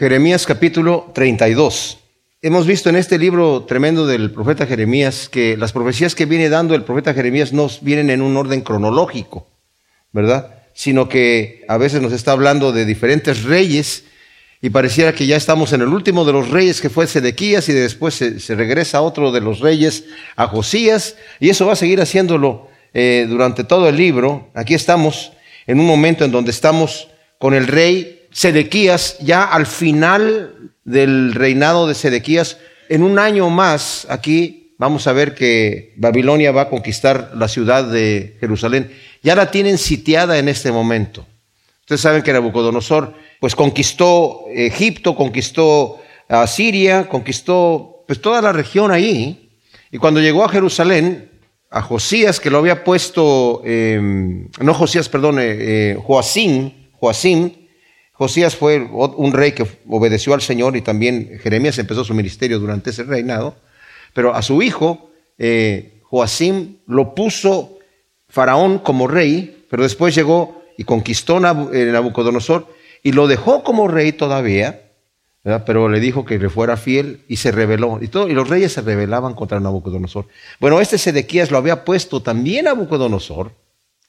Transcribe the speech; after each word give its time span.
Jeremías 0.00 0.46
capítulo 0.46 1.12
32. 1.14 1.98
Hemos 2.40 2.66
visto 2.66 2.88
en 2.88 2.96
este 2.96 3.18
libro 3.18 3.64
tremendo 3.64 4.06
del 4.06 4.30
profeta 4.30 4.64
Jeremías 4.64 5.28
que 5.28 5.58
las 5.58 5.72
profecías 5.72 6.14
que 6.14 6.24
viene 6.24 6.48
dando 6.48 6.74
el 6.74 6.84
profeta 6.84 7.12
Jeremías 7.12 7.52
no 7.52 7.68
vienen 7.82 8.08
en 8.08 8.22
un 8.22 8.34
orden 8.34 8.62
cronológico, 8.62 9.46
¿verdad? 10.10 10.54
Sino 10.72 11.06
que 11.06 11.66
a 11.68 11.76
veces 11.76 12.00
nos 12.00 12.14
está 12.14 12.32
hablando 12.32 12.72
de 12.72 12.86
diferentes 12.86 13.42
reyes 13.42 14.04
y 14.62 14.70
pareciera 14.70 15.12
que 15.12 15.26
ya 15.26 15.36
estamos 15.36 15.74
en 15.74 15.82
el 15.82 15.88
último 15.88 16.24
de 16.24 16.32
los 16.32 16.48
reyes 16.48 16.80
que 16.80 16.88
fue 16.88 17.06
Sedequías 17.06 17.68
y 17.68 17.74
después 17.74 18.14
se, 18.14 18.54
regresa 18.54 18.96
a 18.96 19.02
otro 19.02 19.32
de 19.32 19.42
los 19.42 19.60
reyes, 19.60 20.06
a 20.34 20.46
Josías, 20.46 21.16
y 21.40 21.50
eso 21.50 21.66
va 21.66 21.74
a 21.74 21.76
seguir 21.76 22.00
haciéndolo 22.00 22.68
eh, 22.94 23.26
durante 23.28 23.64
todo 23.64 23.86
el 23.90 23.98
libro. 23.98 24.48
Aquí 24.54 24.72
estamos 24.72 25.32
en 25.66 25.78
un 25.78 25.84
momento 25.84 26.24
en 26.24 26.30
donde 26.30 26.52
estamos 26.52 27.08
con 27.36 27.52
el 27.52 27.66
rey 27.66 28.19
Sedequías, 28.30 29.18
ya 29.20 29.44
al 29.44 29.66
final 29.66 30.72
del 30.84 31.34
reinado 31.34 31.86
de 31.86 31.94
Sedequías, 31.94 32.58
en 32.88 33.02
un 33.02 33.18
año 33.18 33.50
más, 33.50 34.06
aquí 34.10 34.74
vamos 34.78 35.06
a 35.06 35.12
ver 35.12 35.34
que 35.34 35.94
Babilonia 35.96 36.52
va 36.52 36.62
a 36.62 36.68
conquistar 36.68 37.32
la 37.36 37.48
ciudad 37.48 37.84
de 37.84 38.36
Jerusalén. 38.40 38.90
Ya 39.22 39.36
la 39.36 39.50
tienen 39.50 39.78
sitiada 39.78 40.38
en 40.38 40.48
este 40.48 40.72
momento. 40.72 41.26
Ustedes 41.80 42.00
saben 42.00 42.22
que 42.22 42.32
Nabucodonosor 42.32 43.14
pues 43.40 43.54
conquistó 43.54 44.44
Egipto, 44.54 45.16
conquistó 45.16 46.00
a 46.28 46.46
Siria, 46.46 47.08
conquistó 47.08 48.04
pues 48.06 48.20
toda 48.20 48.40
la 48.40 48.52
región 48.52 48.90
ahí. 48.90 49.50
Y 49.90 49.98
cuando 49.98 50.20
llegó 50.20 50.44
a 50.44 50.48
Jerusalén, 50.48 51.30
a 51.70 51.82
Josías, 51.82 52.40
que 52.40 52.50
lo 52.50 52.58
había 52.58 52.84
puesto, 52.84 53.62
em, 53.64 54.48
no 54.60 54.74
Josías, 54.74 55.08
perdón, 55.08 55.38
eh, 55.38 55.56
eh, 55.58 55.98
Joacín, 56.00 57.59
Josías 58.20 58.54
fue 58.54 58.78
un 58.82 59.32
rey 59.32 59.52
que 59.52 59.66
obedeció 59.88 60.34
al 60.34 60.42
Señor 60.42 60.76
y 60.76 60.82
también 60.82 61.38
Jeremías 61.42 61.78
empezó 61.78 62.04
su 62.04 62.12
ministerio 62.12 62.58
durante 62.58 62.90
ese 62.90 63.04
reinado, 63.04 63.54
pero 64.12 64.34
a 64.34 64.42
su 64.42 64.60
hijo, 64.60 65.10
eh, 65.38 66.02
Joacim, 66.02 66.76
lo 66.86 67.14
puso 67.14 67.78
Faraón 68.28 68.80
como 68.80 69.08
rey, 69.08 69.64
pero 69.70 69.84
después 69.84 70.14
llegó 70.14 70.62
y 70.76 70.84
conquistó 70.84 71.38
eh, 71.72 71.86
Nabucodonosor 71.86 72.66
y 73.02 73.12
lo 73.12 73.26
dejó 73.26 73.64
como 73.64 73.88
rey 73.88 74.12
todavía, 74.12 74.82
pero 75.64 75.88
le 75.88 75.98
dijo 75.98 76.26
que 76.26 76.38
le 76.38 76.50
fuera 76.50 76.76
fiel 76.76 77.24
y 77.26 77.36
se 77.36 77.52
rebeló. 77.52 78.00
Y, 78.02 78.08
los 78.34 78.50
reyes 78.50 78.74
se 78.74 78.82
rebelaban 78.82 79.32
contra 79.32 79.60
Nabucodonosor. 79.60 80.26
Bueno, 80.60 80.82
este 80.82 80.98
Sedequías 80.98 81.50
lo 81.50 81.56
había 81.56 81.86
puesto 81.86 82.20
también 82.20 82.68
a 82.68 82.74
Nabucodonosor 82.74 83.52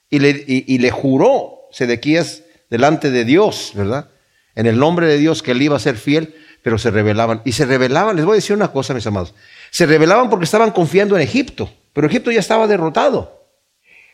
y 0.10 0.20
le, 0.20 0.44
y 0.46 0.80
le 0.80 0.92
juró 0.92 1.60
Sedequías 1.72 2.44
delante 2.72 3.12
de 3.12 3.26
Dios, 3.26 3.74
¿verdad? 3.76 4.10
En 4.56 4.66
el 4.66 4.80
nombre 4.80 5.06
de 5.06 5.20
Dios 5.20 5.44
que 5.44 5.52
él 5.52 5.62
iba 5.62 5.76
a 5.76 5.80
ser 5.80 5.98
fiel, 5.98 6.34
pero 6.64 6.80
se 6.80 6.90
rebelaban. 6.90 7.42
Y 7.46 7.52
se 7.52 7.66
rebelaban, 7.66 8.16
les 8.16 8.26
voy 8.26 8.34
a 8.34 8.36
decir 8.36 8.56
una 8.56 8.72
cosa, 8.72 8.94
mis 8.96 9.06
amados. 9.06 9.36
Se 9.70 9.86
rebelaban 9.86 10.30
porque 10.30 10.46
estaban 10.46 10.72
confiando 10.72 11.16
en 11.16 11.22
Egipto, 11.22 11.72
pero 11.94 12.08
Egipto 12.08 12.32
ya 12.32 12.40
estaba 12.40 12.68
derrotado. 12.68 13.46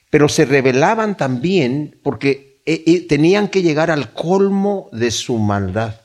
Pero 0.09 0.27
se 0.27 0.45
rebelaban 0.45 1.15
también 1.15 1.99
porque 2.03 2.61
eh, 2.65 2.83
eh, 2.85 3.01
tenían 3.07 3.47
que 3.47 3.61
llegar 3.61 3.91
al 3.91 4.11
colmo 4.11 4.89
de 4.91 5.11
su 5.11 5.37
maldad. 5.37 6.01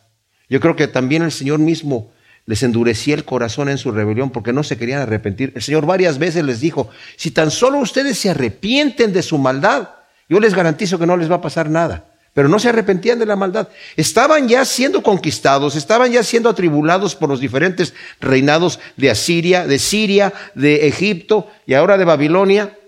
Yo 0.49 0.61
creo 0.61 0.77
que 0.77 0.89
también 0.89 1.23
el 1.23 1.33
Señor 1.33 1.59
mismo 1.59 2.13
les 2.45 2.63
endurecía 2.63 3.15
el 3.15 3.25
corazón 3.25 3.69
en 3.69 3.79
su 3.79 3.93
rebelión 3.93 4.31
porque 4.31 4.53
no 4.53 4.63
se 4.63 4.77
querían 4.77 5.01
arrepentir. 5.01 5.53
El 5.55 5.63
Señor 5.63 5.87
varias 5.87 6.19
veces 6.19 6.45
les 6.45 6.61
dijo, 6.61 6.91
si 7.17 7.31
tan 7.31 7.51
solo 7.51 7.79
ustedes 7.79 8.19
se 8.19 8.31
arrepienten 8.31 9.13
de 9.13 9.23
su 9.23 9.39
maldad, 9.39 9.91
yo 10.29 10.41
les 10.41 10.55
garantizo 10.55 10.99
que 10.99 11.07
no 11.07 11.17
les 11.17 11.31
va 11.31 11.37
a 11.37 11.41
pasar 11.41 11.71
nada 11.71 12.12
pero 12.35 12.49
no 12.49 12.59
se 12.59 12.69
arrepentían 12.69 13.19
de 13.19 13.27
la 13.27 13.37
maldad. 13.37 13.69
Estaban 13.97 14.49
ya 14.49 14.65
siendo 14.65 15.03
conquistados, 15.03 15.77
estaban 15.77 16.13
ya 16.13 16.23
siendo 16.23 16.49
atribulados 16.49 17.15
por 17.15 17.29
los 17.29 17.41
diferentes 17.41 17.95
reinados 18.21 18.81
de 18.97 19.11
Asiria, 19.11 19.67
de 19.67 19.79
Siria, 19.79 20.33
de 20.55 20.87
Egipto 20.87 21.49
y 21.67 21.75
ahora 21.75 21.99
de 21.99 22.05
Babilonia, 22.05 22.79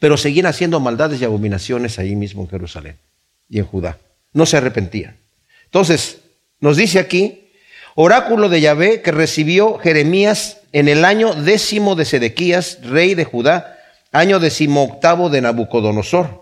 pero 0.00 0.16
seguían 0.16 0.46
haciendo 0.46 0.80
maldades 0.80 1.20
y 1.20 1.24
abominaciones 1.24 1.98
ahí 1.98 2.16
mismo 2.16 2.42
en 2.42 2.48
Jerusalén 2.48 2.98
y 3.48 3.58
en 3.58 3.66
Judá. 3.66 3.98
No 4.32 4.46
se 4.46 4.56
arrepentían. 4.56 5.16
Entonces, 5.66 6.18
nos 6.58 6.76
dice 6.76 6.98
aquí, 6.98 7.50
oráculo 7.94 8.48
de 8.48 8.60
Yahvé 8.60 9.00
que 9.02 9.12
recibió 9.12 9.78
Jeremías 9.78 10.58
en 10.72 10.88
el 10.88 11.04
año 11.04 11.34
décimo 11.34 11.94
de 11.94 12.04
Sedequías, 12.04 12.78
rey 12.82 13.14
de 13.14 13.24
Judá, 13.24 13.78
año 14.10 14.40
decimoctavo 14.40 15.30
de 15.30 15.40
Nabucodonosor 15.40 16.41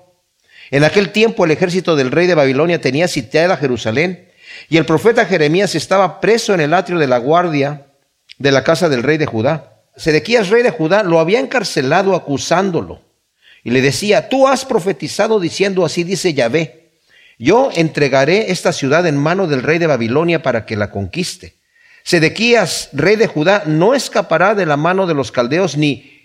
en 0.71 0.85
aquel 0.85 1.11
tiempo 1.11 1.45
el 1.45 1.51
ejército 1.51 1.97
del 1.97 2.11
rey 2.11 2.27
de 2.27 2.35
Babilonia 2.35 2.81
tenía 2.81 3.09
sitiada 3.09 3.57
Jerusalén 3.57 4.29
y 4.69 4.77
el 4.77 4.87
profeta 4.87 5.27
Jeremías 5.27 5.75
estaba 5.75 6.21
preso 6.21 6.55
en 6.55 6.61
el 6.61 6.75
atrio 6.75 6.99
de 6.99 7.07
la 7.07 7.19
guardia 7.19 7.87
de 8.39 8.53
la 8.53 8.65
casa 8.65 8.89
del 8.89 9.03
rey 9.03 9.19
de 9.19 9.27
Judá. 9.27 9.83
Sedequías, 9.97 10.49
rey 10.49 10.63
de 10.63 10.71
Judá, 10.71 11.03
lo 11.03 11.21
había 11.21 11.41
encarcelado 11.41 12.15
acusándolo 12.15 13.01
y 13.63 13.71
le 13.71 13.83
decía, 13.83 14.29
tú 14.29 14.49
has 14.49 14.65
profetizado 14.65 15.41
diciendo 15.41 15.85
así 15.85 16.05
dice 16.05 16.33
Yahvé, 16.33 16.93
yo 17.39 17.71
entregaré 17.75 18.51
esta 18.51 18.73
ciudad 18.73 19.07
en 19.07 19.17
mano 19.17 19.47
del 19.47 19.63
rey 19.63 19.79
de 19.79 19.87
Babilonia 19.87 20.43
para 20.43 20.67
que 20.67 20.77
la 20.77 20.91
conquiste. 20.91 21.55
Sedequías, 22.03 22.91
rey 22.93 23.17
de 23.17 23.27
Judá, 23.27 23.65
no 23.67 23.95
escapará 23.95 24.55
de 24.55 24.67
la 24.67 24.77
mano 24.77 25.07
de 25.07 25.15
los 25.15 25.33
caldeos 25.33 25.77
ni 25.77 26.20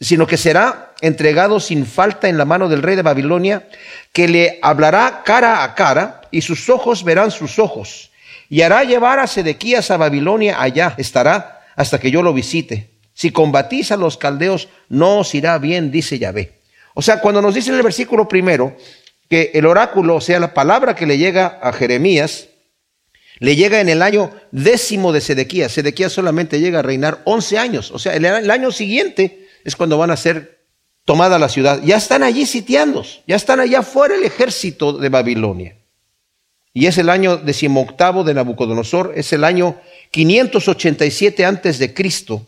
sino 0.00 0.26
que 0.26 0.36
será 0.36 0.92
entregado 1.00 1.60
sin 1.60 1.86
falta 1.86 2.28
en 2.28 2.38
la 2.38 2.44
mano 2.44 2.68
del 2.68 2.82
rey 2.82 2.96
de 2.96 3.02
Babilonia, 3.02 3.68
que 4.12 4.28
le 4.28 4.58
hablará 4.62 5.22
cara 5.24 5.64
a 5.64 5.74
cara, 5.74 6.22
y 6.30 6.42
sus 6.42 6.68
ojos 6.68 7.04
verán 7.04 7.30
sus 7.30 7.58
ojos, 7.58 8.10
y 8.48 8.62
hará 8.62 8.84
llevar 8.84 9.18
a 9.18 9.26
Sedequías 9.26 9.90
a 9.90 9.96
Babilonia, 9.96 10.60
allá 10.60 10.94
estará 10.98 11.60
hasta 11.76 11.98
que 11.98 12.10
yo 12.10 12.22
lo 12.22 12.32
visite. 12.32 12.90
Si 13.12 13.30
combatís 13.30 13.90
a 13.90 13.96
los 13.96 14.16
caldeos, 14.16 14.68
no 14.88 15.18
os 15.18 15.34
irá 15.34 15.58
bien, 15.58 15.90
dice 15.90 16.18
Yahvé. 16.18 16.52
O 16.94 17.02
sea, 17.02 17.20
cuando 17.20 17.42
nos 17.42 17.54
dice 17.54 17.70
en 17.70 17.76
el 17.76 17.82
versículo 17.82 18.28
primero 18.28 18.76
que 19.28 19.50
el 19.54 19.66
oráculo, 19.66 20.16
o 20.16 20.20
sea, 20.20 20.40
la 20.40 20.54
palabra 20.54 20.94
que 20.94 21.06
le 21.06 21.18
llega 21.18 21.58
a 21.60 21.72
Jeremías, 21.72 22.48
le 23.40 23.56
llega 23.56 23.80
en 23.80 23.88
el 23.88 24.02
año 24.02 24.32
décimo 24.50 25.12
de 25.12 25.20
Sedequías. 25.20 25.72
Sedequías 25.72 26.12
solamente 26.12 26.60
llega 26.60 26.80
a 26.80 26.82
reinar 26.82 27.20
once 27.24 27.58
años. 27.58 27.90
O 27.90 27.98
sea, 27.98 28.14
el 28.14 28.50
año 28.50 28.72
siguiente 28.72 29.47
es 29.68 29.76
cuando 29.76 29.98
van 29.98 30.10
a 30.10 30.16
ser 30.16 30.64
tomada 31.04 31.38
la 31.38 31.48
ciudad. 31.48 31.82
Ya 31.84 31.96
están 31.96 32.22
allí 32.22 32.46
sitiando, 32.46 33.04
ya 33.26 33.36
están 33.36 33.60
allá 33.60 33.82
fuera 33.82 34.14
el 34.14 34.24
ejército 34.24 34.94
de 34.94 35.10
Babilonia. 35.10 35.76
Y 36.72 36.86
es 36.86 36.96
el 36.96 37.10
año 37.10 37.36
decimoctavo 37.36 38.24
de 38.24 38.34
Nabucodonosor, 38.34 39.12
es 39.14 39.32
el 39.32 39.44
año 39.44 39.76
587 40.10 41.44
antes 41.44 41.78
de 41.78 41.92
Cristo. 41.92 42.46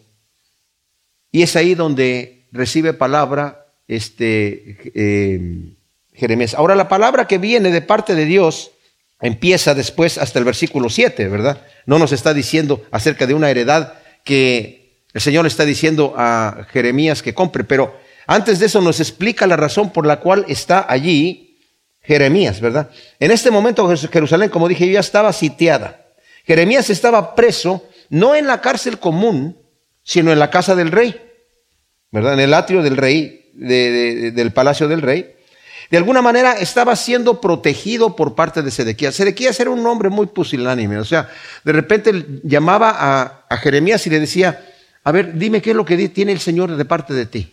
Y 1.31 1.43
es 1.43 1.57
ahí 1.57 1.75
donde 1.75 2.47
recibe 2.53 2.95
palabra 2.95 3.67
este 3.87 4.79
eh, 4.95 5.75
Jeremías. 6.15 6.55
Ahora 6.55 6.75
la 6.75 6.89
palabra 6.89 7.27
que 7.27 7.39
viene 7.39 7.71
de 7.71 7.83
parte 7.83 8.15
de 8.15 8.25
Dios 8.25 8.71
empieza 9.21 9.75
después 9.75 10.17
hasta 10.17 10.39
el 10.39 10.47
versículo 10.47 10.89
7, 10.89 11.29
¿verdad? 11.29 11.67
No 11.85 11.99
nos 11.99 12.13
está 12.13 12.33
diciendo 12.33 12.83
acerca 12.91 13.27
de 13.27 13.35
una 13.35 13.51
heredad 13.51 13.95
que 14.25 14.80
el 15.13 15.21
Señor 15.21 15.47
está 15.47 15.65
diciendo 15.65 16.15
a 16.17 16.67
Jeremías 16.71 17.23
que 17.23 17.35
compre, 17.35 17.65
pero 17.65 17.99
antes 18.27 18.61
de 18.61 18.67
eso 18.67 18.81
nos 18.81 19.01
explica 19.01 19.47
la 19.47 19.57
razón 19.57 19.91
por 19.91 20.07
la 20.07 20.21
cual 20.21 20.45
está 20.49 20.87
allí 20.89 21.59
Jeremías, 22.03 22.61
¿verdad? 22.61 22.91
En 23.19 23.31
este 23.31 23.51
momento 23.51 23.89
Jerusalén, 23.97 24.51
como 24.51 24.69
dije, 24.69 24.91
ya 24.91 25.01
estaba 25.01 25.33
sitiada. 25.33 26.07
Jeremías 26.45 26.91
estaba 26.91 27.35
preso 27.35 27.85
no 28.09 28.35
en 28.35 28.47
la 28.47 28.61
cárcel 28.61 28.99
común, 28.99 29.57
sino 30.03 30.33
en 30.33 30.39
la 30.39 30.51
casa 30.51 30.75
del 30.75 30.91
rey, 30.91 31.21
¿verdad? 32.11 32.35
En 32.35 32.41
el 32.41 32.55
atrio 32.55 32.83
del 32.83 32.97
rey, 32.97 33.51
del 33.55 34.53
palacio 34.53 34.89
del 34.89 35.03
rey. 35.03 35.35
De 35.91 35.97
alguna 35.97 36.23
manera 36.23 36.53
estaba 36.53 36.95
siendo 36.95 37.41
protegido 37.41 38.15
por 38.15 38.37
parte 38.37 38.63
de 38.63 38.71
Sedequías. 38.71 39.15
Sedequías 39.15 39.59
era 39.59 39.71
un 39.71 39.85
hombre 39.87 40.09
muy 40.09 40.27
pusilánime, 40.27 40.99
o 40.99 41.05
sea, 41.05 41.29
de 41.65 41.73
repente 41.73 42.41
llamaba 42.45 42.95
a, 42.97 43.45
a 43.49 43.57
Jeremías 43.57 44.07
y 44.07 44.11
le 44.11 44.21
decía, 44.21 44.70
a 45.11 45.13
ver, 45.13 45.37
dime 45.37 45.61
qué 45.61 45.71
es 45.71 45.77
lo 45.77 45.85
que 45.85 46.09
tiene 46.09 46.31
el 46.31 46.39
Señor 46.39 46.77
de 46.77 46.85
parte 46.85 47.15
de 47.15 47.27
ti. 47.27 47.53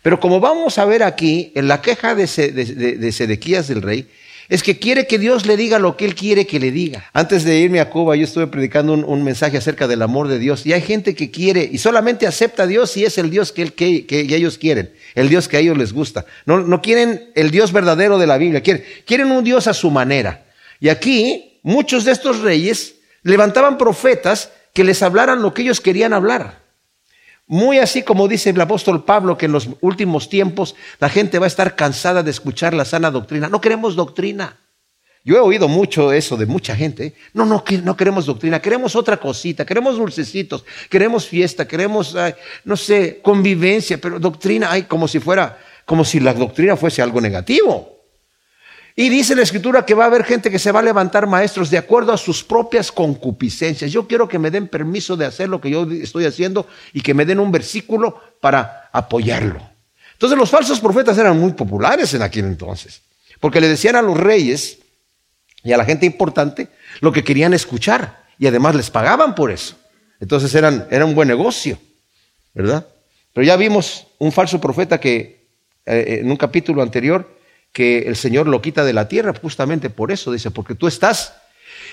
Pero 0.00 0.18
como 0.18 0.40
vamos 0.40 0.78
a 0.78 0.86
ver 0.86 1.02
aquí, 1.02 1.52
en 1.54 1.68
la 1.68 1.82
queja 1.82 2.14
de, 2.14 2.26
Sedequías 2.26 3.68
del 3.68 3.82
rey, 3.82 4.08
es 4.48 4.62
que 4.62 4.78
quiere 4.78 5.06
que 5.06 5.18
Dios 5.18 5.44
le 5.44 5.58
diga 5.58 5.78
lo 5.78 5.98
que 5.98 6.06
Él 6.06 6.14
quiere 6.14 6.46
que 6.46 6.58
le 6.58 6.70
diga. 6.70 7.04
Antes 7.12 7.44
de 7.44 7.58
irme 7.58 7.80
a 7.80 7.90
Cuba, 7.90 8.16
yo 8.16 8.24
estuve 8.24 8.46
predicando 8.46 8.94
un, 8.94 9.22
mensaje 9.22 9.58
acerca 9.58 9.86
del 9.88 10.00
amor 10.00 10.28
de 10.28 10.38
Dios. 10.38 10.64
Y 10.64 10.72
hay 10.72 10.80
gente 10.80 11.14
que 11.14 11.30
quiere 11.30 11.68
y 11.70 11.76
solamente 11.76 12.26
acepta 12.26 12.62
a 12.62 12.66
Dios 12.66 12.92
si 12.92 13.04
es 13.04 13.18
el 13.18 13.28
Dios 13.28 13.52
que, 13.52 13.74
ellos 14.08 14.56
quieren, 14.56 14.90
el 15.14 15.28
Dios 15.28 15.48
que 15.48 15.58
a 15.58 15.60
ellos 15.60 15.76
les 15.76 15.92
gusta. 15.92 16.24
No, 16.46 16.80
quieren 16.80 17.30
el 17.34 17.50
Dios 17.50 17.72
verdadero 17.72 18.18
de 18.18 18.26
la 18.26 18.38
Biblia, 18.38 18.62
quieren 18.62 19.30
un 19.30 19.44
Dios 19.44 19.66
a 19.66 19.74
su 19.74 19.90
manera. 19.90 20.46
Y 20.80 20.88
aquí 20.88 21.60
muchos 21.62 22.06
de 22.06 22.12
estos 22.12 22.40
reyes 22.40 22.94
levantaban 23.22 23.76
profetas 23.76 24.50
que 24.72 24.82
les 24.82 25.02
hablaran 25.02 25.42
lo 25.42 25.52
que 25.52 25.60
ellos 25.60 25.82
querían 25.82 26.14
hablar. 26.14 26.59
Muy 27.50 27.80
así 27.80 28.04
como 28.04 28.28
dice 28.28 28.50
el 28.50 28.60
apóstol 28.60 29.02
Pablo 29.02 29.36
que 29.36 29.46
en 29.46 29.52
los 29.52 29.68
últimos 29.80 30.28
tiempos 30.28 30.76
la 31.00 31.08
gente 31.08 31.40
va 31.40 31.46
a 31.46 31.48
estar 31.48 31.74
cansada 31.74 32.22
de 32.22 32.30
escuchar 32.30 32.74
la 32.74 32.84
sana 32.84 33.10
doctrina. 33.10 33.48
No 33.48 33.60
queremos 33.60 33.96
doctrina. 33.96 34.56
Yo 35.24 35.34
he 35.34 35.40
oído 35.40 35.66
mucho 35.66 36.12
eso 36.12 36.36
de 36.36 36.46
mucha 36.46 36.76
gente. 36.76 37.12
No, 37.34 37.44
no, 37.44 37.64
no 37.82 37.96
queremos 37.96 38.26
doctrina, 38.26 38.62
queremos 38.62 38.94
otra 38.94 39.16
cosita, 39.16 39.66
queremos 39.66 39.96
dulcecitos, 39.96 40.64
queremos 40.88 41.26
fiesta, 41.26 41.66
queremos, 41.66 42.16
no 42.62 42.76
sé, 42.76 43.18
convivencia, 43.20 44.00
pero 44.00 44.20
doctrina, 44.20 44.70
hay 44.70 44.84
como 44.84 45.08
si 45.08 45.18
fuera, 45.18 45.58
como 45.84 46.04
si 46.04 46.20
la 46.20 46.32
doctrina 46.32 46.76
fuese 46.76 47.02
algo 47.02 47.20
negativo. 47.20 47.99
Y 48.96 49.08
dice 49.08 49.34
la 49.34 49.42
escritura 49.42 49.86
que 49.86 49.94
va 49.94 50.04
a 50.04 50.06
haber 50.08 50.24
gente 50.24 50.50
que 50.50 50.58
se 50.58 50.72
va 50.72 50.80
a 50.80 50.82
levantar 50.82 51.26
maestros 51.26 51.70
de 51.70 51.78
acuerdo 51.78 52.12
a 52.12 52.18
sus 52.18 52.42
propias 52.42 52.90
concupiscencias. 52.90 53.92
Yo 53.92 54.06
quiero 54.06 54.28
que 54.28 54.38
me 54.38 54.50
den 54.50 54.68
permiso 54.68 55.16
de 55.16 55.26
hacer 55.26 55.48
lo 55.48 55.60
que 55.60 55.70
yo 55.70 55.88
estoy 55.90 56.26
haciendo 56.26 56.66
y 56.92 57.00
que 57.00 57.14
me 57.14 57.24
den 57.24 57.40
un 57.40 57.52
versículo 57.52 58.20
para 58.40 58.90
apoyarlo. 58.92 59.60
Entonces 60.12 60.38
los 60.38 60.50
falsos 60.50 60.80
profetas 60.80 61.16
eran 61.16 61.38
muy 61.38 61.52
populares 61.52 62.12
en 62.14 62.22
aquel 62.22 62.44
entonces, 62.44 63.00
porque 63.38 63.60
le 63.60 63.68
decían 63.68 63.96
a 63.96 64.02
los 64.02 64.18
reyes 64.18 64.78
y 65.62 65.72
a 65.72 65.76
la 65.76 65.84
gente 65.84 66.04
importante 66.04 66.68
lo 67.00 67.12
que 67.12 67.24
querían 67.24 67.54
escuchar 67.54 68.24
y 68.38 68.46
además 68.46 68.74
les 68.74 68.90
pagaban 68.90 69.34
por 69.34 69.50
eso. 69.50 69.76
Entonces 70.20 70.54
eran, 70.54 70.86
era 70.90 71.06
un 71.06 71.14
buen 71.14 71.28
negocio, 71.28 71.78
¿verdad? 72.52 72.86
Pero 73.32 73.46
ya 73.46 73.56
vimos 73.56 74.06
un 74.18 74.32
falso 74.32 74.60
profeta 74.60 75.00
que 75.00 75.46
eh, 75.86 76.18
en 76.20 76.30
un 76.30 76.36
capítulo 76.36 76.82
anterior 76.82 77.39
que 77.72 78.00
el 78.00 78.16
Señor 78.16 78.48
lo 78.48 78.62
quita 78.62 78.84
de 78.84 78.92
la 78.92 79.08
tierra 79.08 79.34
justamente 79.40 79.90
por 79.90 80.12
eso, 80.12 80.32
dice, 80.32 80.50
porque 80.50 80.74
tú 80.74 80.86
estás 80.86 81.34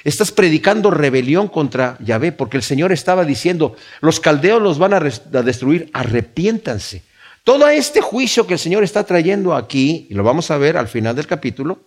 estás 0.03 0.31
predicando 0.31 0.91
rebelión 0.91 1.47
contra 1.47 1.97
Yahvé, 1.99 2.31
porque 2.31 2.57
el 2.57 2.63
Señor 2.63 2.91
estaba 2.91 3.25
diciendo, 3.25 3.75
los 4.01 4.19
caldeos 4.19 4.61
los 4.61 4.79
van 4.79 4.93
a, 4.93 4.99
destruir, 4.99 5.89
arrepiéntanse. 5.93 7.03
Todo 7.43 7.67
este 7.69 8.01
juicio 8.01 8.45
que 8.45 8.53
el 8.53 8.59
Señor 8.59 8.83
está 8.83 9.03
trayendo 9.05 9.55
aquí, 9.55 10.07
y 10.09 10.13
lo 10.13 10.23
vamos 10.23 10.51
a 10.51 10.57
ver 10.57 10.77
al 10.77 10.87
final 10.87 11.15
del 11.15 11.27
capítulo, 11.27 11.81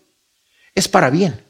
es 0.75 0.89
para 0.89 1.11
bien, 1.11 1.41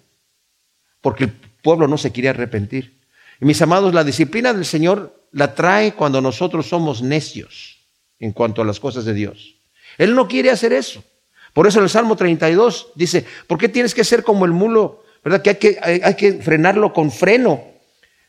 porque 1.00 1.24
el 1.24 1.32
pueblo 1.62 1.86
no 1.86 1.98
se 1.98 2.12
quiere 2.12 2.28
arrepentir. 2.28 3.00
Y 3.40 3.44
mis 3.44 3.60
amados, 3.62 3.94
la 3.94 4.04
disciplina 4.04 4.52
del 4.52 4.64
Señor 4.64 5.26
la 5.32 5.54
trae 5.54 5.94
cuando 5.94 6.20
nosotros 6.20 6.68
somos 6.68 7.02
necios 7.02 7.78
en 8.18 8.32
cuanto 8.32 8.62
a 8.62 8.64
las 8.64 8.80
cosas 8.80 9.04
de 9.04 9.14
Dios. 9.14 9.56
Él 9.96 10.14
no 10.14 10.28
quiere 10.28 10.50
hacer 10.50 10.72
eso. 10.72 11.02
Por 11.52 11.66
eso 11.66 11.78
en 11.78 11.84
el 11.84 11.90
Salmo 11.90 12.16
32 12.16 12.88
dice, 12.94 13.24
¿por 13.46 13.58
qué 13.58 13.68
tienes 13.68 13.94
que 13.94 14.04
ser 14.04 14.22
como 14.22 14.44
el 14.44 14.52
mulo? 14.52 15.02
¿Verdad? 15.24 15.42
Que 15.42 15.78
hay 15.82 16.14
que, 16.14 16.34
frenarlo 16.34 16.92
con 16.92 17.10
freno. 17.10 17.62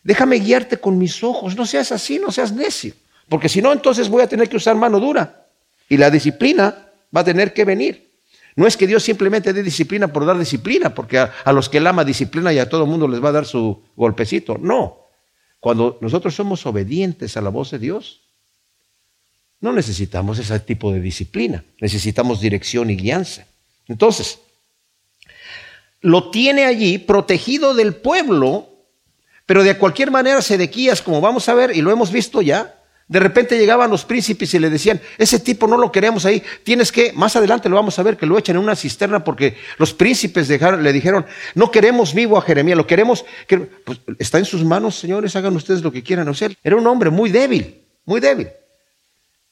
Déjame 0.04 0.38
guiarte 0.38 0.78
con 0.78 0.98
mis 0.98 1.24
ojos. 1.24 1.56
No 1.56 1.66
seas 1.66 1.92
así, 1.92 2.20
no 2.20 2.32
seas 2.32 2.52
necio. 2.52 2.94
Porque 3.30 3.48
si 3.48 3.62
no, 3.62 3.72
entonces 3.72 4.10
voy 4.10 4.24
a 4.24 4.28
tener 4.28 4.50
que 4.50 4.58
usar 4.58 4.76
mano 4.76 5.00
dura. 5.00 5.46
Y 5.88 5.98
la 5.98 6.10
disciplina 6.10 6.90
va 7.16 7.22
a 7.22 7.24
tener 7.24 7.54
que 7.54 7.64
venir. 7.66 8.12
No 8.56 8.68
es 8.68 8.76
que 8.76 8.88
Dios 8.88 9.04
simplemente 9.04 9.54
dé 9.54 9.64
disciplina 9.64 10.12
por 10.12 10.26
dar 10.26 10.38
disciplina, 10.38 10.94
porque 10.94 11.18
a, 11.20 11.32
a 11.46 11.54
los 11.54 11.70
que 11.70 11.78
él 11.78 11.88
ama 11.88 12.04
disciplina 12.04 12.52
y 12.52 12.60
a 12.60 12.68
todo 12.68 12.84
el 12.84 12.90
mundo 12.90 13.08
les 13.08 13.24
va 13.24 13.30
a 13.30 13.34
dar 13.34 13.46
su 13.46 13.82
golpecito. 13.96 14.58
No. 14.58 15.08
Cuando 15.62 15.98
nosotros 16.02 16.36
somos 16.36 16.66
obedientes 16.66 17.38
a 17.38 17.42
la 17.42 17.50
voz 17.50 17.72
de 17.72 17.80
Dios, 17.80 18.21
no 19.62 19.72
necesitamos 19.72 20.40
ese 20.40 20.60
tipo 20.60 20.92
de 20.92 21.00
disciplina, 21.00 21.64
necesitamos 21.80 22.42
dirección 22.42 22.90
y 22.90 22.98
guianza. 22.98 23.46
Entonces, 23.88 24.40
lo 26.02 26.32
tiene 26.32 26.66
allí 26.66 26.98
protegido 26.98 27.74
del 27.74 27.96
pueblo, 27.96 28.70
pero 29.46 29.64
de 29.64 29.78
cualquier 29.78 30.12
manera 30.12 30.42
Sedequías, 30.42 31.02
como 31.02 31.22
vamos 31.22 31.48
a 31.48 31.54
ver 31.54 31.76
y 31.76 31.82
lo 31.82 31.92
hemos 31.92 32.12
visto 32.12 32.42
ya, 32.42 32.76
de 33.08 33.20
repente 33.20 33.58
llegaban 33.58 33.92
los 33.92 34.06
príncipes 34.06 34.54
y 34.54 34.60
le 34.60 34.70
decían, 34.70 35.00
ese 35.18 35.38
tipo 35.38 35.68
no 35.68 35.78
lo 35.78 35.92
queremos 35.92 36.26
ahí, 36.26 36.42
tienes 36.64 36.92
que, 36.92 37.12
más 37.12 37.36
adelante 37.36 37.68
lo 37.68 37.76
vamos 37.76 38.00
a 38.00 38.04
ver, 38.04 38.16
que 38.16 38.26
lo 38.26 38.38
echan 38.38 38.56
en 38.56 38.64
una 38.64 38.76
cisterna 38.76 39.24
porque 39.24 39.58
los 39.78 39.94
príncipes 39.94 40.48
le 40.50 40.94
dijeron, 40.94 41.26
no 41.54 41.70
queremos 41.70 42.14
vivo 42.14 42.38
a 42.38 42.42
Jeremías, 42.42 42.78
lo 42.78 42.88
queremos, 42.88 43.26
que, 43.48 43.58
pues, 43.58 44.00
está 44.18 44.40
en 44.40 44.46
sus 44.46 44.64
manos, 44.64 44.96
señores, 44.96 45.36
hagan 45.36 45.56
ustedes 45.56 45.82
lo 45.82 45.92
que 45.92 46.02
quieran. 46.02 46.30
O 46.30 46.34
sea, 46.34 46.50
era 46.64 46.78
un 46.78 46.88
hombre 46.88 47.10
muy 47.10 47.30
débil, 47.30 47.82
muy 48.06 48.22
débil. 48.22 48.48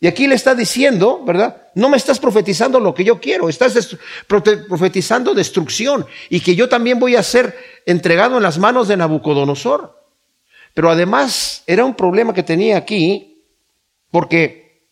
Y 0.01 0.07
aquí 0.07 0.28
le 0.28 0.36
está 0.36 0.56
diciendo, 0.56 1.22
¿verdad? 1.25 1.68
No 1.75 1.90
me 1.90 1.98
estás 1.98 2.19
profetizando 2.19 2.80
lo 2.80 2.94
que 2.94 3.04
yo 3.04 3.19
quiero, 3.19 3.50
estás 3.50 3.98
profetizando 4.28 5.34
destrucción 5.34 6.06
y 6.30 6.40
que 6.40 6.56
yo 6.56 6.69
también 6.69 7.00
voy 7.00 7.18
a 7.18 7.24
ser 7.24 7.57
entregado 7.86 8.38
en 8.38 8.44
las 8.44 8.57
manos 8.57 8.88
de 8.88 8.96
Nabucodonosor. 8.96 10.00
Pero 10.74 10.90
además 10.90 11.63
era 11.68 11.84
un 11.84 11.96
problema 11.96 12.34
que 12.34 12.44
tenía 12.44 12.78
aquí 12.78 13.44
porque 14.10 14.88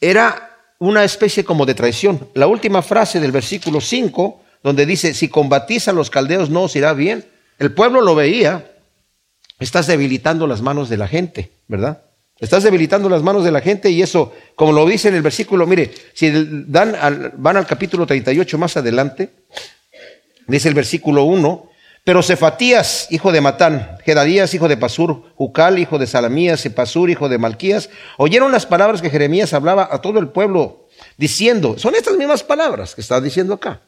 era 0.00 0.56
una 0.78 1.02
especie 1.02 1.44
como 1.44 1.66
de 1.66 1.74
traición. 1.74 2.28
La 2.34 2.46
última 2.46 2.82
frase 2.82 3.18
del 3.18 3.32
versículo 3.32 3.80
5, 3.80 4.42
donde 4.62 4.86
dice, 4.86 5.12
si 5.14 5.28
combatís 5.28 5.88
a 5.88 5.92
los 5.92 6.10
caldeos 6.10 6.50
no 6.50 6.62
os 6.62 6.76
irá 6.76 6.92
bien, 6.92 7.26
el 7.58 7.72
pueblo 7.72 8.00
lo 8.00 8.14
veía, 8.14 8.76
estás 9.58 9.88
debilitando 9.88 10.46
las 10.46 10.62
manos 10.62 10.88
de 10.88 10.98
la 10.98 11.08
gente, 11.08 11.50
¿verdad? 11.66 12.05
Estás 12.38 12.64
debilitando 12.64 13.08
las 13.08 13.22
manos 13.22 13.44
de 13.44 13.50
la 13.50 13.62
gente 13.62 13.90
y 13.90 14.02
eso, 14.02 14.32
como 14.56 14.72
lo 14.72 14.84
dice 14.84 15.08
en 15.08 15.14
el 15.14 15.22
versículo, 15.22 15.66
mire, 15.66 15.90
si 16.12 16.30
dan 16.66 17.32
van 17.38 17.56
al 17.56 17.66
capítulo 17.66 18.06
38 18.06 18.58
más 18.58 18.76
adelante, 18.76 19.30
dice 20.46 20.68
el 20.68 20.74
versículo 20.74 21.24
1, 21.24 21.70
pero 22.04 22.22
Cefatías, 22.22 23.08
hijo 23.10 23.32
de 23.32 23.40
Matán, 23.40 23.96
Gedadías, 24.04 24.52
hijo 24.52 24.68
de 24.68 24.76
Pasur, 24.76 25.32
Jucal, 25.34 25.78
hijo 25.78 25.98
de 25.98 26.06
Salamías, 26.06 26.68
Pasur, 26.74 27.08
hijo 27.08 27.30
de 27.30 27.38
Malquías, 27.38 27.88
oyeron 28.18 28.52
las 28.52 28.66
palabras 28.66 29.00
que 29.00 29.10
Jeremías 29.10 29.54
hablaba 29.54 29.88
a 29.90 30.02
todo 30.02 30.18
el 30.18 30.28
pueblo, 30.28 30.86
diciendo, 31.16 31.78
son 31.78 31.94
estas 31.94 32.16
mismas 32.16 32.44
palabras 32.44 32.94
que 32.94 33.00
está 33.00 33.20
diciendo 33.20 33.54
acá. 33.54 33.80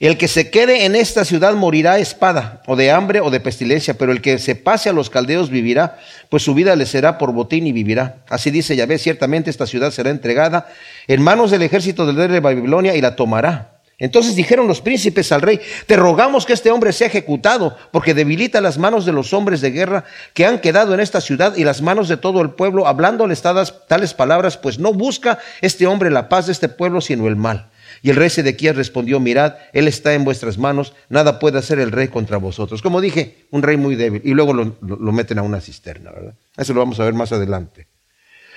El 0.00 0.18
que 0.18 0.26
se 0.26 0.50
quede 0.50 0.84
en 0.84 0.96
esta 0.96 1.24
ciudad 1.24 1.54
morirá 1.54 1.98
espada, 1.98 2.62
o 2.66 2.74
de 2.74 2.90
hambre, 2.90 3.20
o 3.20 3.30
de 3.30 3.40
pestilencia, 3.40 3.94
pero 3.94 4.10
el 4.10 4.20
que 4.20 4.38
se 4.38 4.56
pase 4.56 4.88
a 4.88 4.92
los 4.92 5.08
caldeos 5.08 5.50
vivirá, 5.50 5.98
pues 6.28 6.42
su 6.42 6.54
vida 6.54 6.74
le 6.74 6.86
será 6.86 7.16
por 7.16 7.32
botín 7.32 7.66
y 7.66 7.72
vivirá. 7.72 8.16
Así 8.28 8.50
dice 8.50 8.74
Yahvé, 8.74 8.98
ciertamente 8.98 9.50
esta 9.50 9.66
ciudad 9.66 9.92
será 9.92 10.10
entregada 10.10 10.66
en 11.06 11.22
manos 11.22 11.50
del 11.50 11.62
ejército 11.62 12.06
del 12.06 12.16
rey 12.16 12.28
de 12.28 12.40
Babilonia 12.40 12.96
y 12.96 13.00
la 13.00 13.14
tomará. 13.14 13.70
Entonces 13.98 14.34
dijeron 14.34 14.66
los 14.66 14.80
príncipes 14.80 15.30
al 15.30 15.42
rey, 15.42 15.60
te 15.86 15.94
rogamos 15.94 16.44
que 16.44 16.52
este 16.52 16.72
hombre 16.72 16.92
sea 16.92 17.06
ejecutado, 17.06 17.76
porque 17.92 18.12
debilita 18.12 18.60
las 18.60 18.76
manos 18.76 19.06
de 19.06 19.12
los 19.12 19.32
hombres 19.32 19.60
de 19.60 19.70
guerra 19.70 20.04
que 20.32 20.44
han 20.44 20.58
quedado 20.58 20.94
en 20.94 21.00
esta 21.00 21.20
ciudad 21.20 21.54
y 21.56 21.62
las 21.62 21.80
manos 21.80 22.08
de 22.08 22.16
todo 22.16 22.40
el 22.40 22.50
pueblo, 22.50 22.88
hablándoles 22.88 23.42
tales 23.42 24.14
palabras, 24.14 24.56
pues 24.56 24.80
no 24.80 24.92
busca 24.92 25.38
este 25.60 25.86
hombre 25.86 26.10
la 26.10 26.28
paz 26.28 26.46
de 26.46 26.52
este 26.52 26.68
pueblo, 26.68 27.00
sino 27.00 27.28
el 27.28 27.36
mal. 27.36 27.68
Y 28.04 28.10
el 28.10 28.16
rey 28.16 28.28
Sedequías 28.28 28.76
respondió, 28.76 29.18
mirad, 29.18 29.54
él 29.72 29.88
está 29.88 30.12
en 30.12 30.24
vuestras 30.24 30.58
manos, 30.58 30.92
nada 31.08 31.38
puede 31.38 31.58
hacer 31.58 31.78
el 31.78 31.90
rey 31.90 32.08
contra 32.08 32.36
vosotros. 32.36 32.82
Como 32.82 33.00
dije, 33.00 33.46
un 33.50 33.62
rey 33.62 33.78
muy 33.78 33.94
débil. 33.94 34.20
Y 34.26 34.34
luego 34.34 34.52
lo, 34.52 35.12
meten 35.12 35.38
a 35.38 35.42
una 35.42 35.58
cisterna, 35.58 36.10
¿verdad? 36.10 36.34
Eso 36.54 36.74
lo 36.74 36.80
vamos 36.80 37.00
a 37.00 37.04
ver 37.04 37.14
más 37.14 37.32
adelante. 37.32 37.86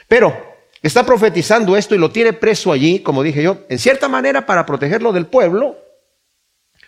Pero 0.09 0.35
está 0.81 1.05
profetizando 1.05 1.77
esto 1.77 1.95
y 1.95 1.97
lo 1.97 2.11
tiene 2.11 2.33
preso 2.33 2.73
allí, 2.73 2.99
como 2.99 3.23
dije 3.23 3.41
yo, 3.41 3.59
en 3.69 3.79
cierta 3.79 4.09
manera 4.09 4.45
para 4.45 4.65
protegerlo 4.65 5.13
del 5.13 5.27
pueblo, 5.27 5.77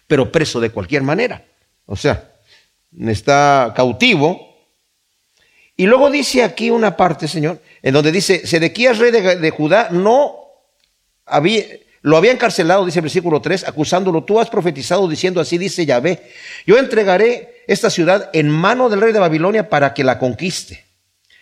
pero 0.05 0.29
preso 0.29 0.59
de 0.59 0.69
cualquier 0.69 1.03
manera. 1.03 1.45
O 1.85 1.95
sea, 1.95 2.29
está 3.07 3.71
cautivo. 3.73 4.67
Y 5.77 5.85
luego 5.85 6.11
dice 6.11 6.43
aquí 6.43 6.71
una 6.71 6.97
parte, 6.97 7.29
Señor, 7.29 7.61
en 7.81 7.93
donde 7.93 8.11
dice, 8.11 8.45
Sedequías, 8.45 8.97
rey 8.97 9.11
de, 9.11 9.37
de 9.37 9.49
Judá, 9.49 9.87
no 9.91 10.35
había, 11.25 11.63
lo 12.01 12.15
había 12.15 12.31
encarcelado, 12.31 12.85
dice 12.85 12.99
el 12.99 13.03
versículo 13.03 13.41
3, 13.41 13.67
acusándolo, 13.67 14.23
tú 14.23 14.39
has 14.39 14.49
profetizado 14.49 15.07
diciendo 15.07 15.41
así, 15.41 15.57
dice 15.57 15.85
Yahvé, 15.85 16.31
yo 16.65 16.77
entregaré 16.77 17.63
esta 17.67 17.89
ciudad 17.89 18.29
en 18.33 18.49
mano 18.49 18.89
del 18.89 19.01
rey 19.01 19.11
de 19.11 19.19
Babilonia 19.19 19.69
para 19.69 19.93
que 19.93 20.03
la 20.03 20.17
conquiste. 20.17 20.85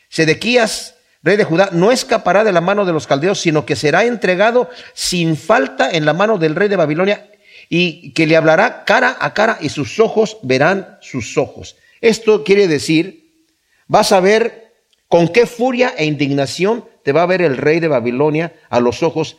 Sedequías, 0.09 0.95
rey 1.21 1.37
de 1.37 1.43
Judá, 1.43 1.69
no 1.73 1.91
escapará 1.91 2.43
de 2.43 2.51
la 2.51 2.61
mano 2.61 2.85
de 2.85 2.93
los 2.93 3.05
caldeos, 3.05 3.39
sino 3.39 3.65
que 3.65 3.75
será 3.75 4.05
entregado 4.05 4.69
sin 4.93 5.37
falta 5.37 5.91
en 5.91 6.05
la 6.05 6.13
mano 6.13 6.37
del 6.37 6.55
rey 6.55 6.69
de 6.69 6.75
Babilonia 6.75 7.29
y 7.69 8.13
que 8.13 8.25
le 8.25 8.37
hablará 8.37 8.83
cara 8.85 9.17
a 9.19 9.33
cara 9.33 9.57
y 9.61 9.69
sus 9.69 9.99
ojos 9.99 10.37
verán 10.41 10.97
sus 11.01 11.37
ojos. 11.37 11.75
Esto 12.01 12.43
quiere 12.43 12.67
decir, 12.67 13.45
vas 13.87 14.11
a 14.11 14.19
ver 14.19 14.73
con 15.07 15.27
qué 15.27 15.45
furia 15.45 15.93
e 15.97 16.05
indignación 16.05 16.85
te 17.03 17.11
va 17.11 17.23
a 17.23 17.27
ver 17.27 17.41
el 17.41 17.57
rey 17.57 17.79
de 17.79 17.87
Babilonia 17.87 18.53
a 18.69 18.79
los 18.79 19.03
ojos 19.03 19.37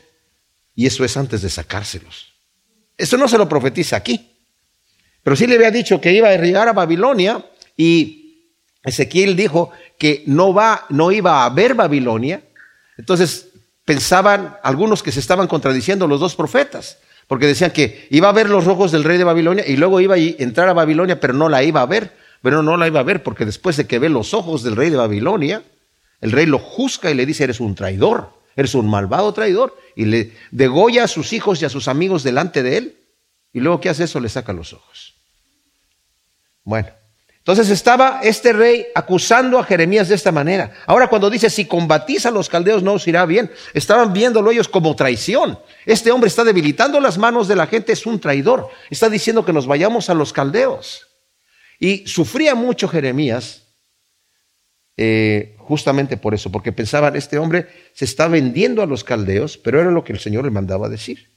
y 0.78 0.86
eso 0.86 1.04
es 1.04 1.16
antes 1.16 1.42
de 1.42 1.50
sacárselos. 1.50 2.34
Eso 2.96 3.16
no 3.16 3.26
se 3.26 3.36
lo 3.36 3.48
profetiza 3.48 3.96
aquí. 3.96 4.30
Pero 5.24 5.34
sí 5.34 5.48
le 5.48 5.56
había 5.56 5.72
dicho 5.72 6.00
que 6.00 6.12
iba 6.12 6.28
a 6.28 6.36
llegar 6.36 6.68
a 6.68 6.72
Babilonia 6.72 7.44
y 7.76 8.52
Ezequiel 8.84 9.34
dijo 9.34 9.72
que 9.98 10.22
no, 10.26 10.54
va, 10.54 10.86
no 10.88 11.10
iba 11.10 11.42
a 11.42 11.46
haber 11.46 11.74
Babilonia. 11.74 12.44
Entonces 12.96 13.48
pensaban 13.84 14.56
algunos 14.62 15.02
que 15.02 15.10
se 15.10 15.18
estaban 15.18 15.48
contradiciendo 15.48 16.06
los 16.06 16.20
dos 16.20 16.36
profetas, 16.36 16.98
porque 17.26 17.48
decían 17.48 17.72
que 17.72 18.06
iba 18.10 18.28
a 18.28 18.32
ver 18.32 18.48
los 18.48 18.64
rojos 18.64 18.92
del 18.92 19.02
rey 19.02 19.18
de 19.18 19.24
Babilonia 19.24 19.66
y 19.66 19.76
luego 19.76 20.00
iba 20.00 20.14
a 20.14 20.18
entrar 20.18 20.68
a 20.68 20.74
Babilonia, 20.74 21.18
pero 21.18 21.32
no 21.32 21.48
la 21.48 21.64
iba 21.64 21.80
a 21.80 21.86
ver. 21.86 22.12
Pero 22.40 22.62
no 22.62 22.76
la 22.76 22.86
iba 22.86 23.00
a 23.00 23.02
ver 23.02 23.24
porque 23.24 23.44
después 23.44 23.76
de 23.76 23.88
que 23.88 23.98
ve 23.98 24.10
los 24.10 24.32
ojos 24.32 24.62
del 24.62 24.76
rey 24.76 24.90
de 24.90 24.96
Babilonia, 24.96 25.64
el 26.20 26.30
rey 26.30 26.46
lo 26.46 26.60
juzga 26.60 27.10
y 27.10 27.14
le 27.14 27.26
dice, 27.26 27.42
eres 27.42 27.58
un 27.58 27.74
traidor, 27.74 28.37
eres 28.58 28.74
un 28.74 28.90
malvado 28.90 29.32
traidor 29.32 29.78
y 29.94 30.04
le 30.06 30.32
degolla 30.50 31.04
a 31.04 31.08
sus 31.08 31.32
hijos 31.32 31.62
y 31.62 31.64
a 31.64 31.68
sus 31.68 31.86
amigos 31.86 32.24
delante 32.24 32.64
de 32.64 32.76
él. 32.76 32.98
Y 33.52 33.60
luego, 33.60 33.80
¿qué 33.80 33.88
hace 33.88 34.02
eso? 34.02 34.18
Le 34.18 34.28
saca 34.28 34.52
los 34.52 34.72
ojos. 34.72 35.14
Bueno, 36.64 36.88
entonces 37.36 37.70
estaba 37.70 38.18
este 38.24 38.52
rey 38.52 38.88
acusando 38.96 39.60
a 39.60 39.64
Jeremías 39.64 40.08
de 40.08 40.16
esta 40.16 40.32
manera. 40.32 40.72
Ahora 40.86 41.06
cuando 41.06 41.30
dice, 41.30 41.50
si 41.50 41.66
combatís 41.66 42.26
a 42.26 42.32
los 42.32 42.48
caldeos 42.48 42.82
no 42.82 42.94
os 42.94 43.06
irá 43.06 43.24
bien, 43.26 43.48
estaban 43.74 44.12
viéndolo 44.12 44.50
ellos 44.50 44.68
como 44.68 44.96
traición. 44.96 45.56
Este 45.86 46.10
hombre 46.10 46.26
está 46.26 46.42
debilitando 46.42 46.98
las 46.98 47.16
manos 47.16 47.46
de 47.46 47.54
la 47.54 47.68
gente, 47.68 47.92
es 47.92 48.06
un 48.06 48.18
traidor. 48.18 48.68
Está 48.90 49.08
diciendo 49.08 49.44
que 49.44 49.52
nos 49.52 49.68
vayamos 49.68 50.10
a 50.10 50.14
los 50.14 50.32
caldeos. 50.32 51.06
Y 51.78 52.08
sufría 52.08 52.56
mucho 52.56 52.88
Jeremías 52.88 53.68
eh, 54.96 55.56
justamente 55.68 56.16
por 56.16 56.34
eso, 56.34 56.50
porque 56.50 56.72
pensaban, 56.72 57.14
este 57.14 57.38
hombre 57.38 57.66
se 57.92 58.06
está 58.06 58.26
vendiendo 58.26 58.82
a 58.82 58.86
los 58.86 59.04
caldeos, 59.04 59.58
pero 59.58 59.80
era 59.80 59.90
lo 59.90 60.02
que 60.02 60.14
el 60.14 60.18
Señor 60.18 60.44
le 60.44 60.50
mandaba 60.50 60.88
decir. 60.88 61.30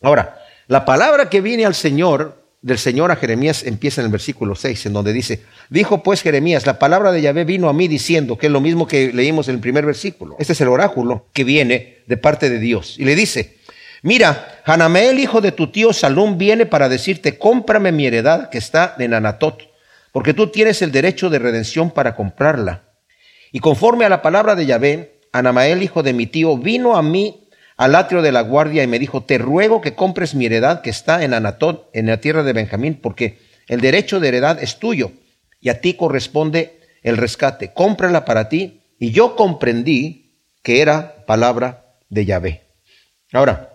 Ahora, 0.00 0.38
la 0.68 0.84
palabra 0.84 1.28
que 1.28 1.40
viene 1.40 1.66
al 1.66 1.74
Señor 1.74 2.40
del 2.62 2.78
Señor 2.78 3.10
a 3.10 3.16
Jeremías 3.16 3.64
empieza 3.64 4.00
en 4.00 4.06
el 4.06 4.12
versículo 4.12 4.54
6, 4.54 4.86
en 4.86 4.92
donde 4.92 5.12
dice, 5.12 5.42
dijo 5.68 6.04
pues 6.04 6.22
Jeremías, 6.22 6.64
la 6.64 6.78
palabra 6.78 7.10
de 7.10 7.20
Yahvé 7.20 7.44
vino 7.44 7.68
a 7.68 7.72
mí 7.72 7.88
diciendo, 7.88 8.38
que 8.38 8.46
es 8.46 8.52
lo 8.52 8.60
mismo 8.60 8.86
que 8.86 9.12
leímos 9.12 9.48
en 9.48 9.56
el 9.56 9.60
primer 9.60 9.84
versículo. 9.84 10.36
Este 10.38 10.52
es 10.52 10.60
el 10.60 10.68
oráculo 10.68 11.26
que 11.32 11.42
viene 11.42 11.98
de 12.06 12.16
parte 12.16 12.48
de 12.48 12.60
Dios. 12.60 12.96
Y 12.98 13.04
le 13.04 13.16
dice, 13.16 13.58
mira, 14.02 14.60
Hanameel, 14.64 15.18
hijo 15.18 15.40
de 15.40 15.50
tu 15.50 15.72
tío 15.72 15.92
Salum, 15.92 16.38
viene 16.38 16.64
para 16.64 16.88
decirte, 16.88 17.36
cómprame 17.36 17.90
mi 17.90 18.06
heredad 18.06 18.48
que 18.48 18.58
está 18.58 18.94
en 18.98 19.12
Anatot, 19.14 19.60
porque 20.12 20.32
tú 20.32 20.46
tienes 20.46 20.82
el 20.82 20.92
derecho 20.92 21.30
de 21.30 21.40
redención 21.40 21.90
para 21.90 22.14
comprarla. 22.14 22.91
Y 23.52 23.60
conforme 23.60 24.06
a 24.06 24.08
la 24.08 24.22
palabra 24.22 24.54
de 24.54 24.64
Yahvé, 24.64 25.20
Hanamael, 25.30 25.82
hijo 25.82 26.02
de 26.02 26.14
mi 26.14 26.26
tío, 26.26 26.56
vino 26.56 26.96
a 26.96 27.02
mí 27.02 27.48
al 27.76 27.94
atrio 27.94 28.22
de 28.22 28.32
la 28.32 28.40
guardia 28.40 28.82
y 28.82 28.86
me 28.86 28.98
dijo, 28.98 29.22
te 29.22 29.38
ruego 29.38 29.80
que 29.80 29.94
compres 29.94 30.34
mi 30.34 30.46
heredad 30.46 30.80
que 30.80 30.90
está 30.90 31.22
en 31.22 31.34
Anatot, 31.34 31.90
en 31.92 32.06
la 32.06 32.18
tierra 32.18 32.42
de 32.42 32.54
Benjamín, 32.54 32.98
porque 33.00 33.38
el 33.68 33.80
derecho 33.80 34.20
de 34.20 34.28
heredad 34.28 34.62
es 34.62 34.78
tuyo 34.78 35.12
y 35.60 35.68
a 35.68 35.80
ti 35.80 35.94
corresponde 35.94 36.80
el 37.02 37.16
rescate. 37.18 37.72
Cómprala 37.72 38.24
para 38.24 38.48
ti. 38.48 38.80
Y 38.98 39.10
yo 39.10 39.36
comprendí 39.36 40.32
que 40.62 40.80
era 40.80 41.24
palabra 41.26 41.96
de 42.08 42.24
Yahvé. 42.24 42.62
Ahora, 43.32 43.70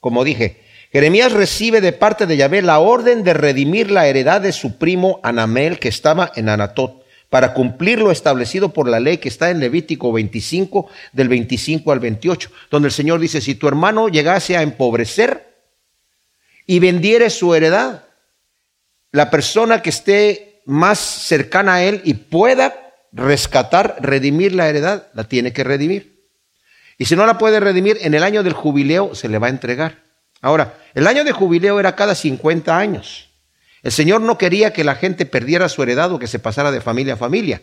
como 0.00 0.22
dije, 0.22 0.60
Jeremías 0.92 1.32
recibe 1.32 1.80
de 1.80 1.92
parte 1.92 2.26
de 2.26 2.36
Yahvé 2.36 2.62
la 2.62 2.78
orden 2.78 3.24
de 3.24 3.32
redimir 3.32 3.90
la 3.90 4.06
heredad 4.06 4.40
de 4.40 4.52
su 4.52 4.76
primo 4.76 5.20
Anamel 5.22 5.78
que 5.78 5.88
estaba 5.88 6.30
en 6.36 6.48
Anatot 6.48 7.01
para 7.32 7.54
cumplir 7.54 7.98
lo 7.98 8.10
establecido 8.10 8.74
por 8.74 8.86
la 8.86 9.00
ley 9.00 9.16
que 9.16 9.30
está 9.30 9.48
en 9.48 9.58
Levítico 9.58 10.12
25, 10.12 10.90
del 11.14 11.28
25 11.30 11.90
al 11.90 11.98
28, 11.98 12.50
donde 12.70 12.88
el 12.88 12.92
Señor 12.92 13.20
dice, 13.20 13.40
si 13.40 13.54
tu 13.54 13.66
hermano 13.66 14.10
llegase 14.10 14.54
a 14.54 14.60
empobrecer 14.60 15.50
y 16.66 16.78
vendiere 16.78 17.30
su 17.30 17.54
heredad, 17.54 18.04
la 19.12 19.30
persona 19.30 19.80
que 19.80 19.88
esté 19.88 20.60
más 20.66 20.98
cercana 20.98 21.76
a 21.76 21.84
él 21.84 22.02
y 22.04 22.12
pueda 22.12 22.74
rescatar, 23.12 23.96
redimir 24.00 24.54
la 24.54 24.68
heredad, 24.68 25.06
la 25.14 25.24
tiene 25.24 25.54
que 25.54 25.64
redimir. 25.64 26.26
Y 26.98 27.06
si 27.06 27.16
no 27.16 27.24
la 27.24 27.38
puede 27.38 27.60
redimir, 27.60 27.96
en 28.02 28.12
el 28.12 28.24
año 28.24 28.42
del 28.42 28.52
jubileo 28.52 29.14
se 29.14 29.30
le 29.30 29.38
va 29.38 29.46
a 29.46 29.50
entregar. 29.50 30.02
Ahora, 30.42 30.74
el 30.92 31.06
año 31.06 31.24
de 31.24 31.32
jubileo 31.32 31.80
era 31.80 31.96
cada 31.96 32.14
50 32.14 32.76
años. 32.76 33.31
El 33.82 33.92
Señor 33.92 34.20
no 34.20 34.38
quería 34.38 34.72
que 34.72 34.84
la 34.84 34.94
gente 34.94 35.26
perdiera 35.26 35.68
su 35.68 35.82
heredad 35.82 36.12
o 36.12 36.18
que 36.18 36.26
se 36.26 36.38
pasara 36.38 36.70
de 36.70 36.80
familia 36.80 37.14
a 37.14 37.16
familia, 37.16 37.62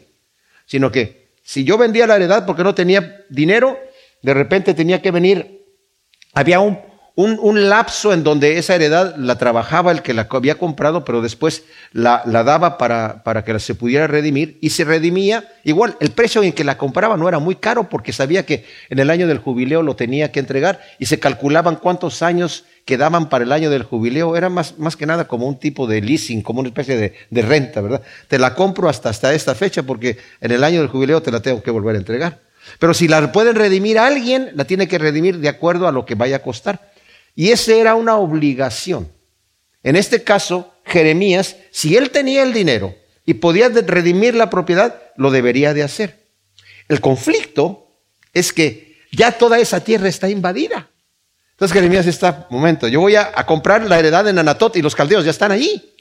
sino 0.65 0.91
que 0.91 1.29
si 1.43 1.63
yo 1.63 1.77
vendía 1.77 2.07
la 2.07 2.17
heredad 2.17 2.45
porque 2.45 2.63
no 2.63 2.75
tenía 2.75 3.25
dinero, 3.29 3.79
de 4.21 4.33
repente 4.33 4.73
tenía 4.73 5.01
que 5.01 5.11
venir, 5.11 5.65
había 6.33 6.59
un, 6.59 6.77
un, 7.15 7.69
lapso 7.69 8.13
en 8.13 8.23
donde 8.23 8.57
esa 8.57 8.75
heredad 8.75 9.15
la 9.17 9.37
trabajaba 9.37 9.91
el 9.91 10.01
que 10.01 10.13
la 10.13 10.27
había 10.29 10.55
comprado, 10.55 11.03
pero 11.05 11.21
después 11.21 11.63
la, 11.91 12.21
la 12.25 12.43
daba 12.43 12.77
para, 12.77 13.23
para, 13.23 13.43
que 13.43 13.59
se 13.59 13.75
pudiera 13.75 14.07
redimir 14.07 14.57
y 14.61 14.69
se 14.69 14.83
redimía. 14.83 15.51
Igual, 15.63 15.97
el 15.99 16.11
precio 16.11 16.43
en 16.43 16.53
que 16.53 16.63
la 16.63 16.77
compraba 16.77 17.17
no 17.17 17.27
era 17.27 17.39
muy 17.39 17.55
caro 17.55 17.89
porque 17.89 18.13
sabía 18.13 18.45
que 18.45 18.65
en 18.89 18.99
el 18.99 19.09
año 19.09 19.27
del 19.27 19.39
jubileo 19.39 19.81
lo 19.81 19.95
tenía 19.95 20.31
que 20.31 20.39
entregar 20.39 20.81
y 20.99 21.07
se 21.07 21.19
calculaban 21.19 21.77
cuántos 21.77 22.21
años 22.21 22.65
quedaban 22.85 23.29
para 23.29 23.43
el 23.43 23.51
año 23.51 23.69
del 23.69 23.83
jubileo. 23.83 24.35
Era 24.35 24.49
más, 24.49 24.77
más 24.77 24.95
que 24.95 25.05
nada 25.05 25.27
como 25.27 25.47
un 25.47 25.59
tipo 25.59 25.87
de 25.87 26.01
leasing, 26.01 26.41
como 26.41 26.59
una 26.59 26.69
especie 26.69 26.97
de, 26.97 27.13
de 27.29 27.41
renta, 27.41 27.81
¿verdad? 27.81 28.01
Te 28.27 28.39
la 28.39 28.55
compro 28.55 28.89
hasta, 28.89 29.09
hasta 29.09 29.33
esta 29.33 29.55
fecha 29.55 29.83
porque 29.83 30.17
en 30.41 30.51
el 30.51 30.63
año 30.63 30.79
del 30.79 30.89
jubileo 30.89 31.21
te 31.21 31.31
la 31.31 31.41
tengo 31.41 31.61
que 31.61 31.71
volver 31.71 31.95
a 31.95 31.99
entregar. 31.99 32.41
Pero 32.77 32.93
si 32.93 33.07
la 33.07 33.31
pueden 33.31 33.55
redimir 33.55 33.97
a 33.97 34.07
alguien, 34.07 34.51
la 34.53 34.65
tiene 34.65 34.87
que 34.87 34.97
redimir 34.97 35.39
de 35.39 35.49
acuerdo 35.49 35.87
a 35.87 35.91
lo 35.91 36.05
que 36.05 36.15
vaya 36.15 36.37
a 36.37 36.41
costar. 36.41 36.91
Y 37.35 37.51
esa 37.51 37.73
era 37.73 37.95
una 37.95 38.17
obligación. 38.17 39.11
En 39.83 39.95
este 39.95 40.23
caso, 40.23 40.73
Jeremías, 40.85 41.55
si 41.71 41.95
él 41.95 42.09
tenía 42.09 42.43
el 42.43 42.53
dinero 42.53 42.95
y 43.25 43.35
podía 43.35 43.69
redimir 43.69 44.35
la 44.35 44.49
propiedad, 44.49 45.01
lo 45.15 45.31
debería 45.31 45.73
de 45.73 45.83
hacer. 45.83 46.27
El 46.87 47.01
conflicto 47.01 47.87
es 48.33 48.51
que 48.51 48.97
ya 49.11 49.31
toda 49.31 49.59
esa 49.59 49.83
tierra 49.83 50.09
está 50.09 50.29
invadida. 50.29 50.89
Entonces 51.59 51.73
Jeremías 51.73 52.07
está, 52.07 52.47
momento, 52.49 52.87
yo 52.87 53.01
voy 53.01 53.17
a, 53.17 53.33
comprar 53.45 53.83
la 53.83 53.99
heredad 53.99 54.25
en 54.29 54.39
Anatot 54.39 54.77
y 54.77 54.81
los 54.81 54.95
caldeos 54.95 55.25
ya 55.25 55.31
están 55.31 55.51
allí. 55.51 55.93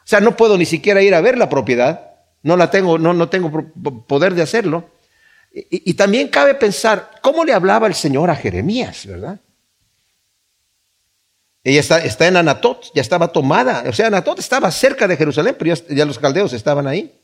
O 0.00 0.06
sea, 0.06 0.20
no 0.20 0.36
puedo 0.36 0.58
ni 0.58 0.66
siquiera 0.66 1.00
ir 1.00 1.14
a 1.14 1.22
ver 1.22 1.38
la 1.38 1.48
propiedad, 1.48 2.10
no 2.42 2.54
la 2.54 2.70
tengo, 2.70 2.98
no, 2.98 3.14
no 3.14 3.30
tengo 3.30 3.50
poder 4.06 4.34
de 4.34 4.42
hacerlo. 4.42 4.90
Y, 5.54 5.94
también 5.94 6.28
cabe 6.28 6.54
pensar, 6.54 7.12
¿cómo 7.22 7.46
le 7.46 7.54
hablaba 7.54 7.86
el 7.86 7.94
Señor 7.94 8.28
a 8.28 8.36
Jeremías, 8.36 9.06
verdad? 9.06 9.40
Ella 11.64 11.80
está, 11.80 12.28
en 12.28 12.36
Anatot, 12.36 12.92
ya 12.94 13.00
estaba 13.00 13.28
tomada. 13.28 13.84
O 13.88 13.94
sea, 13.94 14.08
Anatot 14.08 14.38
estaba 14.38 14.70
cerca 14.70 15.08
de 15.08 15.16
Jerusalén, 15.16 15.56
pero 15.58 15.74
ya, 15.88 16.04
los 16.04 16.18
caldeos 16.18 16.52
estaban 16.52 16.86
ahí. 16.86 17.18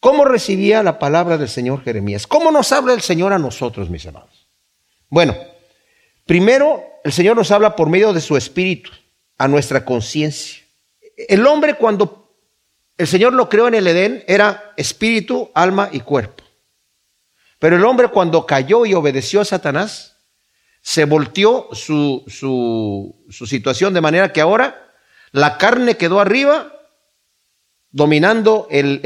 ¿Cómo 0.00 0.24
recibía 0.24 0.82
la 0.82 0.98
palabra 0.98 1.36
del 1.36 1.50
Señor 1.50 1.84
Jeremías? 1.84 2.26
¿Cómo 2.26 2.50
nos 2.50 2.72
habla 2.72 2.94
el 2.94 3.02
Señor 3.02 3.34
a 3.34 3.38
nosotros, 3.38 3.90
mis 3.90 4.06
hermanos? 4.06 4.48
Bueno, 5.10 5.36
primero 6.30 6.84
el 7.02 7.10
Señor 7.10 7.34
nos 7.34 7.50
habla 7.50 7.74
por 7.74 7.88
medio 7.88 8.12
de 8.12 8.20
su 8.20 8.36
espíritu, 8.36 8.92
a 9.36 9.48
nuestra 9.48 9.84
conciencia. 9.84 10.62
El 11.16 11.44
hombre 11.44 11.74
cuando 11.74 12.36
el 12.96 13.08
Señor 13.08 13.32
lo 13.32 13.48
creó 13.48 13.66
en 13.66 13.74
el 13.74 13.88
Edén 13.88 14.22
era 14.28 14.72
espíritu, 14.76 15.50
alma 15.54 15.88
y 15.90 15.98
cuerpo. 15.98 16.44
Pero 17.58 17.74
el 17.74 17.84
hombre 17.84 18.10
cuando 18.10 18.46
cayó 18.46 18.86
y 18.86 18.94
obedeció 18.94 19.40
a 19.40 19.44
Satanás, 19.44 20.18
se 20.80 21.04
volteó 21.04 21.68
su, 21.72 22.22
su, 22.28 23.12
situación 23.44 23.92
de 23.92 24.00
manera 24.00 24.32
que 24.32 24.40
ahora 24.40 24.88
la 25.32 25.58
carne 25.58 25.96
quedó 25.96 26.20
arriba, 26.20 26.72
dominando 27.90 28.68
el, 28.70 29.00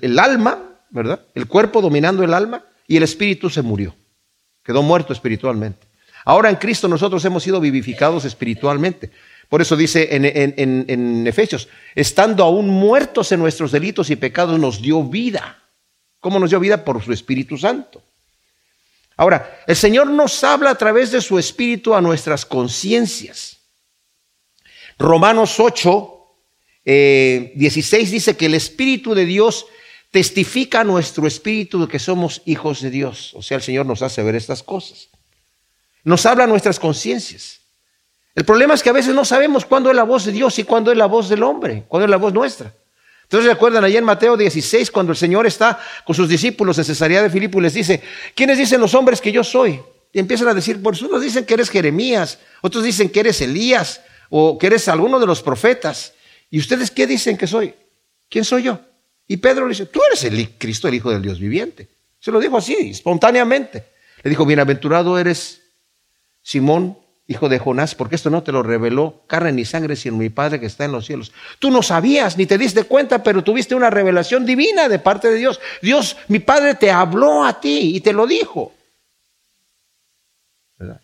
el, 0.00 0.18
alma, 0.18 0.80
¿verdad? 0.88 1.20
El 1.34 1.48
cuerpo 1.48 1.82
dominando 1.82 2.24
el 2.24 2.32
alma 2.32 2.64
y 2.88 2.96
el 2.96 3.02
espíritu 3.02 3.50
se 3.50 3.60
murió, 3.60 3.94
quedó 4.64 4.82
muerto 4.82 5.12
espiritualmente. 5.12 5.85
Ahora 6.26 6.50
en 6.50 6.56
Cristo 6.56 6.88
nosotros 6.88 7.24
hemos 7.24 7.44
sido 7.44 7.60
vivificados 7.60 8.24
espiritualmente. 8.24 9.12
Por 9.48 9.62
eso 9.62 9.76
dice 9.76 10.08
en, 10.10 11.24
Efesios, 11.24 11.68
estando 11.94 12.42
aún 12.42 12.68
muertos 12.68 13.30
en 13.30 13.38
nuestros 13.38 13.70
delitos 13.70 14.10
y 14.10 14.16
pecados, 14.16 14.58
nos 14.58 14.82
dio 14.82 15.04
vida. 15.04 15.62
¿Cómo 16.18 16.40
nos 16.40 16.50
dio 16.50 16.58
vida? 16.58 16.84
Por 16.84 17.00
su 17.00 17.12
Espíritu 17.12 17.56
Santo. 17.56 18.02
Ahora, 19.16 19.62
el 19.68 19.76
Señor 19.76 20.08
nos 20.08 20.42
habla 20.42 20.70
a 20.70 20.74
través 20.74 21.12
de 21.12 21.20
su 21.20 21.38
Espíritu 21.38 21.94
a 21.94 22.00
nuestras 22.00 22.44
conciencias. 22.44 23.58
Romanos 24.98 25.60
8, 25.60 26.12
16 26.84 28.08
eh, 28.08 28.12
dice 28.12 28.36
que 28.36 28.46
el 28.46 28.54
Espíritu 28.54 29.14
de 29.14 29.26
Dios 29.26 29.66
testifica 30.10 30.80
a 30.80 30.84
nuestro 30.84 31.26
espíritu 31.28 31.82
de 31.82 31.88
que 31.88 31.98
somos 32.00 32.42
hijos 32.46 32.80
de 32.80 32.90
Dios. 32.90 33.32
O 33.34 33.42
sea, 33.42 33.58
el 33.58 33.62
Señor 33.62 33.86
nos 33.86 34.02
hace 34.02 34.22
ver 34.22 34.34
estas 34.34 34.62
cosas. 34.62 35.10
Nos 36.06 36.24
habla 36.24 36.46
nuestras 36.46 36.78
conciencias. 36.78 37.62
El 38.32 38.44
problema 38.44 38.74
es 38.74 38.82
que 38.84 38.90
a 38.90 38.92
veces 38.92 39.12
no 39.12 39.24
sabemos 39.24 39.64
cuándo 39.64 39.90
es 39.90 39.96
la 39.96 40.04
voz 40.04 40.24
de 40.24 40.30
Dios 40.30 40.56
y 40.60 40.62
cuándo 40.62 40.92
es 40.92 40.96
la 40.96 41.06
voz 41.06 41.28
del 41.28 41.42
hombre, 41.42 41.82
cuándo 41.88 42.04
es 42.04 42.10
la 42.10 42.16
voz 42.16 42.32
nuestra. 42.32 42.72
Entonces 43.24 43.50
recuerdan 43.50 43.82
allá 43.82 43.98
en 43.98 44.04
Mateo 44.04 44.36
16, 44.36 44.92
cuando 44.92 45.10
el 45.10 45.18
Señor 45.18 45.48
está 45.48 45.80
con 46.04 46.14
sus 46.14 46.28
discípulos 46.28 46.78
en 46.78 46.84
Cesarea 46.84 47.24
de 47.24 47.28
Filipo 47.28 47.58
y 47.58 47.62
les 47.62 47.74
dice, 47.74 48.00
¿quiénes 48.36 48.56
dicen 48.56 48.80
los 48.80 48.94
hombres 48.94 49.20
que 49.20 49.32
yo 49.32 49.42
soy? 49.42 49.80
Y 50.12 50.20
empiezan 50.20 50.46
a 50.46 50.54
decir, 50.54 50.80
por 50.80 50.94
unos 51.02 51.20
dicen 51.20 51.44
que 51.44 51.54
eres 51.54 51.70
Jeremías, 51.70 52.38
otros 52.62 52.84
dicen 52.84 53.08
que 53.08 53.18
eres 53.18 53.40
Elías 53.40 54.00
o 54.30 54.58
que 54.58 54.68
eres 54.68 54.86
alguno 54.86 55.18
de 55.18 55.26
los 55.26 55.42
profetas. 55.42 56.14
¿Y 56.50 56.60
ustedes 56.60 56.92
qué 56.92 57.08
dicen 57.08 57.36
que 57.36 57.48
soy? 57.48 57.74
¿Quién 58.28 58.44
soy 58.44 58.62
yo? 58.62 58.78
Y 59.26 59.38
Pedro 59.38 59.64
le 59.64 59.70
dice, 59.70 59.86
tú 59.86 60.00
eres 60.08 60.22
el 60.22 60.50
Cristo, 60.56 60.86
el 60.86 60.94
Hijo 60.94 61.10
del 61.10 61.22
Dios 61.22 61.40
viviente. 61.40 61.88
Se 62.20 62.30
lo 62.30 62.38
dijo 62.38 62.56
así, 62.56 62.76
espontáneamente. 62.90 63.86
Le 64.22 64.30
dijo, 64.30 64.46
bienaventurado 64.46 65.18
eres 65.18 65.65
Simón, 66.46 66.96
hijo 67.26 67.48
de 67.48 67.58
Jonás, 67.58 67.96
porque 67.96 68.14
esto 68.14 68.30
no 68.30 68.44
te 68.44 68.52
lo 68.52 68.62
reveló 68.62 69.24
carne 69.26 69.50
ni 69.50 69.64
sangre, 69.64 69.96
sino 69.96 70.16
mi 70.16 70.28
Padre 70.28 70.60
que 70.60 70.66
está 70.66 70.84
en 70.84 70.92
los 70.92 71.04
cielos. 71.04 71.32
Tú 71.58 71.72
no 71.72 71.82
sabías 71.82 72.38
ni 72.38 72.46
te 72.46 72.56
diste 72.56 72.84
cuenta, 72.84 73.24
pero 73.24 73.42
tuviste 73.42 73.74
una 73.74 73.90
revelación 73.90 74.46
divina 74.46 74.88
de 74.88 75.00
parte 75.00 75.26
de 75.26 75.38
Dios. 75.38 75.60
Dios, 75.82 76.16
mi 76.28 76.38
Padre 76.38 76.76
te 76.76 76.92
habló 76.92 77.44
a 77.44 77.60
ti 77.60 77.96
y 77.96 78.00
te 78.00 78.12
lo 78.12 78.28
dijo. 78.28 78.72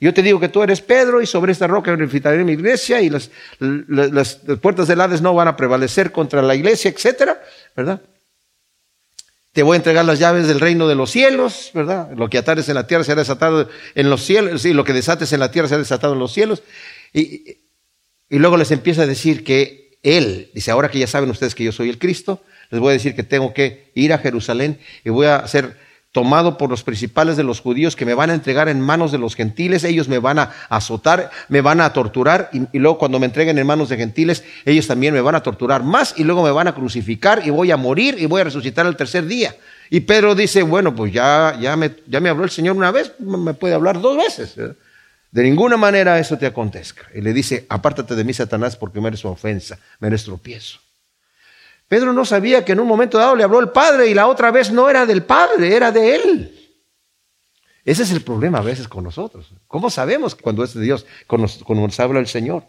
Yo 0.00 0.14
te 0.14 0.22
digo 0.22 0.38
que 0.38 0.48
tú 0.48 0.62
eres 0.62 0.80
Pedro 0.80 1.20
y 1.20 1.26
sobre 1.26 1.50
esta 1.50 1.66
roca 1.66 1.90
edificaré 1.90 2.44
mi 2.44 2.52
iglesia 2.52 3.00
y 3.00 3.10
las, 3.10 3.32
las, 3.58 4.36
puertas 4.60 4.86
del 4.86 5.00
Hades 5.00 5.22
no 5.22 5.34
van 5.34 5.48
a 5.48 5.56
prevalecer 5.56 6.12
contra 6.12 6.40
la 6.40 6.54
iglesia, 6.54 6.88
etcétera, 6.88 7.42
¿verdad? 7.74 8.00
Te 9.52 9.62
voy 9.62 9.74
a 9.74 9.76
entregar 9.76 10.04
las 10.04 10.18
llaves 10.18 10.48
del 10.48 10.60
reino 10.60 10.88
de 10.88 10.94
los 10.94 11.10
cielos, 11.10 11.70
¿verdad? 11.74 12.10
Lo 12.16 12.30
que 12.30 12.38
atares 12.38 12.68
en 12.68 12.74
la 12.74 12.86
tierra 12.86 13.04
será 13.04 13.20
desatado 13.20 13.68
en 13.94 14.08
los 14.08 14.24
cielos, 14.24 14.64
y 14.64 14.72
lo 14.72 14.84
que 14.84 14.94
desates 14.94 15.32
en 15.32 15.40
la 15.40 15.50
tierra 15.50 15.68
será 15.68 15.78
desatado 15.78 16.14
en 16.14 16.18
los 16.18 16.32
cielos. 16.32 16.62
Y, 17.12 17.58
y 18.30 18.38
luego 18.38 18.56
les 18.56 18.70
empieza 18.70 19.02
a 19.02 19.06
decir 19.06 19.44
que 19.44 19.98
Él, 20.02 20.50
dice, 20.54 20.70
ahora 20.70 20.90
que 20.90 20.98
ya 20.98 21.06
saben 21.06 21.28
ustedes 21.30 21.54
que 21.54 21.64
yo 21.64 21.72
soy 21.72 21.90
el 21.90 21.98
Cristo, 21.98 22.42
les 22.70 22.80
voy 22.80 22.90
a 22.90 22.92
decir 22.94 23.14
que 23.14 23.22
tengo 23.22 23.52
que 23.52 23.90
ir 23.94 24.14
a 24.14 24.18
Jerusalén 24.18 24.80
y 25.04 25.10
voy 25.10 25.26
a 25.26 25.46
ser 25.46 25.76
tomado 26.12 26.58
por 26.58 26.68
los 26.68 26.82
principales 26.82 27.38
de 27.38 27.42
los 27.42 27.60
judíos 27.60 27.96
que 27.96 28.04
me 28.04 28.12
van 28.12 28.28
a 28.30 28.34
entregar 28.34 28.68
en 28.68 28.80
manos 28.80 29.12
de 29.12 29.18
los 29.18 29.34
gentiles, 29.34 29.82
ellos 29.82 30.08
me 30.08 30.18
van 30.18 30.38
a 30.38 30.50
azotar, 30.68 31.30
me 31.48 31.62
van 31.62 31.80
a 31.80 31.92
torturar 31.94 32.50
y, 32.52 32.78
luego 32.78 32.98
cuando 32.98 33.18
me 33.18 33.26
entreguen 33.26 33.58
en 33.58 33.66
manos 33.66 33.88
de 33.88 33.96
gentiles, 33.96 34.44
ellos 34.66 34.86
también 34.86 35.14
me 35.14 35.22
van 35.22 35.34
a 35.34 35.42
torturar 35.42 35.82
más 35.82 36.14
y 36.18 36.24
luego 36.24 36.42
me 36.42 36.50
van 36.50 36.68
a 36.68 36.74
crucificar 36.74 37.42
y 37.46 37.50
voy 37.50 37.70
a 37.70 37.78
morir 37.78 38.16
y 38.18 38.26
voy 38.26 38.42
a 38.42 38.44
resucitar 38.44 38.86
el 38.86 38.94
tercer 38.94 39.26
día. 39.26 39.56
Y 39.88 40.00
Pedro 40.00 40.34
dice, 40.34 40.62
bueno, 40.62 40.94
pues 40.94 41.12
ya, 41.12 41.56
ya, 41.58 41.76
me, 41.76 41.92
ya 42.06 42.20
me 42.20 42.28
habló 42.28 42.44
el 42.44 42.50
Señor 42.50 42.76
una 42.76 42.90
vez, 42.90 43.14
me 43.18 43.54
puede 43.54 43.74
hablar 43.74 44.00
dos 44.00 44.18
veces. 44.18 44.54
De 44.56 45.42
ninguna 45.42 45.78
manera 45.78 46.18
eso 46.18 46.36
te 46.36 46.44
acontezca. 46.44 47.06
Y 47.14 47.22
le 47.22 47.32
dice, 47.32 47.64
apártate 47.70 48.14
de 48.14 48.22
mí, 48.22 48.34
Satanás, 48.34 48.76
porque 48.76 49.00
me 49.00 49.08
eres 49.08 49.24
ofensa, 49.24 49.78
me 49.98 50.08
eres 50.08 50.24
tropiezo. 50.24 50.78
Pedro 51.92 52.14
no 52.14 52.24
sabía 52.24 52.64
que 52.64 52.72
en 52.72 52.80
un 52.80 52.88
momento 52.88 53.18
dado 53.18 53.36
le 53.36 53.44
habló 53.44 53.60
el 53.60 53.68
Padre 53.68 54.06
y 54.06 54.14
la 54.14 54.26
otra 54.26 54.50
vez 54.50 54.72
no 54.72 54.88
era 54.88 55.04
del 55.04 55.24
Padre, 55.24 55.76
era 55.76 55.92
de 55.92 56.14
Él. 56.14 56.78
Ese 57.84 58.04
es 58.04 58.12
el 58.12 58.22
problema 58.22 58.60
a 58.60 58.62
veces 58.62 58.88
con 58.88 59.04
nosotros. 59.04 59.52
¿Cómo 59.66 59.90
sabemos 59.90 60.34
cuando 60.34 60.64
es 60.64 60.72
de 60.72 60.80
Dios, 60.80 61.04
cuando 61.26 61.50
nos 61.68 62.00
habla 62.00 62.18
el 62.18 62.28
Señor? 62.28 62.64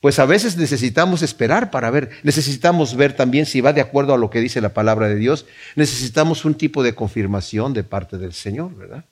Pues 0.00 0.18
a 0.18 0.26
veces 0.26 0.56
necesitamos 0.56 1.22
esperar 1.22 1.70
para 1.70 1.88
ver, 1.90 2.10
necesitamos 2.24 2.96
ver 2.96 3.14
también 3.14 3.46
si 3.46 3.60
va 3.60 3.72
de 3.72 3.82
acuerdo 3.82 4.14
a 4.14 4.18
lo 4.18 4.30
que 4.30 4.40
dice 4.40 4.60
la 4.60 4.74
palabra 4.74 5.06
de 5.06 5.14
Dios, 5.14 5.46
necesitamos 5.76 6.44
un 6.44 6.56
tipo 6.56 6.82
de 6.82 6.96
confirmación 6.96 7.72
de 7.72 7.84
parte 7.84 8.18
del 8.18 8.32
Señor, 8.32 8.74
¿verdad? 8.74 9.04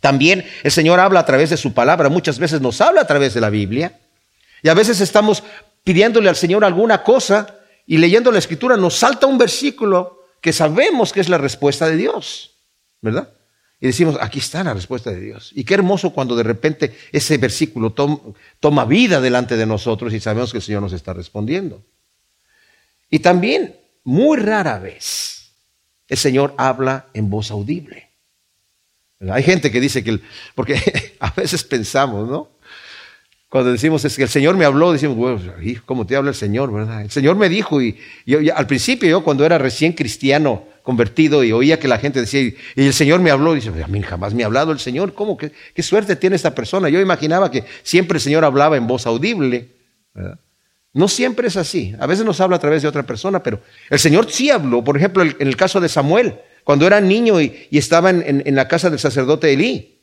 También 0.00 0.44
el 0.64 0.70
Señor 0.70 1.00
habla 1.00 1.20
a 1.20 1.24
través 1.24 1.48
de 1.48 1.56
su 1.56 1.72
palabra, 1.72 2.10
muchas 2.10 2.38
veces 2.38 2.60
nos 2.60 2.78
habla 2.82 3.00
a 3.00 3.06
través 3.06 3.32
de 3.32 3.40
la 3.40 3.48
Biblia. 3.48 3.98
Y 4.62 4.68
a 4.68 4.74
veces 4.74 5.00
estamos 5.00 5.42
pidiéndole 5.82 6.28
al 6.28 6.36
Señor 6.36 6.62
alguna 6.62 7.02
cosa 7.02 7.56
y 7.90 7.98
leyendo 7.98 8.30
la 8.30 8.38
escritura 8.38 8.76
nos 8.76 8.94
salta 8.94 9.26
un 9.26 9.36
versículo 9.36 10.22
que 10.40 10.52
sabemos 10.52 11.12
que 11.12 11.18
es 11.18 11.28
la 11.28 11.38
respuesta 11.38 11.88
de 11.88 11.96
Dios, 11.96 12.54
¿verdad? 13.00 13.32
Y 13.80 13.88
decimos, 13.88 14.16
aquí 14.20 14.38
está 14.38 14.62
la 14.62 14.74
respuesta 14.74 15.10
de 15.10 15.18
Dios. 15.18 15.50
Y 15.56 15.64
qué 15.64 15.74
hermoso 15.74 16.12
cuando 16.12 16.36
de 16.36 16.44
repente 16.44 16.96
ese 17.10 17.36
versículo 17.36 17.92
toma 18.60 18.84
vida 18.84 19.20
delante 19.20 19.56
de 19.56 19.66
nosotros 19.66 20.14
y 20.14 20.20
sabemos 20.20 20.52
que 20.52 20.58
el 20.58 20.62
Señor 20.62 20.82
nos 20.82 20.92
está 20.92 21.12
respondiendo. 21.14 21.82
Y 23.10 23.18
también, 23.18 23.76
muy 24.04 24.38
rara 24.38 24.78
vez, 24.78 25.50
el 26.06 26.16
Señor 26.16 26.54
habla 26.58 27.08
en 27.12 27.28
voz 27.28 27.50
audible. 27.50 28.08
Hay 29.28 29.42
gente 29.42 29.72
que 29.72 29.80
dice 29.80 30.04
que, 30.04 30.20
porque 30.54 31.16
a 31.18 31.32
veces 31.32 31.64
pensamos, 31.64 32.28
¿no? 32.28 32.49
Cuando 33.50 33.72
decimos 33.72 34.04
es 34.04 34.16
que 34.16 34.22
el 34.22 34.28
Señor 34.28 34.56
me 34.56 34.64
habló, 34.64 34.92
decimos, 34.92 35.16
bueno, 35.16 35.40
¿cómo 35.84 36.06
te 36.06 36.14
habla 36.14 36.30
el 36.30 36.36
Señor, 36.36 36.72
verdad? 36.72 37.02
El 37.02 37.10
Señor 37.10 37.34
me 37.34 37.48
dijo, 37.48 37.82
y 37.82 37.98
yo, 38.24 38.38
al 38.54 38.68
principio 38.68 39.08
yo 39.10 39.24
cuando 39.24 39.44
era 39.44 39.58
recién 39.58 39.92
cristiano, 39.92 40.64
convertido, 40.84 41.42
y 41.42 41.50
oía 41.50 41.80
que 41.80 41.88
la 41.88 41.98
gente 41.98 42.20
decía, 42.20 42.42
y, 42.42 42.56
el 42.76 42.94
Señor 42.94 43.18
me 43.20 43.32
habló, 43.32 43.52
dice, 43.54 43.70
a 43.82 43.88
mí 43.88 44.00
jamás 44.02 44.34
me 44.34 44.44
ha 44.44 44.46
hablado 44.46 44.70
el 44.70 44.78
Señor, 44.78 45.14
¿cómo? 45.14 45.36
¿Qué, 45.36 45.50
qué 45.74 45.82
suerte 45.82 46.14
tiene 46.14 46.36
esta 46.36 46.54
persona? 46.54 46.88
Yo 46.88 47.00
imaginaba 47.00 47.50
que 47.50 47.64
siempre 47.82 48.18
el 48.18 48.22
Señor 48.22 48.44
hablaba 48.44 48.76
en 48.76 48.86
voz 48.86 49.04
audible, 49.06 49.74
¿verdad? 50.14 50.38
No 50.92 51.08
siempre 51.08 51.48
es 51.48 51.56
así, 51.56 51.94
a 51.98 52.06
veces 52.06 52.24
nos 52.24 52.40
habla 52.40 52.56
a 52.56 52.60
través 52.60 52.82
de 52.82 52.88
otra 52.88 53.04
persona, 53.04 53.42
pero 53.42 53.60
el 53.90 53.98
Señor 53.98 54.30
sí 54.30 54.50
habló, 54.50 54.82
por 54.82 54.96
ejemplo, 54.96 55.22
en 55.22 55.36
el 55.40 55.56
caso 55.56 55.80
de 55.80 55.88
Samuel, 55.88 56.38
cuando 56.64 56.86
era 56.86 57.00
niño 57.00 57.40
y, 57.40 57.68
estaba 57.70 58.10
en, 58.10 58.54
la 58.54 58.68
casa 58.68 58.90
del 58.90 58.98
sacerdote 58.98 59.52
Elí. 59.52 59.98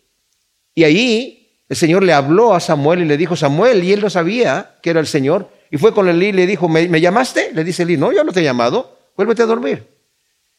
Y 0.75 0.83
ahí 0.83 1.36
el 1.69 1.75
Señor 1.75 2.03
le 2.03 2.13
habló 2.13 2.53
a 2.53 2.59
Samuel 2.59 3.01
y 3.01 3.05
le 3.05 3.17
dijo, 3.17 3.35
Samuel, 3.35 3.83
y 3.83 3.91
él 3.91 4.01
no 4.01 4.09
sabía 4.09 4.77
que 4.81 4.89
era 4.89 4.99
el 4.99 5.07
Señor. 5.07 5.49
Y 5.69 5.77
fue 5.77 5.93
con 5.93 6.07
Elí 6.07 6.27
y 6.27 6.31
le 6.31 6.47
dijo, 6.47 6.69
¿me, 6.69 7.01
llamaste? 7.01 7.51
Le 7.53 7.63
dice 7.63 7.83
Elí, 7.83 7.97
no, 7.97 8.11
yo 8.13 8.23
no 8.23 8.31
te 8.31 8.39
he 8.39 8.43
llamado, 8.43 8.97
vuélvete 9.17 9.43
a 9.43 9.45
dormir. 9.45 9.85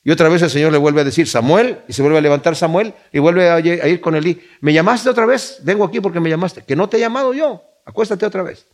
Y 0.05 0.11
otra 0.11 0.29
vez 0.29 0.43
el 0.43 0.51
Señor 0.51 0.71
le 0.71 0.79
vuelve 0.79 1.01
a 1.01 1.05
decir, 1.05 1.27
Samuel, 1.27 1.79
y 1.89 1.93
se 1.93 2.03
vuelve 2.03 2.19
a 2.19 2.21
levantar 2.21 2.57
Samuel 2.57 2.95
y 3.13 3.19
vuelve 3.19 3.51
a 3.51 3.59
ir 3.61 4.01
con 4.01 4.15
Elí. 4.17 4.41
¿Me 4.61 4.73
llamaste 4.73 5.09
otra 5.09 5.27
vez? 5.27 5.61
Vengo 5.63 5.85
aquí 5.85 6.01
porque 6.01 6.21
me 6.21 6.29
llamaste. 6.29 6.63
Que 6.63 6.77
no 6.77 6.89
te 6.89 6.99
he 6.99 7.01
llamado 7.01 7.33
yo, 7.33 7.63
acuéstate 7.85 8.27
otra 8.27 8.43
vez. 8.43 8.67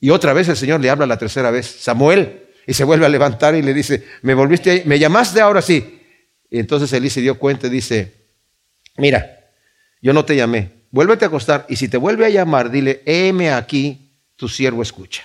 Y 0.00 0.10
otra 0.10 0.32
vez 0.32 0.48
el 0.48 0.56
Señor 0.56 0.80
le 0.80 0.88
habla 0.88 1.06
la 1.06 1.18
tercera 1.18 1.50
vez, 1.50 1.66
Samuel, 1.66 2.48
y 2.66 2.74
se 2.74 2.84
vuelve 2.84 3.06
a 3.06 3.08
levantar 3.08 3.54
y 3.54 3.62
le 3.62 3.74
dice, 3.74 4.04
me 4.22 4.34
volviste, 4.34 4.84
me 4.86 4.98
llamaste 4.98 5.40
ahora 5.40 5.60
sí. 5.60 6.00
Y 6.48 6.58
entonces 6.58 6.92
Elí 6.92 7.10
se 7.10 7.20
dio 7.20 7.38
cuenta 7.38 7.66
y 7.66 7.70
dice, 7.70 8.14
mira, 8.96 9.50
yo 10.00 10.12
no 10.12 10.24
te 10.24 10.34
llamé, 10.36 10.79
vuélvete 10.90 11.24
a 11.24 11.28
acostar 11.28 11.66
y 11.68 11.76
si 11.76 11.88
te 11.88 11.96
vuelve 11.96 12.26
a 12.26 12.30
llamar, 12.30 12.70
dile, 12.70 13.02
heme 13.06 13.52
aquí, 13.52 14.12
tu 14.36 14.48
siervo 14.48 14.82
escucha. 14.82 15.22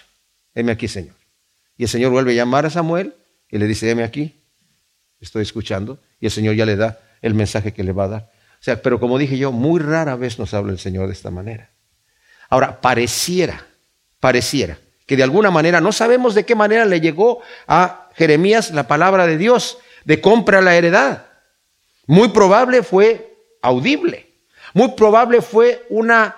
Heme 0.54 0.72
aquí, 0.72 0.88
Señor. 0.88 1.16
Y 1.78 1.84
el 1.84 1.90
Señor 1.90 2.12
vuelve 2.12 2.32
a 2.32 2.36
llamar 2.36 2.66
a 2.66 2.70
Samuel 2.70 3.14
y 3.50 3.58
le 3.58 3.68
dice, 3.68 3.90
heme 3.90 4.04
aquí, 4.04 4.36
estoy 5.20 5.44
escuchando. 5.44 6.00
Y 6.20 6.26
el 6.28 6.32
Señor 6.32 6.56
ya 6.56 6.66
le 6.66 6.76
da 6.76 7.00
el 7.22 7.34
mensaje 7.34 7.74
que 7.74 7.84
le 7.84 7.92
va 7.92 8.06
a 8.06 8.08
dar. 8.08 8.32
O 8.60 8.64
sea, 8.66 8.82
pero 8.82 9.00
como 9.00 9.18
dije 9.18 9.38
yo, 9.38 9.52
muy 9.52 9.80
rara 9.80 10.16
vez 10.16 10.40
nos 10.40 10.54
habla 10.54 10.72
el 10.72 10.80
Señor 10.80 11.08
de 11.08 11.14
esta 11.14 11.30
manera. 11.30 11.70
Ahora, 12.50 12.80
pareciera, 12.82 13.66
pareciera 14.20 14.78
que 15.06 15.16
de 15.16 15.24
alguna 15.24 15.52
manera, 15.52 15.82
no 15.82 15.92
sabemos 15.92 16.34
de 16.34 16.46
qué 16.46 16.56
manera 16.56 16.86
le 16.86 17.00
llegó 17.00 17.42
a 17.68 18.10
Jeremías 18.16 18.72
la 18.72 18.88
palabra 18.88 19.28
de 19.28 19.38
Dios, 19.38 19.78
de 20.04 20.20
compra 20.20 20.62
la 20.62 20.76
heredad. 20.76 21.26
Muy 22.08 22.30
probable 22.30 22.82
fue 22.84 23.38
audible. 23.62 24.35
Muy 24.76 24.90
probable 24.90 25.42
fue 25.42 25.86
una 25.90 26.36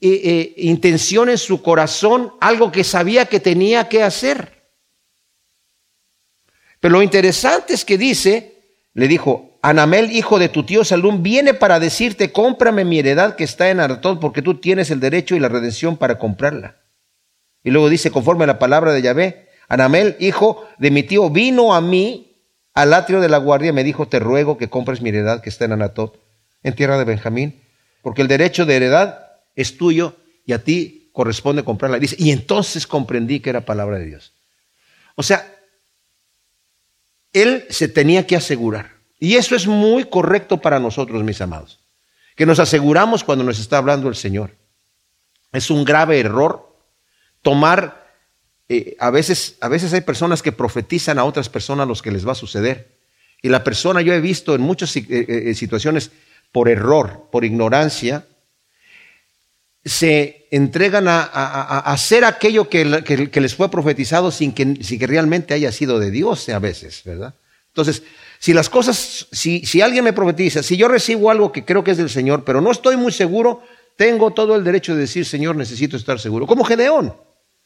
eh, 0.00 0.20
eh, 0.24 0.54
intención 0.56 1.28
en 1.28 1.38
su 1.38 1.62
corazón, 1.62 2.32
algo 2.40 2.72
que 2.72 2.82
sabía 2.82 3.26
que 3.26 3.38
tenía 3.38 3.88
que 3.88 4.02
hacer. 4.02 4.64
Pero 6.80 6.94
lo 6.94 7.02
interesante 7.02 7.74
es 7.74 7.84
que 7.84 7.96
dice, 7.96 8.56
le 8.94 9.06
dijo, 9.06 9.60
Anamel, 9.62 10.10
hijo 10.10 10.40
de 10.40 10.48
tu 10.48 10.64
tío 10.64 10.84
Salún, 10.84 11.22
viene 11.22 11.54
para 11.54 11.78
decirte, 11.78 12.32
cómprame 12.32 12.84
mi 12.84 12.98
heredad 12.98 13.36
que 13.36 13.44
está 13.44 13.70
en 13.70 13.78
Artón, 13.78 14.18
porque 14.18 14.42
tú 14.42 14.58
tienes 14.58 14.90
el 14.90 14.98
derecho 14.98 15.36
y 15.36 15.38
la 15.38 15.48
redención 15.48 15.96
para 15.96 16.18
comprarla. 16.18 16.78
Y 17.62 17.70
luego 17.70 17.88
dice, 17.88 18.10
conforme 18.10 18.42
a 18.42 18.48
la 18.48 18.58
palabra 18.58 18.92
de 18.92 19.02
Yahvé, 19.02 19.46
Anamel, 19.68 20.16
hijo 20.18 20.66
de 20.78 20.90
mi 20.90 21.04
tío, 21.04 21.30
vino 21.30 21.74
a 21.74 21.80
mí 21.80 22.42
al 22.74 22.92
atrio 22.92 23.20
de 23.20 23.28
la 23.28 23.38
guardia 23.38 23.72
me 23.72 23.84
dijo, 23.84 24.08
te 24.08 24.18
ruego 24.18 24.58
que 24.58 24.68
compres 24.68 25.00
mi 25.00 25.10
heredad 25.10 25.42
que 25.42 25.50
está 25.50 25.64
en 25.64 25.74
Anatot, 25.74 26.21
en 26.62 26.74
tierra 26.74 26.98
de 26.98 27.04
Benjamín, 27.04 27.62
porque 28.02 28.22
el 28.22 28.28
derecho 28.28 28.66
de 28.66 28.76
heredad 28.76 29.26
es 29.54 29.76
tuyo 29.76 30.16
y 30.46 30.52
a 30.52 30.62
ti 30.62 31.10
corresponde 31.12 31.64
comprarla. 31.64 31.98
dice, 31.98 32.16
y 32.18 32.30
entonces 32.30 32.86
comprendí 32.86 33.40
que 33.40 33.50
era 33.50 33.64
palabra 33.64 33.98
de 33.98 34.06
Dios. 34.06 34.32
O 35.14 35.22
sea, 35.22 35.54
él 37.32 37.66
se 37.70 37.88
tenía 37.88 38.26
que 38.26 38.36
asegurar. 38.36 38.92
Y 39.18 39.36
eso 39.36 39.54
es 39.54 39.66
muy 39.66 40.04
correcto 40.04 40.60
para 40.60 40.80
nosotros, 40.80 41.22
mis 41.22 41.40
amados. 41.40 41.80
Que 42.34 42.46
nos 42.46 42.58
aseguramos 42.58 43.24
cuando 43.24 43.44
nos 43.44 43.58
está 43.58 43.78
hablando 43.78 44.08
el 44.08 44.16
Señor. 44.16 44.56
Es 45.52 45.70
un 45.70 45.84
grave 45.84 46.18
error 46.18 46.76
tomar 47.42 48.02
eh, 48.68 48.96
a, 48.98 49.10
veces, 49.10 49.58
a 49.60 49.68
veces 49.68 49.92
hay 49.92 50.00
personas 50.00 50.40
que 50.42 50.50
profetizan 50.50 51.18
a 51.18 51.24
otras 51.24 51.50
personas 51.50 51.86
lo 51.86 51.94
que 51.94 52.10
les 52.10 52.26
va 52.26 52.32
a 52.32 52.36
suceder. 52.36 52.98
Y 53.42 53.48
la 53.48 53.62
persona, 53.62 54.00
yo 54.00 54.14
he 54.14 54.20
visto 54.20 54.54
en 54.54 54.62
muchas 54.62 54.96
eh, 54.96 55.04
eh, 55.08 55.54
situaciones, 55.54 56.10
por 56.52 56.68
error, 56.68 57.28
por 57.32 57.44
ignorancia, 57.44 58.26
se 59.84 60.46
entregan 60.50 61.08
a, 61.08 61.22
hacer 61.80 62.24
aquello 62.24 62.68
que, 62.68 62.84
les 62.84 63.54
fue 63.54 63.70
profetizado 63.70 64.30
sin 64.30 64.52
que, 64.52 65.06
realmente 65.06 65.54
haya 65.54 65.72
sido 65.72 65.98
de 65.98 66.10
Dios 66.10 66.48
a 66.50 66.58
veces, 66.58 67.02
¿verdad? 67.04 67.34
Entonces, 67.68 68.02
si 68.38 68.52
las 68.52 68.68
cosas, 68.68 69.28
si, 69.32 69.64
si 69.64 69.80
alguien 69.80 70.04
me 70.04 70.12
profetiza, 70.12 70.62
si 70.62 70.76
yo 70.76 70.88
recibo 70.88 71.30
algo 71.30 71.50
que 71.50 71.64
creo 71.64 71.82
que 71.82 71.92
es 71.92 71.96
del 71.96 72.10
Señor, 72.10 72.44
pero 72.44 72.60
no 72.60 72.70
estoy 72.70 72.96
muy 72.96 73.10
seguro, 73.10 73.62
tengo 73.96 74.32
todo 74.32 74.54
el 74.54 74.62
derecho 74.62 74.94
de 74.94 75.00
decir, 75.00 75.24
Señor, 75.24 75.56
necesito 75.56 75.96
estar 75.96 76.20
seguro. 76.20 76.46
Como 76.46 76.64
Gedeón, 76.64 77.14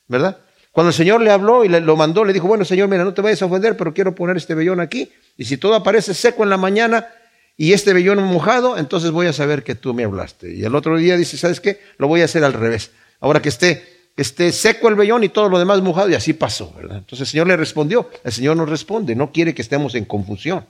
¿verdad? 0.06 0.38
Cuando 0.70 0.90
el 0.90 0.94
Señor 0.94 1.22
le 1.22 1.30
habló 1.30 1.64
y 1.64 1.68
le, 1.68 1.80
lo 1.80 1.96
mandó, 1.96 2.24
le 2.24 2.32
dijo, 2.32 2.46
bueno, 2.46 2.64
Señor, 2.64 2.88
mira, 2.88 3.02
no 3.02 3.14
te 3.14 3.22
vayas 3.22 3.42
a 3.42 3.46
ofender, 3.46 3.76
pero 3.76 3.92
quiero 3.92 4.14
poner 4.14 4.36
este 4.36 4.54
vellón 4.54 4.78
aquí. 4.78 5.10
Y 5.36 5.44
si 5.44 5.56
todo 5.56 5.74
aparece 5.74 6.14
seco 6.14 6.44
en 6.44 6.50
la 6.50 6.56
mañana 6.56 7.08
y 7.56 7.72
este 7.72 7.94
vellón 7.94 8.22
mojado, 8.22 8.76
entonces 8.76 9.10
voy 9.10 9.26
a 9.26 9.32
saber 9.32 9.62
que 9.62 9.74
tú 9.74 9.94
me 9.94 10.04
hablaste. 10.04 10.54
Y 10.54 10.64
el 10.64 10.74
otro 10.74 10.98
día 10.98 11.16
dice, 11.16 11.38
¿sabes 11.38 11.60
qué? 11.60 11.80
Lo 11.96 12.06
voy 12.06 12.20
a 12.20 12.26
hacer 12.26 12.44
al 12.44 12.52
revés. 12.52 12.90
Ahora 13.18 13.40
que 13.40 13.48
esté, 13.48 13.82
que 14.14 14.22
esté 14.22 14.52
seco 14.52 14.88
el 14.88 14.94
vellón 14.94 15.24
y 15.24 15.30
todo 15.30 15.48
lo 15.48 15.58
demás 15.58 15.80
mojado, 15.80 16.10
y 16.10 16.14
así 16.14 16.34
pasó, 16.34 16.72
¿verdad? 16.76 16.98
Entonces 16.98 17.20
el 17.28 17.32
Señor 17.32 17.46
le 17.46 17.56
respondió. 17.56 18.10
El 18.24 18.32
Señor 18.32 18.58
nos 18.58 18.68
responde, 18.68 19.14
no 19.16 19.32
quiere 19.32 19.54
que 19.54 19.62
estemos 19.62 19.94
en 19.94 20.04
confusión. 20.04 20.66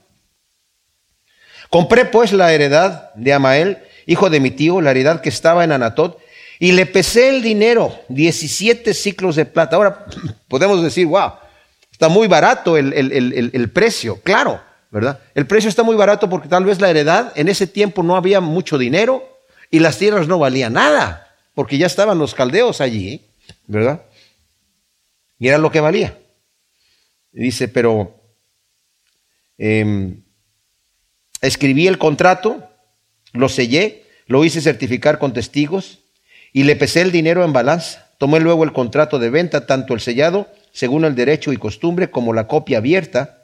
Compré 1.69 2.05
pues 2.05 2.31
la 2.31 2.53
heredad 2.53 3.13
de 3.15 3.33
Amael 3.33 3.79
hijo 4.05 4.29
de 4.29 4.39
mi 4.39 4.51
tío, 4.51 4.79
la 4.79 4.91
heredad 4.91 5.19
que 5.19 5.27
estaba 5.27 5.65
en 5.65 5.73
Anatot, 5.73 6.17
y 6.59 6.71
le 6.71 6.85
pesé 6.85 7.27
el 7.27 7.41
dinero, 7.41 7.93
17 8.07 8.93
ciclos 8.93 9.35
de 9.35 9.45
plata. 9.45 9.75
Ahora 9.75 10.05
podemos 10.47 10.81
decir, 10.81 11.05
wow, 11.05 11.33
está 11.91 12.07
muy 12.07 12.29
barato 12.29 12.77
el, 12.77 12.93
el 12.93 13.69
precio, 13.71 14.21
claro, 14.23 14.61
¿verdad? 14.91 15.19
El 15.35 15.47
precio 15.47 15.69
está 15.69 15.83
muy 15.83 15.95
barato 15.95 16.29
porque 16.29 16.47
tal 16.47 16.65
vez 16.65 16.79
la 16.79 16.89
heredad, 16.89 17.33
en 17.35 17.47
ese 17.47 17.67
tiempo 17.67 18.03
no 18.03 18.15
había 18.15 18.41
mucho 18.41 18.77
dinero 18.77 19.39
y 19.69 19.79
las 19.79 19.97
tierras 19.97 20.27
no 20.27 20.39
valían 20.39 20.73
nada, 20.73 21.35
porque 21.53 21.77
ya 21.77 21.87
estaban 21.87 22.17
los 22.17 22.33
caldeos 22.33 22.81
allí, 22.81 23.25
¿verdad? 23.65 24.03
Y 25.39 25.47
era 25.47 25.57
lo 25.57 25.71
que 25.71 25.81
valía. 25.81 26.17
dice, 27.31 27.67
pero 27.67 28.19
em, 29.57 30.23
escribí 31.41 31.87
el 31.87 31.97
contrato, 31.97 32.67
lo 33.33 33.49
sellé, 33.49 34.05
lo 34.25 34.43
hice 34.43 34.61
certificar 34.61 35.19
con 35.19 35.33
testigos 35.33 35.99
y 36.53 36.63
le 36.63 36.75
pesé 36.75 37.01
el 37.01 37.11
dinero 37.11 37.43
en 37.43 37.53
balanza. 37.53 38.07
Tomé 38.17 38.39
luego 38.39 38.63
el 38.63 38.73
contrato 38.73 39.19
de 39.19 39.29
venta, 39.29 39.67
tanto 39.67 39.93
el 39.93 39.99
sellado, 39.99 40.47
según 40.71 41.05
el 41.05 41.13
derecho 41.13 41.53
y 41.53 41.57
costumbre, 41.57 42.09
como 42.09 42.33
la 42.33 42.47
copia 42.47 42.79
abierta, 42.79 43.36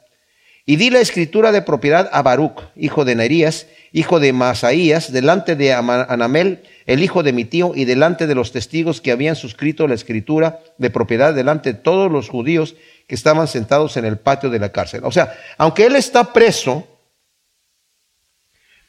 y 0.66 0.76
di 0.76 0.88
la 0.90 1.00
escritura 1.00 1.52
de 1.52 1.60
propiedad 1.60 2.08
a 2.12 2.22
Baruch, 2.22 2.62
hijo 2.74 3.04
de 3.04 3.14
Nerías, 3.14 3.66
hijo 3.92 4.18
de 4.18 4.32
Masaías, 4.32 5.12
delante 5.12 5.56
de 5.56 5.74
Anamel, 5.74 6.62
el 6.86 7.02
hijo 7.02 7.22
de 7.22 7.34
mi 7.34 7.44
tío, 7.44 7.72
y 7.74 7.84
delante 7.84 8.26
de 8.26 8.34
los 8.34 8.50
testigos 8.50 9.02
que 9.02 9.12
habían 9.12 9.36
suscrito 9.36 9.86
la 9.86 9.94
escritura 9.94 10.60
de 10.78 10.88
propiedad, 10.88 11.34
delante 11.34 11.74
de 11.74 11.78
todos 11.78 12.10
los 12.10 12.30
judíos 12.30 12.76
que 13.06 13.14
estaban 13.14 13.46
sentados 13.46 13.98
en 13.98 14.06
el 14.06 14.18
patio 14.18 14.48
de 14.48 14.58
la 14.58 14.72
cárcel. 14.72 15.02
O 15.04 15.12
sea, 15.12 15.34
aunque 15.58 15.84
él 15.84 15.96
está 15.96 16.32
preso, 16.32 16.88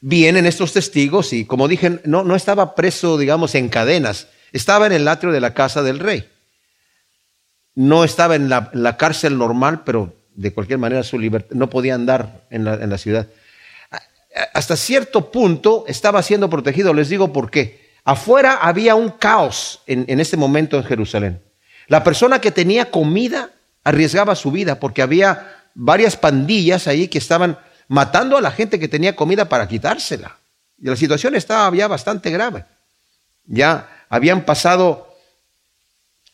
vienen 0.00 0.46
estos 0.46 0.72
testigos 0.72 1.34
y 1.34 1.44
como 1.44 1.68
dije, 1.68 2.00
no, 2.04 2.24
no 2.24 2.36
estaba 2.36 2.74
preso, 2.74 3.18
digamos, 3.18 3.54
en 3.54 3.68
cadenas, 3.68 4.28
estaba 4.52 4.86
en 4.86 4.92
el 4.92 5.06
atrio 5.08 5.30
de 5.30 5.40
la 5.40 5.52
casa 5.52 5.82
del 5.82 5.98
rey. 5.98 6.26
No 7.74 8.02
estaba 8.02 8.34
en 8.34 8.48
la, 8.48 8.70
la 8.72 8.96
cárcel 8.96 9.36
normal, 9.36 9.84
pero 9.84 10.15
de 10.36 10.52
cualquier 10.52 10.78
manera 10.78 11.02
su 11.02 11.18
libertad, 11.18 11.56
no 11.56 11.68
podía 11.68 11.94
andar 11.94 12.46
en 12.50 12.64
la, 12.64 12.74
en 12.74 12.90
la 12.90 12.98
ciudad. 12.98 13.26
Hasta 14.52 14.76
cierto 14.76 15.32
punto 15.32 15.84
estaba 15.88 16.22
siendo 16.22 16.50
protegido, 16.50 16.92
les 16.92 17.08
digo 17.08 17.32
por 17.32 17.50
qué. 17.50 17.86
Afuera 18.04 18.58
había 18.60 18.94
un 18.94 19.08
caos 19.08 19.80
en, 19.86 20.04
en 20.08 20.20
este 20.20 20.36
momento 20.36 20.76
en 20.76 20.84
Jerusalén. 20.84 21.42
La 21.88 22.04
persona 22.04 22.40
que 22.40 22.50
tenía 22.52 22.90
comida 22.90 23.50
arriesgaba 23.82 24.34
su 24.36 24.50
vida 24.50 24.78
porque 24.78 25.02
había 25.02 25.64
varias 25.74 26.16
pandillas 26.16 26.86
ahí 26.86 27.08
que 27.08 27.18
estaban 27.18 27.58
matando 27.88 28.36
a 28.36 28.40
la 28.40 28.50
gente 28.50 28.78
que 28.78 28.88
tenía 28.88 29.16
comida 29.16 29.48
para 29.48 29.68
quitársela. 29.68 30.38
Y 30.78 30.88
la 30.88 30.96
situación 30.96 31.34
estaba 31.34 31.74
ya 31.74 31.88
bastante 31.88 32.30
grave. 32.30 32.64
Ya 33.46 33.88
habían 34.08 34.44
pasado 34.44 35.14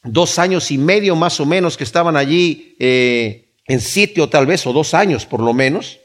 dos 0.02 0.38
años 0.38 0.70
y 0.70 0.78
medio 0.78 1.14
más 1.14 1.38
o 1.40 1.46
menos 1.46 1.76
que 1.76 1.84
estaban 1.84 2.16
allí 2.16 2.76
eh, 2.78 3.41
en 3.66 3.80
sitio 3.80 4.28
tal 4.28 4.46
vez, 4.46 4.66
o 4.66 4.72
dos 4.72 4.94
años 4.94 5.26
por 5.26 5.40
lo 5.40 5.52
menos, 5.52 6.00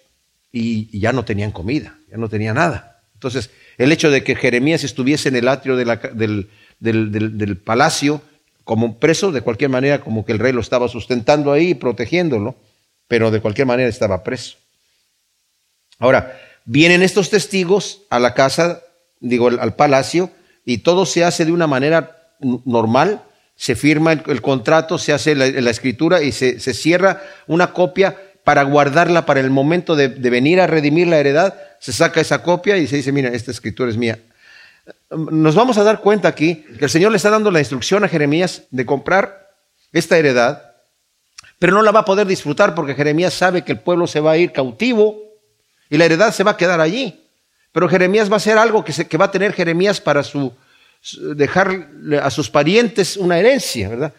y, 0.51 0.99
ya 0.99 1.13
no 1.13 1.25
tenían 1.25 1.51
comida, 1.51 1.97
ya 2.09 2.17
no 2.17 2.29
tenía 2.29 2.53
nada. 2.53 3.01
Entonces, 3.13 3.49
el 3.77 3.91
hecho 3.91 4.11
de 4.11 4.23
que 4.23 4.35
Jeremías 4.35 4.83
estuviese 4.83 5.29
en 5.29 5.35
el 5.35 5.47
atrio 5.47 5.75
del, 5.75 6.49
del, 6.79 7.57
palacio 7.57 8.21
como 8.63 8.99
preso, 8.99 9.31
de 9.31 9.41
cualquier 9.41 9.69
manera, 9.69 10.01
como 10.01 10.25
que 10.25 10.33
el 10.33 10.39
rey 10.39 10.53
lo 10.53 10.61
estaba 10.61 10.87
sustentando 10.87 11.51
ahí, 11.51 11.73
protegiéndolo, 11.73 12.55
pero 13.07 13.31
de 13.31 13.41
cualquier 13.41 13.67
manera 13.67 13.89
estaba 13.89 14.23
preso. 14.23 14.57
Ahora, 15.99 16.39
vienen 16.65 17.01
estos 17.01 17.29
testigos 17.29 18.01
a 18.09 18.19
la 18.19 18.33
casa, 18.33 18.81
digo, 19.19 19.47
al 19.47 19.75
palacio, 19.75 20.31
y 20.65 20.79
todo 20.79 21.05
se 21.05 21.23
hace 21.23 21.45
de 21.45 21.53
una 21.53 21.65
manera 21.65 22.33
normal, 22.65 23.23
se 23.57 23.75
firma 23.75 24.13
el, 24.13 24.41
contrato, 24.41 24.99
se 24.99 25.11
hace 25.11 25.33
la, 25.35 25.69
escritura 25.71 26.21
y 26.21 26.31
se, 26.31 26.59
cierra 26.59 27.23
una 27.47 27.73
copia 27.73 28.15
para 28.43 28.61
guardarla 28.61 29.25
para 29.25 29.39
el 29.39 29.49
momento 29.49 29.95
de, 29.95 30.09
venir 30.09 30.61
a 30.61 30.67
redimir 30.67 31.07
la 31.07 31.17
heredad, 31.17 31.55
se 31.79 31.91
saca 31.91 32.21
esa 32.21 32.43
copia 32.43 32.77
y 32.77 32.85
se 32.85 32.97
dice, 32.97 33.11
mira, 33.11 33.29
esta 33.29 33.49
escritura 33.49 33.89
es 33.89 33.97
mía. 33.97 34.19
Nos 35.09 35.55
vamos 35.55 35.77
a 35.79 35.83
dar 35.83 36.01
cuenta 36.01 36.27
aquí 36.27 36.63
que 36.77 36.85
el 36.85 36.91
Señor 36.91 37.11
le 37.11 37.17
está 37.17 37.31
dando 37.31 37.49
la 37.49 37.59
instrucción 37.59 38.03
a 38.03 38.07
Jeremías 38.07 38.63
de 38.69 38.85
comprar 38.85 39.49
esta 39.91 40.17
heredad, 40.17 40.75
pero 41.57 41.73
no 41.73 41.81
la 41.81 41.91
va 41.91 42.01
a 42.01 42.05
poder 42.05 42.27
disfrutar 42.27 42.75
porque 42.75 42.93
Jeremías 42.93 43.33
sabe 43.33 43.63
que 43.63 43.71
el 43.71 43.79
pueblo 43.79 44.05
se 44.05 44.19
va 44.19 44.33
a 44.33 44.37
ir 44.37 44.51
cautivo 44.51 45.19
y 45.89 45.97
la 45.97 46.05
heredad 46.05 46.31
se 46.31 46.43
va 46.43 46.51
a 46.51 46.57
quedar 46.57 46.79
allí. 46.79 47.23
Pero 47.71 47.89
Jeremías 47.89 48.29
va 48.29 48.35
a 48.35 48.37
hacer 48.37 48.59
algo 48.59 48.85
que, 48.85 48.93
que 48.93 49.17
va 49.17 49.25
a 49.25 49.31
tener 49.31 49.53
Jeremías 49.53 49.99
para 49.99 50.23
su, 50.23 50.53
dejar 51.35 51.89
a 52.21 52.29
sus 52.29 52.49
parientes 52.49 53.17
una 53.17 53.39
herencia, 53.39 53.89
¿verdad? 53.89 54.13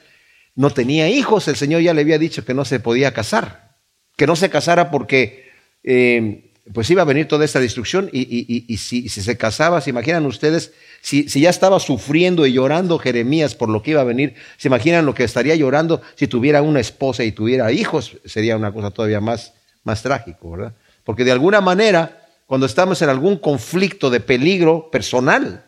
No 0.55 0.71
tenía 0.71 1.09
hijos, 1.09 1.49
el 1.49 1.57
Señor 1.57 1.83
ya 1.83 1.95
le 1.95 2.01
había 2.01 2.19
dicho 2.19 2.45
que 2.45 2.55
no 2.55 2.65
se 2.65 2.81
podía 2.81 3.13
casar, 3.13 3.77
que 4.17 4.27
no 4.27 4.35
se 4.37 4.51
casara 4.51 4.91
porque 4.91 5.49
eh, 5.85 6.53
pues 6.73 6.91
iba 6.91 7.03
a 7.03 7.05
venir 7.05 7.29
toda 7.29 7.45
esta 7.45 7.61
destrucción 7.61 8.11
y, 8.13 8.77
si, 8.77 9.09
se 9.09 9.37
casaba, 9.37 9.81
se 9.81 9.91
imaginan 9.91 10.27
ustedes, 10.27 10.73
si, 11.01 11.29
si, 11.29 11.41
ya 11.41 11.51
estaba 11.51 11.81
sufriendo 11.81 12.47
y 12.47 12.53
llorando 12.53 12.99
Jeremías 12.99 13.55
por 13.55 13.69
lo 13.69 13.83
que 13.83 13.93
iba 13.93 14.01
a 14.01 14.05
venir, 14.05 14.35
se 14.57 14.69
imaginan 14.69 15.07
lo 15.07 15.15
que 15.15 15.25
estaría 15.25 15.55
llorando 15.55 16.03
si 16.15 16.27
tuviera 16.27 16.63
una 16.63 16.81
esposa 16.81 17.25
y 17.25 17.33
tuviera 17.33 17.71
hijos, 17.73 18.19
sería 18.25 18.57
una 18.57 18.73
cosa 18.73 18.91
todavía 18.91 19.21
más, 19.21 19.55
más 19.85 20.03
trágico, 20.03 20.51
¿verdad? 20.51 20.75
Porque 21.05 21.25
de 21.25 21.33
alguna 21.33 21.61
manera, 21.61 22.27
cuando 22.47 22.67
estamos 22.67 23.01
en 23.01 23.09
algún 23.09 23.39
conflicto 23.39 24.11
de 24.11 24.21
peligro 24.21 24.91
personal, 24.91 25.65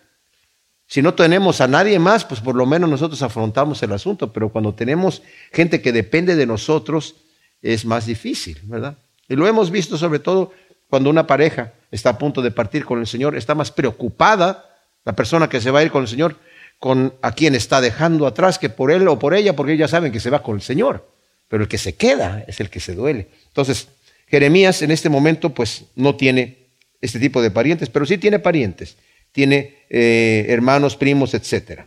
si 0.91 1.03
no 1.03 1.15
tenemos 1.15 1.61
a 1.61 1.69
nadie 1.69 2.01
más, 2.01 2.25
pues 2.25 2.41
por 2.41 2.57
lo 2.57 2.67
menos 2.67 2.91
nosotros 2.91 3.23
afrontamos 3.23 3.81
el 3.85 3.93
asunto, 3.93 4.33
pero 4.33 4.49
cuando 4.49 4.75
tenemos 4.75 5.23
gente 5.53 5.81
que 5.81 5.93
depende 5.93 6.35
de 6.35 6.47
nosotros, 6.47 7.15
es 7.63 7.85
más 7.85 8.07
difícil, 8.07 8.59
¿verdad? 8.65 8.99
Y 9.29 9.37
lo 9.37 9.47
hemos 9.47 9.71
visto 9.71 9.97
sobre 9.97 10.19
todo 10.19 10.53
cuando 10.89 11.09
una 11.09 11.29
pareja 11.29 11.75
está 11.93 12.11
a 12.11 12.19
punto 12.19 12.43
de 12.43 12.51
partir 12.51 12.85
con 12.85 12.99
el 12.99 13.07
Señor, 13.07 13.37
está 13.37 13.55
más 13.55 13.71
preocupada 13.71 14.69
la 15.05 15.15
persona 15.15 15.49
que 15.49 15.61
se 15.61 15.71
va 15.71 15.79
a 15.79 15.85
ir 15.85 15.93
con 15.93 16.03
el 16.03 16.09
Señor 16.09 16.37
con 16.81 17.15
a 17.23 17.31
quien 17.37 17.55
está 17.55 17.81
dejando 17.81 18.27
atrás 18.27 18.59
que 18.59 18.69
por 18.69 18.91
él 18.91 19.07
o 19.07 19.17
por 19.17 19.35
ella, 19.35 19.55
porque 19.55 19.75
ellos 19.75 19.89
ya 19.89 19.97
saben 19.97 20.11
que 20.11 20.19
se 20.19 20.31
va 20.31 20.43
con 20.43 20.57
el 20.57 20.63
Señor. 20.63 21.09
Pero 21.47 21.63
el 21.63 21.69
que 21.69 21.79
se 21.79 21.95
queda 21.95 22.45
es 22.49 22.59
el 22.59 22.69
que 22.69 22.81
se 22.81 22.97
duele. 22.97 23.29
Entonces, 23.47 23.87
Jeremías 24.27 24.83
en 24.83 24.91
este 24.91 25.09
momento 25.09 25.51
pues 25.51 25.85
no 25.95 26.17
tiene 26.17 26.67
este 27.01 27.21
tipo 27.21 27.41
de 27.41 27.53
parientes, 27.53 27.89
pero 27.91 28.07
sí 28.07 28.19
tiene 28.19 28.41
parientes 28.41 28.97
tiene 29.33 29.85
eh, 29.89 30.47
hermanos, 30.49 30.97
primos, 30.97 31.35
etc. 31.35 31.83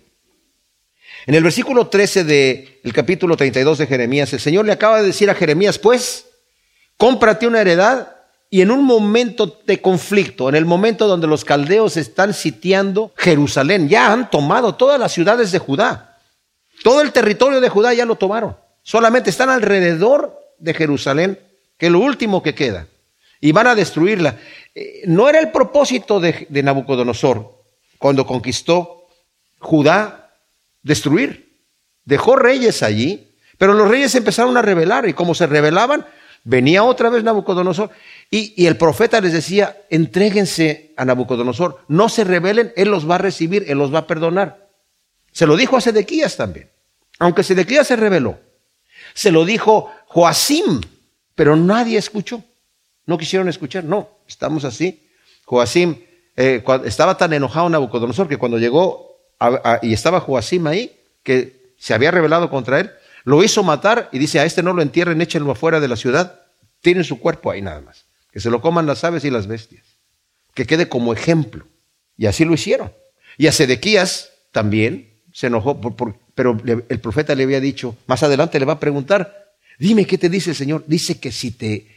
En 1.26 1.36
el 1.36 1.44
versículo 1.44 1.88
13 1.88 2.24
del 2.24 2.94
capítulo 2.94 3.38
32 3.38 3.78
de 3.78 3.88
Jeremías, 3.88 4.34
el 4.34 4.40
Señor 4.40 4.66
le 4.66 4.74
acaba 4.74 5.02
de 5.02 5.08
decir 5.08 5.30
a 5.30 5.36
Jeremías, 5.36 5.80
pues, 5.80 6.26
cómprate 6.98 7.48
una 7.48 7.62
heredad 7.62 8.10
y 8.50 8.62
en 8.62 8.70
un 8.70 8.84
momento 8.84 9.62
de 9.66 9.82
conflicto, 9.82 10.50
en 10.50 10.56
el 10.56 10.66
momento 10.66 11.08
donde 11.08 11.28
los 11.28 11.44
caldeos 11.44 11.98
están 11.98 12.34
sitiando 12.34 13.12
Jerusalén, 13.18 13.90
ya 13.90 14.12
han 14.12 14.30
tomado 14.30 14.76
todas 14.76 15.00
las 15.00 15.12
ciudades 15.12 15.52
de 15.52 15.60
Judá. 15.60 16.20
Todo 16.84 17.02
el 17.02 17.12
territorio 17.12 17.62
de 17.62 17.70
Judá 17.70 17.94
ya 17.94 18.06
lo 18.06 18.16
tomaron. 18.16 18.58
Solamente 18.84 19.30
están 19.30 19.50
alrededor 19.50 20.38
de 20.60 20.74
Jerusalén, 20.74 21.40
que 21.78 21.88
es 21.88 21.92
lo 21.92 22.00
último 22.00 22.44
que 22.44 22.54
queda. 22.54 22.88
Y 23.44 23.52
van 23.52 23.68
a 23.68 23.76
destruirla. 23.76 24.38
Eh, 24.74 25.02
no 25.06 25.28
era 25.28 25.38
el 25.38 25.52
propósito 25.52 26.22
de, 26.22 26.48
Nabucodonosor 26.50 27.62
cuando 27.98 28.26
conquistó 28.26 29.10
Judá 29.60 30.34
destruir. 30.82 31.60
Dejó 32.06 32.38
reyes 32.38 32.82
allí, 32.84 33.36
pero 33.58 33.74
los 33.74 33.90
reyes 33.90 34.16
empezaron 34.16 34.56
a 34.56 34.62
rebelar 34.62 35.10
y 35.10 35.14
como 35.14 35.36
se 35.36 35.46
rebelaban, 35.46 36.06
venía 36.46 36.86
otra 36.86 37.10
vez 37.10 37.26
Nabucodonosor 37.26 37.90
y, 38.32 38.54
y, 38.56 38.66
el 38.66 38.78
profeta 38.78 39.20
les 39.20 39.34
decía, 39.34 39.76
entréguense 39.90 40.94
a 40.96 41.04
Nabucodonosor, 41.04 41.82
no 41.90 42.08
se 42.08 42.24
rebelen, 42.24 42.72
él 42.78 42.92
los 42.92 43.10
va 43.10 43.16
a 43.16 43.18
recibir, 43.18 43.66
él 43.68 43.78
los 43.78 43.94
va 43.94 44.00
a 44.00 44.08
perdonar. 44.08 44.70
Se 45.34 45.46
lo 45.46 45.58
dijo 45.58 45.76
a 45.76 45.82
Sedequías 45.82 46.38
también, 46.38 46.70
aunque 47.20 47.44
Sedequías 47.44 47.88
se 47.88 47.98
rebeló. 47.98 48.40
Se 49.14 49.32
lo 49.32 49.44
dijo 49.44 49.92
Joacim, 50.08 50.80
pero 51.36 51.58
nadie 51.58 51.98
escuchó. 51.98 52.42
No 53.06 53.18
quisieron 53.18 53.50
escuchar, 53.50 53.84
no, 53.84 54.10
estamos 54.28 54.66
así. 54.66 55.08
Joacim 55.46 55.98
eh, 56.36 56.64
estaba 56.86 57.18
tan 57.18 57.34
enojado 57.34 57.70
Nabucodonosor 57.70 58.28
que 58.28 58.38
cuando 58.38 58.58
llegó 58.58 59.18
y 59.82 59.94
estaba 59.94 60.22
Joacim 60.22 60.68
ahí, 60.68 61.00
que 61.22 61.74
se 61.78 61.94
había 61.94 62.12
rebelado 62.12 62.50
contra 62.50 62.80
él, 62.80 62.92
lo 63.26 63.44
hizo 63.44 63.64
matar 63.64 64.10
y 64.12 64.20
dice, 64.20 64.40
a 64.40 64.46
este 64.46 64.64
no 64.64 64.74
lo 64.74 64.82
entierren, 64.82 65.22
échenlo 65.22 65.52
afuera 65.52 65.80
de 65.80 65.88
la 65.88 65.96
ciudad, 65.96 66.42
tienen 66.82 67.04
su 67.04 67.20
cuerpo 67.20 67.52
ahí 67.52 67.62
nada 67.62 67.82
más, 67.82 68.06
que 68.32 68.40
se 68.40 68.50
lo 68.50 68.62
coman 68.62 68.86
las 68.86 69.04
aves 69.04 69.26
y 69.26 69.30
las 69.30 69.48
bestias, 69.48 69.84
que 70.54 70.66
quede 70.66 70.88
como 70.90 71.14
ejemplo. 71.14 71.66
Y 72.18 72.28
así 72.28 72.46
lo 72.46 72.54
hicieron. 72.54 72.94
Y 73.38 73.48
a 73.48 73.52
Sedequías 73.52 74.32
también 74.52 75.14
se 75.32 75.48
enojó, 75.48 75.80
pero 76.36 76.58
el 76.66 77.00
profeta 77.00 77.36
le 77.36 77.44
había 77.44 77.60
dicho, 77.60 77.96
más 78.06 78.24
adelante 78.24 78.60
le 78.60 78.66
va 78.66 78.74
a 78.74 78.80
preguntar, 78.80 79.54
dime 79.80 80.06
qué 80.06 80.18
te 80.18 80.30
dice 80.30 80.52
el 80.52 80.56
Señor. 80.56 80.84
Dice 80.88 81.20
que 81.20 81.32
si 81.32 81.52
te 81.52 81.88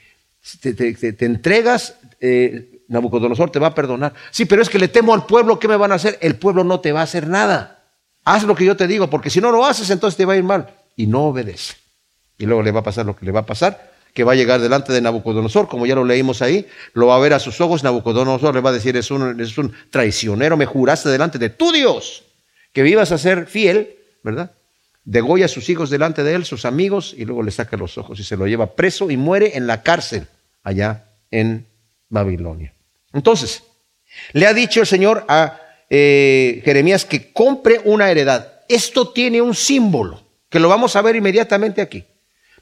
te, 0.61 1.25
entregas, 1.25 1.97
eh, 2.21 2.83
Nabucodonosor 2.89 3.51
te 3.51 3.59
va 3.59 3.69
a 3.69 3.75
perdonar. 3.75 4.15
Sí, 4.31 4.45
pero 4.45 4.63
es 4.63 4.69
que 4.69 4.79
le 4.79 4.89
temo 4.89 5.13
al 5.15 5.27
pueblo, 5.27 5.59
¿qué 5.59 5.69
me 5.69 5.77
van 5.77 5.93
a 5.93 5.97
hacer? 5.97 6.19
El 6.21 6.37
pueblo 6.37 6.65
no 6.65 6.81
te 6.81 6.93
va 6.93 7.01
a 7.01 7.05
hacer 7.05 7.27
nada. 7.27 7.85
Haz 8.25 8.45
lo 8.45 8.55
que 8.55 8.65
yo 8.65 8.77
te 8.77 8.87
digo, 8.87 9.09
porque 9.11 9.31
si 9.31 9.41
no 9.41 9.51
lo 9.51 9.65
haces, 9.65 9.91
entonces 9.91 10.17
te 10.17 10.25
va 10.25 10.35
a 10.35 10.37
ir 10.37 10.45
mal. 10.45 10.69
Y 10.97 11.07
no 11.07 11.25
obedece. 11.27 11.75
Y 12.39 12.47
luego 12.47 12.63
le 12.63 12.73
va 12.73 12.81
a 12.81 12.85
pasar 12.85 13.07
lo 13.07 13.17
que 13.17 13.27
le 13.27 13.33
va 13.33 13.41
a 13.41 13.47
pasar, 13.47 13.93
que 14.15 14.25
va 14.25 14.33
a 14.33 14.35
llegar 14.35 14.61
delante 14.61 14.93
de 14.93 15.01
Nabucodonosor, 15.01 15.69
como 15.69 15.87
ya 15.87 15.95
lo 15.95 16.05
leímos 16.05 16.43
ahí, 16.43 16.67
lo 16.93 17.09
va 17.09 17.17
a 17.17 17.19
ver 17.19 17.35
a 17.35 17.39
sus 17.39 17.61
ojos, 17.61 17.83
Nabucodonosor 17.83 18.55
le 18.55 18.61
va 18.61 18.71
a 18.71 18.73
decir, 18.73 18.97
es 18.97 19.11
un, 19.11 19.41
es 19.41 19.57
un 19.59 19.73
traicionero, 19.91 20.57
me 20.57 20.67
juraste 20.67 21.09
delante 21.09 21.39
de 21.39 21.51
tu 21.51 21.73
Dios 21.73 22.25
que 22.73 22.83
vivas 22.83 23.11
a 23.13 23.19
ser 23.19 23.47
fiel, 23.47 23.97
¿verdad? 24.23 24.53
Degolla 25.05 25.47
a 25.47 25.49
sus 25.49 25.69
hijos 25.71 25.89
delante 25.89 26.23
de 26.23 26.35
él, 26.35 26.45
sus 26.45 26.65
amigos, 26.65 27.15
y 27.17 27.25
luego 27.25 27.43
le 27.43 27.51
saca 27.51 27.77
los 27.77 27.97
ojos 27.97 28.19
y 28.21 28.25
se 28.25 28.37
lo 28.37 28.47
lleva 28.47 28.75
preso 28.75 29.11
y 29.11 29.17
muere 29.17 29.57
en 29.57 29.67
la 29.67 29.83
cárcel 29.83 30.27
allá 30.67 31.05
en 31.31 31.65
Babilonia. 32.09 32.75
Entonces, 33.13 33.63
le 34.33 34.49
ha 34.49 34.53
dicho 34.53 34.81
el 34.81 34.87
Señor 34.87 35.25
a 35.29 35.61
eh, 35.89 36.61
Jeremías 36.65 37.05
que 37.05 37.33
compre 37.33 37.81
una 37.85 38.11
heredad. 38.11 38.65
Esto 38.69 39.11
tiene 39.11 39.41
un 39.41 39.55
símbolo, 39.55 40.21
que 40.51 40.59
lo 40.59 40.69
vamos 40.69 40.97
a 40.97 41.03
ver 41.03 41.15
inmediatamente 41.15 41.81
aquí. 41.81 42.05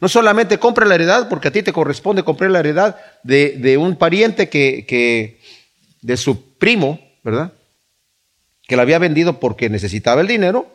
No 0.01 0.09
solamente 0.09 0.59
compra 0.59 0.85
la 0.85 0.97
heredad, 0.97 1.31
porque 1.31 1.49
a 1.49 1.51
ti 1.51 1.63
te 1.63 1.73
corresponde 1.73 2.25
comprar 2.25 2.51
la 2.51 2.61
heredad 2.61 2.97
de, 3.23 3.79
un 3.79 3.97
pariente 3.97 4.51
que, 4.51 4.85
que, 4.87 5.41
de 6.03 6.19
su 6.19 6.59
primo, 6.59 7.01
¿verdad? 7.23 7.55
Que 8.69 8.77
la 8.77 8.83
había 8.83 8.99
vendido 8.99 9.41
porque 9.41 9.71
necesitaba 9.71 10.21
el 10.21 10.27
dinero, 10.27 10.69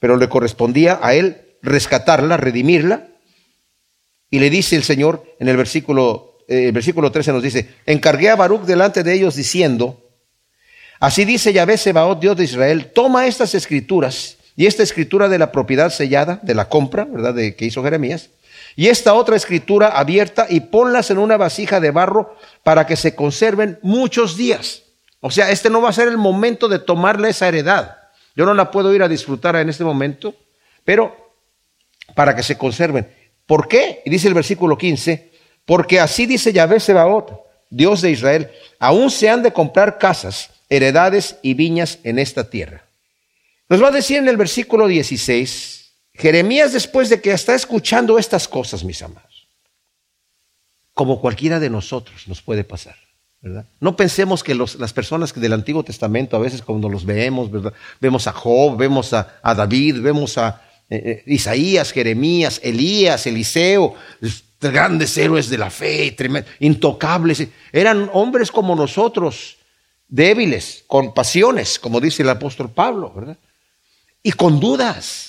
pero 0.00 0.16
le 0.16 0.28
correspondía 0.28 0.98
a 1.00 1.14
él 1.14 1.42
rescatarla, 1.62 2.38
redimirla. 2.38 3.06
Y 4.30 4.40
le 4.40 4.50
dice 4.50 4.74
el 4.74 4.82
Señor 4.82 5.24
en 5.38 5.48
el 5.48 5.56
versículo, 5.56 6.29
eh, 6.50 6.66
el 6.66 6.72
versículo 6.72 7.12
13 7.12 7.32
nos 7.32 7.44
dice, 7.44 7.76
encargué 7.86 8.28
a 8.28 8.34
Baruch 8.34 8.62
delante 8.62 9.04
de 9.04 9.14
ellos 9.14 9.36
diciendo, 9.36 10.10
así 10.98 11.24
dice 11.24 11.52
Yahvé 11.52 11.78
Sebaot, 11.78 12.18
Dios 12.18 12.36
de 12.36 12.42
Israel, 12.42 12.90
toma 12.92 13.28
estas 13.28 13.54
escrituras 13.54 14.36
y 14.56 14.66
esta 14.66 14.82
escritura 14.82 15.28
de 15.28 15.38
la 15.38 15.52
propiedad 15.52 15.90
sellada, 15.90 16.40
de 16.42 16.56
la 16.56 16.68
compra, 16.68 17.04
¿verdad?, 17.04 17.34
de, 17.34 17.54
que 17.54 17.66
hizo 17.66 17.84
Jeremías, 17.84 18.30
y 18.74 18.88
esta 18.88 19.14
otra 19.14 19.36
escritura 19.36 19.90
abierta 19.90 20.46
y 20.50 20.58
ponlas 20.58 21.12
en 21.12 21.18
una 21.18 21.36
vasija 21.36 21.78
de 21.78 21.92
barro 21.92 22.36
para 22.64 22.84
que 22.84 22.96
se 22.96 23.14
conserven 23.14 23.78
muchos 23.82 24.36
días. 24.36 24.82
O 25.20 25.30
sea, 25.30 25.50
este 25.50 25.70
no 25.70 25.80
va 25.80 25.90
a 25.90 25.92
ser 25.92 26.08
el 26.08 26.18
momento 26.18 26.68
de 26.68 26.80
tomarle 26.80 27.30
esa 27.30 27.46
heredad. 27.46 27.96
Yo 28.34 28.44
no 28.44 28.54
la 28.54 28.72
puedo 28.72 28.92
ir 28.92 29.04
a 29.04 29.08
disfrutar 29.08 29.54
en 29.54 29.68
este 29.68 29.84
momento, 29.84 30.34
pero 30.84 31.34
para 32.16 32.34
que 32.34 32.42
se 32.42 32.58
conserven. 32.58 33.08
¿Por 33.46 33.68
qué? 33.68 34.02
Y 34.04 34.10
dice 34.10 34.26
el 34.28 34.34
versículo 34.34 34.76
15, 34.76 35.29
porque 35.70 36.00
así 36.00 36.26
dice 36.26 36.52
Yahvé 36.52 36.80
Sebaot, 36.80 37.44
Dios 37.70 38.00
de 38.00 38.10
Israel, 38.10 38.50
aún 38.80 39.08
se 39.08 39.30
han 39.30 39.40
de 39.44 39.52
comprar 39.52 39.98
casas, 39.98 40.50
heredades 40.68 41.36
y 41.42 41.54
viñas 41.54 42.00
en 42.02 42.18
esta 42.18 42.50
tierra. 42.50 42.86
Nos 43.68 43.80
va 43.80 43.86
a 43.86 43.92
decir 43.92 44.16
en 44.16 44.26
el 44.26 44.36
versículo 44.36 44.88
16, 44.88 45.92
Jeremías 46.14 46.72
después 46.72 47.08
de 47.08 47.20
que 47.20 47.30
está 47.30 47.54
escuchando 47.54 48.18
estas 48.18 48.48
cosas, 48.48 48.82
mis 48.82 49.00
amados, 49.00 49.46
como 50.92 51.20
cualquiera 51.20 51.60
de 51.60 51.70
nosotros 51.70 52.26
nos 52.26 52.42
puede 52.42 52.64
pasar. 52.64 52.96
¿verdad? 53.40 53.64
No 53.78 53.94
pensemos 53.94 54.42
que 54.42 54.56
las 54.56 54.92
personas 54.92 55.32
del 55.32 55.52
Antiguo 55.52 55.84
Testamento, 55.84 56.36
a 56.36 56.40
veces 56.40 56.62
cuando 56.62 56.88
los 56.88 57.04
vemos, 57.04 57.48
vemos 58.00 58.26
a 58.26 58.32
Job, 58.32 58.76
vemos 58.76 59.12
a, 59.12 59.40
David, 59.44 60.00
vemos 60.00 60.36
a 60.36 60.62
eh, 60.90 60.96
eh, 61.04 61.22
Isaías, 61.26 61.92
Jeremías, 61.92 62.60
Elías, 62.64 63.24
Eliseo, 63.28 63.94
grandes 64.60 65.16
héroes 65.16 65.48
de 65.48 65.58
la 65.58 65.70
fe, 65.70 66.16
intocables, 66.58 67.46
eran 67.72 68.10
hombres 68.12 68.50
como 68.50 68.76
nosotros, 68.76 69.56
débiles, 70.08 70.84
con 70.86 71.14
pasiones, 71.14 71.78
como 71.78 72.00
dice 72.00 72.22
el 72.22 72.28
apóstol 72.28 72.70
Pablo, 72.70 73.12
¿verdad? 73.14 73.36
y 74.22 74.32
con 74.32 74.60
dudas. 74.60 75.26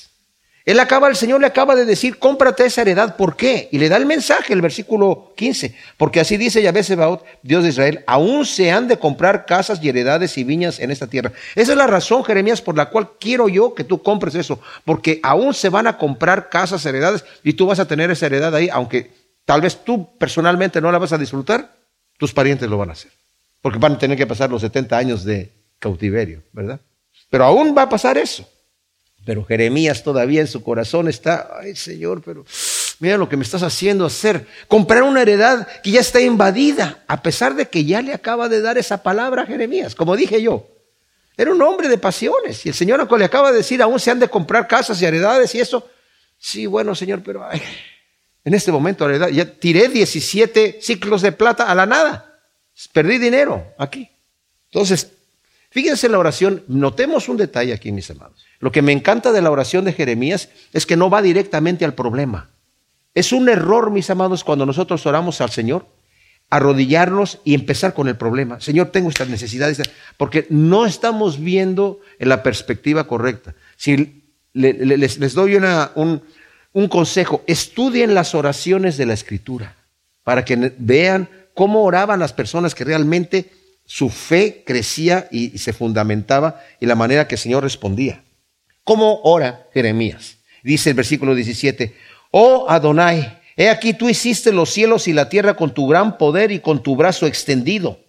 Él 0.64 0.80
acaba, 0.80 1.08
el 1.08 1.16
Señor 1.16 1.42
le 1.42 1.48
acaba 1.48 1.76
de 1.76 1.86
decir, 1.86 2.20
cómprate 2.20 2.66
esa 2.66 2.82
heredad. 2.82 3.16
¿Por 3.16 3.36
qué? 3.36 3.68
Y 3.72 3.80
le 3.80 3.90
da 3.90 3.98
el 3.98 4.06
mensaje, 4.06 4.54
el 4.54 4.62
versículo 4.62 5.34
15. 5.36 5.76
Porque 5.98 6.20
así 6.20 6.38
dice 6.38 6.62
Yahvé 6.62 6.84
Sebaot, 6.84 7.26
Dios 7.42 7.64
de 7.64 7.70
Israel, 7.70 8.04
aún 8.06 8.46
se 8.46 8.72
han 8.72 8.88
de 8.88 9.00
comprar 9.00 9.48
casas 9.48 9.80
y 9.82 9.90
heredades 9.90 10.38
y 10.38 10.44
viñas 10.44 10.80
en 10.80 10.92
esta 10.92 11.08
tierra. 11.08 11.32
Esa 11.56 11.72
es 11.72 11.78
la 11.78 11.88
razón, 11.88 12.24
Jeremías, 12.24 12.62
por 12.62 12.78
la 12.78 12.90
cual 12.90 13.10
quiero 13.20 13.50
yo 13.50 13.74
que 13.74 13.84
tú 13.84 14.04
compres 14.04 14.36
eso. 14.36 14.60
Porque 14.86 15.20
aún 15.24 15.56
se 15.56 15.70
van 15.70 15.88
a 15.88 15.98
comprar 15.98 16.50
casas, 16.50 16.86
heredades, 16.86 17.26
y 17.44 17.54
tú 17.54 17.66
vas 17.66 17.80
a 17.80 17.88
tener 17.88 18.12
esa 18.12 18.28
heredad 18.28 18.54
ahí, 18.54 18.70
aunque 18.72 19.10
tal 19.52 19.60
vez 19.60 19.84
tú 19.84 20.18
personalmente 20.18 20.80
no 20.80 20.94
la 20.94 20.98
vas 20.98 21.12
a 21.12 21.18
disfrutar, 21.18 21.76
tus 22.18 22.34
parientes 22.34 22.70
lo 22.70 22.78
van 22.78 22.88
a 22.88 22.94
hacer. 22.94 23.12
Porque 23.60 23.80
van 23.80 23.96
a 23.96 23.98
tener 23.98 24.18
que 24.18 24.26
pasar 24.26 24.50
los 24.50 24.62
70 24.62 24.98
años 24.98 25.26
de 25.26 25.52
cautiverio, 25.78 26.42
¿verdad? 26.54 26.80
Pero 27.30 27.44
aún 27.44 27.76
va 27.78 27.82
a 27.82 27.90
pasar 27.90 28.18
eso. 28.18 28.48
Pero 29.26 29.44
Jeremías 29.44 30.04
todavía 30.04 30.40
en 30.40 30.48
su 30.48 30.64
corazón 30.64 31.10
está, 31.10 31.50
ay 31.60 31.76
Señor, 31.76 32.22
pero 32.24 32.46
mira 33.00 33.18
lo 33.18 33.28
que 33.28 33.36
me 33.36 33.44
estás 33.44 33.62
haciendo 33.62 34.06
hacer. 34.06 34.48
Comprar 34.70 35.04
una 35.04 35.22
heredad 35.22 35.68
que 35.84 35.92
ya 35.92 36.00
está 36.00 36.22
invadida, 36.22 37.04
a 37.06 37.22
pesar 37.22 37.54
de 37.54 37.68
que 37.68 37.84
ya 37.84 38.02
le 38.02 38.14
acaba 38.14 38.48
de 38.48 38.62
dar 38.62 38.78
esa 38.78 39.04
palabra 39.04 39.42
a 39.42 39.48
Jeremías, 39.48 39.96
como 39.96 40.16
dije 40.16 40.42
yo. 40.42 40.66
Era 41.36 41.52
un 41.52 41.62
hombre 41.62 41.90
de 41.90 41.98
pasiones 41.98 42.66
y 42.66 42.70
el 42.70 42.76
Señor 42.76 43.06
le 43.20 43.26
acaba 43.26 43.52
de 43.52 43.58
decir, 43.58 43.82
aún 43.82 44.00
se 44.00 44.12
han 44.12 44.20
de 44.20 44.30
comprar 44.30 44.66
casas 44.66 45.02
y 45.02 45.06
heredades 45.06 45.54
y 45.56 45.60
eso. 45.60 45.90
Sí, 46.38 46.68
bueno, 46.68 46.96
Señor, 46.96 47.22
pero 47.22 47.46
en 48.44 48.54
este 48.54 48.72
momento 48.72 49.10
ya 49.30 49.46
tiré 49.46 49.88
17 49.88 50.80
ciclos 50.82 51.22
de 51.22 51.32
plata 51.32 51.66
a 51.66 51.76
la 51.76 51.86
nada. 51.86 52.40
Perdí 52.94 53.18
dinero 53.18 53.74
aquí. 53.78 54.10
Entonces, 54.72 55.12
fíjense 55.70 56.08
en 56.08 56.14
la 56.14 56.20
oración, 56.20 56.64
notemos 56.68 57.30
un 57.30 57.38
detalle 57.38 57.74
aquí, 57.74 57.92
mis 57.92 58.10
amados. 58.10 58.44
Lo 58.60 58.72
que 58.72 58.82
me 58.82 58.92
encanta 58.92 59.32
de 59.32 59.42
la 59.42 59.52
oración 59.52 59.86
de 59.86 59.94
Jeremías 59.94 60.50
es 60.74 60.86
que 60.86 60.98
no 60.98 61.10
va 61.10 61.22
directamente 61.22 61.86
al 61.86 61.94
problema. 61.94 62.50
Es 63.14 63.32
un 63.34 63.50
error, 63.50 63.92
mis 63.92 64.10
amados, 64.10 64.44
cuando 64.44 64.66
nosotros 64.66 65.06
oramos 65.06 65.42
al 65.42 65.52
Señor, 65.52 65.86
arrodillarnos 66.50 67.40
y 67.44 67.54
empezar 67.54 67.94
con 67.94 68.08
el 68.08 68.18
problema. 68.18 68.60
Señor, 68.60 68.90
tengo 68.90 69.10
estas 69.10 69.30
necesidades, 69.30 69.82
porque 70.18 70.48
no 70.50 70.86
estamos 70.86 71.40
viendo 71.40 72.00
en 72.20 72.30
la 72.30 72.44
perspectiva 72.44 73.08
correcta. 73.08 73.56
Si 73.78 74.24
les, 74.54 75.34
doy 75.34 75.56
un, 75.56 76.22
un 76.74 76.88
consejo, 76.88 77.44
estudien 77.48 78.14
las 78.14 78.34
oraciones 78.36 78.98
de 78.98 79.06
la 79.06 79.14
Escritura 79.14 79.76
para 80.24 80.46
que 80.46 80.74
vean 80.78 81.30
cómo 81.54 81.84
oraban 81.84 82.20
las 82.20 82.34
personas 82.34 82.76
que 82.76 82.84
realmente 82.84 83.52
su 83.86 84.10
fe 84.10 84.64
crecía 84.66 85.28
y 85.32 85.58
se 85.58 85.74
fundamentaba 85.74 86.62
y 86.80 86.86
la 86.86 86.96
manera 86.96 87.28
que 87.28 87.36
el 87.36 87.40
Señor 87.40 87.64
respondía. 87.64 88.24
¿Cómo 88.84 89.22
ora 89.24 89.68
Jeremías? 89.74 90.38
Dice 90.64 90.92
el 90.92 90.96
versículo 90.96 91.36
17, 91.36 91.94
oh 92.32 92.68
Adonai, 92.70 93.40
he 93.58 93.70
aquí 93.70 93.94
tú 93.94 94.10
hiciste 94.10 94.52
los 94.52 94.70
cielos 94.70 95.08
y 95.08 95.14
la 95.14 95.30
tierra 95.30 95.56
con 95.56 95.74
tu 95.74 95.88
gran 95.88 96.18
poder 96.18 96.52
y 96.52 96.60
con 96.60 96.82
tu 96.82 96.96
brazo 96.96 97.28
extendido. 97.28 98.00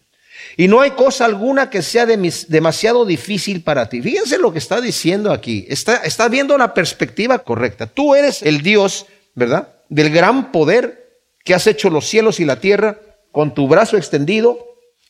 Y 0.57 0.69
no 0.69 0.81
hay 0.81 0.93
cosa 0.93 1.25
alguna 1.25 1.71
que 1.71 1.83
sea 1.83 2.07
demasiado 2.07 3.05
difícil 3.05 3.62
para 3.62 3.88
ti. 3.88 4.03
Fíjense 4.03 4.38
lo 4.38 4.53
que 4.53 4.59
está 4.59 4.81
diciendo 4.81 5.33
aquí. 5.33 5.65
Está, 5.69 5.97
está 5.97 6.29
viendo 6.29 6.55
una 6.55 6.75
perspectiva 6.75 7.38
correcta. 7.38 7.87
Tú 7.87 8.15
eres 8.15 8.43
el 8.43 8.62
Dios, 8.62 9.07
¿verdad? 9.35 9.69
Del 9.88 10.11
gran 10.11 10.53
poder 10.53 11.21
que 11.45 11.55
has 11.55 11.67
hecho 11.67 11.91
los 11.91 12.07
cielos 12.07 12.41
y 12.41 12.45
la 12.45 12.61
tierra 12.61 12.99
con 13.31 13.55
tu 13.55 13.67
brazo 13.67 13.97
extendido. 13.97 14.59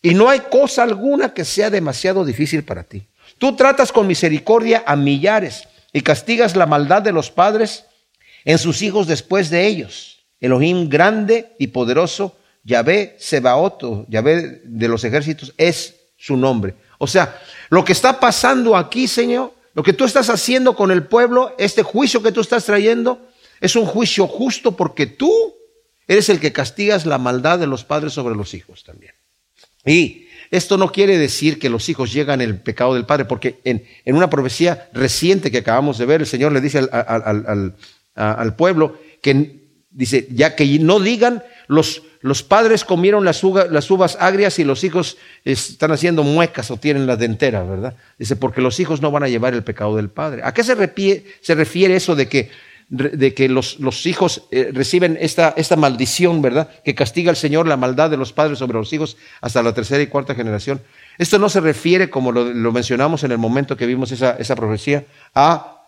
Y 0.01 0.15
no 0.15 0.29
hay 0.29 0.41
cosa 0.41 0.83
alguna 0.83 1.35
que 1.35 1.45
sea 1.45 1.71
demasiado 1.71 2.25
difícil 2.25 2.65
para 2.65 2.85
ti. 2.85 3.07
Tú 3.39 3.57
tratas 3.57 3.93
con 3.93 4.07
misericordia 4.07 4.83
a 4.87 4.97
millares 4.97 5.69
y 5.93 6.01
castigas 6.03 6.57
la 6.57 6.67
maldad 6.67 7.03
de 7.03 7.13
los 7.13 7.31
padres 7.31 7.85
en 8.45 8.59
sus 8.59 8.83
hijos 8.83 9.07
después 9.07 9.51
de 9.51 9.67
ellos. 9.67 10.25
Elohim 10.41 10.89
grande 10.89 11.53
y 11.59 11.69
poderoso, 11.69 12.37
Yahvé 12.65 13.17
Sebaoto, 13.19 14.07
Yahvé 14.09 14.63
de 14.65 14.89
los 14.89 15.05
ejércitos, 15.05 15.53
es 15.57 15.95
su 16.17 16.37
nombre. 16.37 16.75
O 16.99 17.07
sea, 17.07 17.41
lo 17.71 17.85
que 17.85 17.93
está 17.93 18.21
pasando 18.21 18.77
aquí, 18.77 19.09
Señor, 19.09 19.53
lo 19.75 19.83
que 19.83 19.93
tú 19.93 20.05
estás 20.05 20.29
haciendo 20.31 20.77
con 20.77 20.91
el 20.91 21.05
pueblo, 21.05 21.55
este 21.59 21.83
juicio 21.83 22.23
que 22.23 22.33
tú 22.33 22.41
estás 22.41 22.65
trayendo, 22.65 23.29
es 23.61 23.77
un 23.77 23.87
juicio 23.87 24.27
justo 24.27 24.77
porque 24.77 25.07
tú 25.07 25.33
eres 26.07 26.29
el 26.29 26.41
que 26.41 26.53
castigas 26.53 27.07
la 27.07 27.19
maldad 27.19 27.59
de 27.59 27.67
los 27.67 27.85
padres 27.85 28.13
sobre 28.13 28.35
los 28.35 28.55
hijos 28.55 28.85
también. 28.85 29.15
Y 29.85 30.27
esto 30.51 30.77
no 30.77 30.93
quiere 30.93 31.19
decir 31.19 31.59
que 31.59 31.71
los 31.71 31.89
hijos 31.89 32.13
llegan 32.13 32.41
el 32.41 32.61
pecado 32.61 32.95
del 32.95 33.07
padre, 33.07 33.25
porque 33.25 33.61
en, 33.65 33.85
una 34.05 34.29
profecía 34.29 34.89
reciente 34.93 35.51
que 35.51 35.59
acabamos 35.59 35.99
de 35.99 36.07
ver, 36.07 36.21
el 36.21 36.27
Señor 36.27 36.53
le 36.53 36.61
dice 36.61 36.87
al, 38.15 38.57
pueblo 38.57 38.99
que 39.23 39.63
dice, 39.91 40.29
ya 40.31 40.55
que 40.55 40.67
no 40.79 41.01
digan, 41.01 41.43
los, 41.69 42.03
los 42.23 42.43
padres 42.45 42.85
comieron 42.85 43.25
las, 43.25 43.43
las, 43.43 43.91
uvas 43.91 44.17
agrias 44.21 44.59
y 44.59 44.65
los 44.65 44.85
hijos 44.85 45.19
están 45.45 45.91
haciendo 45.91 46.23
muecas 46.23 46.71
o 46.71 46.77
tienen 46.77 47.07
la 47.07 47.17
dentera, 47.17 47.65
¿verdad? 47.65 47.97
Dice, 48.17 48.37
porque 48.37 48.61
los 48.61 48.79
hijos 48.81 49.03
no 49.03 49.11
van 49.11 49.25
a 49.25 49.29
llevar 49.29 49.55
el 49.55 49.65
pecado 49.65 49.97
del 49.97 50.09
padre. 50.09 50.43
¿A 50.45 50.55
qué 50.55 50.63
se 50.63 50.75
refiere, 50.75 51.97
eso 51.97 52.15
de 52.15 52.29
que 52.29 53.49
los, 53.49 54.07
hijos 54.07 54.45
eh, 54.53 54.71
reciben 54.73 55.19
esta, 55.21 55.77
maldición, 55.77 56.43
¿verdad? 56.43 56.71
Que 56.85 56.95
castiga 56.95 57.31
el 57.31 57.37
Señor 57.37 57.67
la 57.67 57.77
maldad 57.77 58.09
de 58.09 58.17
los 58.17 58.33
padres 58.33 58.59
sobre 58.59 58.79
los 58.79 58.93
hijos 58.93 59.17
hasta 59.41 59.63
la 59.63 59.75
tercera 59.75 60.03
y 60.03 60.07
cuarta 60.07 60.37
generación. 60.37 60.81
Esto 61.19 61.41
no 61.41 61.49
se 61.49 61.61
refiere, 61.61 62.09
como 62.09 62.31
lo, 62.31 62.73
mencionamos 62.73 63.25
en 63.25 63.33
el 63.33 63.39
momento 63.39 63.77
que 63.77 63.87
vimos 63.87 64.13
esa 64.13 64.57
profecía, 64.57 65.05
a 65.35 65.82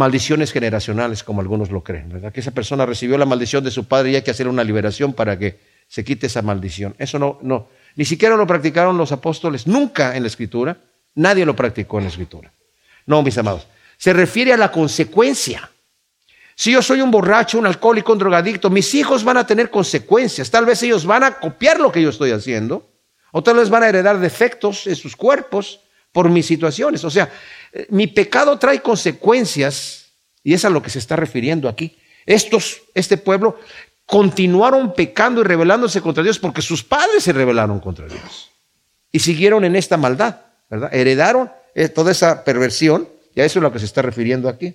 maldiciones 0.00 0.50
generacionales, 0.50 1.22
como 1.22 1.42
algunos 1.42 1.70
lo 1.70 1.84
creen, 1.84 2.08
¿verdad? 2.08 2.32
Que 2.32 2.40
esa 2.40 2.52
persona 2.52 2.86
recibió 2.86 3.18
la 3.18 3.26
maldición 3.26 3.62
de 3.62 3.70
su 3.70 3.84
padre 3.84 4.12
y 4.12 4.16
hay 4.16 4.22
que 4.22 4.30
hacer 4.30 4.48
una 4.48 4.64
liberación 4.64 5.12
para 5.12 5.38
que 5.38 5.60
se 5.88 6.02
quite 6.04 6.26
esa 6.26 6.40
maldición. 6.40 6.94
Eso 6.98 7.18
no, 7.18 7.38
no, 7.42 7.68
ni 7.96 8.06
siquiera 8.06 8.34
lo 8.34 8.46
practicaron 8.46 8.96
los 8.96 9.12
apóstoles, 9.12 9.66
nunca 9.66 10.16
en 10.16 10.22
la 10.22 10.28
escritura, 10.28 10.78
nadie 11.16 11.44
lo 11.44 11.54
practicó 11.54 11.98
en 11.98 12.04
la 12.04 12.08
escritura. 12.08 12.50
No, 13.04 13.22
mis 13.22 13.36
amados, 13.36 13.66
se 13.98 14.14
refiere 14.14 14.54
a 14.54 14.56
la 14.56 14.72
consecuencia. 14.72 15.70
Si 16.54 16.72
yo 16.72 16.80
soy 16.80 17.02
un 17.02 17.10
borracho, 17.10 17.58
un 17.58 17.66
alcohólico, 17.66 18.14
un 18.14 18.20
drogadicto, 18.20 18.70
mis 18.70 18.94
hijos 18.94 19.22
van 19.22 19.36
a 19.36 19.46
tener 19.46 19.70
consecuencias. 19.70 20.50
Tal 20.50 20.64
vez 20.64 20.82
ellos 20.82 21.04
van 21.04 21.24
a 21.24 21.34
copiar 21.34 21.78
lo 21.78 21.92
que 21.92 22.00
yo 22.00 22.08
estoy 22.08 22.30
haciendo, 22.30 22.88
o 23.32 23.42
tal 23.42 23.56
vez 23.56 23.68
van 23.68 23.82
a 23.82 23.88
heredar 23.88 24.18
defectos 24.18 24.86
en 24.86 24.96
sus 24.96 25.14
cuerpos 25.14 25.80
por 26.10 26.30
mis 26.30 26.46
situaciones. 26.46 27.04
O 27.04 27.10
sea, 27.10 27.30
mi 27.88 28.06
pecado 28.06 28.58
trae 28.58 28.80
consecuencias, 28.82 30.06
y 30.42 30.54
es 30.54 30.64
a 30.64 30.70
lo 30.70 30.82
que 30.82 30.90
se 30.90 30.98
está 30.98 31.16
refiriendo 31.16 31.68
aquí. 31.68 31.98
Estos, 32.26 32.82
este 32.94 33.16
pueblo, 33.16 33.58
continuaron 34.06 34.94
pecando 34.94 35.40
y 35.40 35.44
rebelándose 35.44 36.00
contra 36.00 36.24
Dios 36.24 36.38
porque 36.38 36.62
sus 36.62 36.82
padres 36.82 37.22
se 37.22 37.32
rebelaron 37.32 37.78
contra 37.78 38.06
Dios. 38.06 38.50
Y 39.12 39.20
siguieron 39.20 39.64
en 39.64 39.76
esta 39.76 39.96
maldad, 39.96 40.40
¿verdad? 40.68 40.92
Heredaron 40.92 41.50
eh, 41.74 41.88
toda 41.88 42.10
esa 42.10 42.44
perversión, 42.44 43.08
y 43.34 43.40
a 43.40 43.44
eso 43.44 43.58
es 43.58 43.62
a 43.62 43.68
lo 43.68 43.72
que 43.72 43.78
se 43.78 43.84
está 43.84 44.02
refiriendo 44.02 44.48
aquí. 44.48 44.74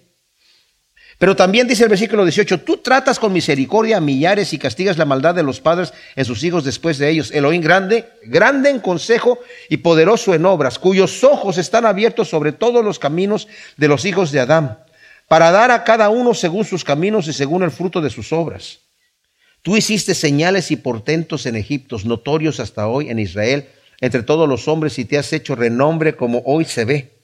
Pero 1.18 1.36
también 1.36 1.68
dice 1.68 1.84
el 1.84 1.90
versículo 1.90 2.26
18, 2.26 2.62
tú 2.62 2.78
tratas 2.78 3.20
con 3.20 3.32
misericordia 3.32 3.98
a 3.98 4.02
millares 4.02 4.52
y 4.52 4.58
castigas 4.58 4.98
la 4.98 5.06
maldad 5.06 5.34
de 5.34 5.44
los 5.44 5.62
padres 5.62 5.94
en 6.16 6.26
sus 6.26 6.44
hijos 6.44 6.66
después 6.66 6.98
de 6.98 7.10
ellos. 7.10 7.32
Elohim 7.32 7.62
grande, 7.62 8.10
grande 8.26 8.70
en 8.70 8.80
consejo 8.80 9.40
y 9.70 9.78
poderoso 9.78 10.34
en 10.34 10.46
obras, 10.46 10.78
cuyos 10.78 11.24
ojos 11.24 11.58
están 11.58 11.86
abiertos 11.86 12.30
sobre 12.30 12.52
todos 12.52 12.84
los 12.84 13.00
caminos 13.00 13.48
de 13.78 13.88
los 13.88 14.04
hijos 14.04 14.32
de 14.32 14.42
Adán, 14.42 14.80
para 15.30 15.52
dar 15.52 15.72
a 15.72 15.86
cada 15.86 16.10
uno 16.10 16.34
según 16.34 16.66
sus 16.66 16.84
caminos 16.84 17.28
y 17.28 17.34
según 17.34 17.64
el 17.64 17.72
fruto 17.72 18.02
de 18.02 18.10
sus 18.10 18.34
obras. 18.34 18.80
Tú 19.62 19.78
hiciste 19.78 20.14
señales 20.16 20.70
y 20.70 20.76
portentos 20.76 21.46
en 21.46 21.56
Egipto, 21.56 21.98
notorios 22.04 22.60
hasta 22.60 22.88
hoy 22.88 23.10
en 23.10 23.20
Israel, 23.20 23.70
entre 24.02 24.22
todos 24.22 24.50
los 24.50 24.68
hombres, 24.68 25.00
y 25.00 25.06
te 25.06 25.18
has 25.18 25.32
hecho 25.32 25.56
renombre 25.56 26.18
como 26.18 26.44
hoy 26.46 26.66
se 26.66 26.84
ve 26.84 27.15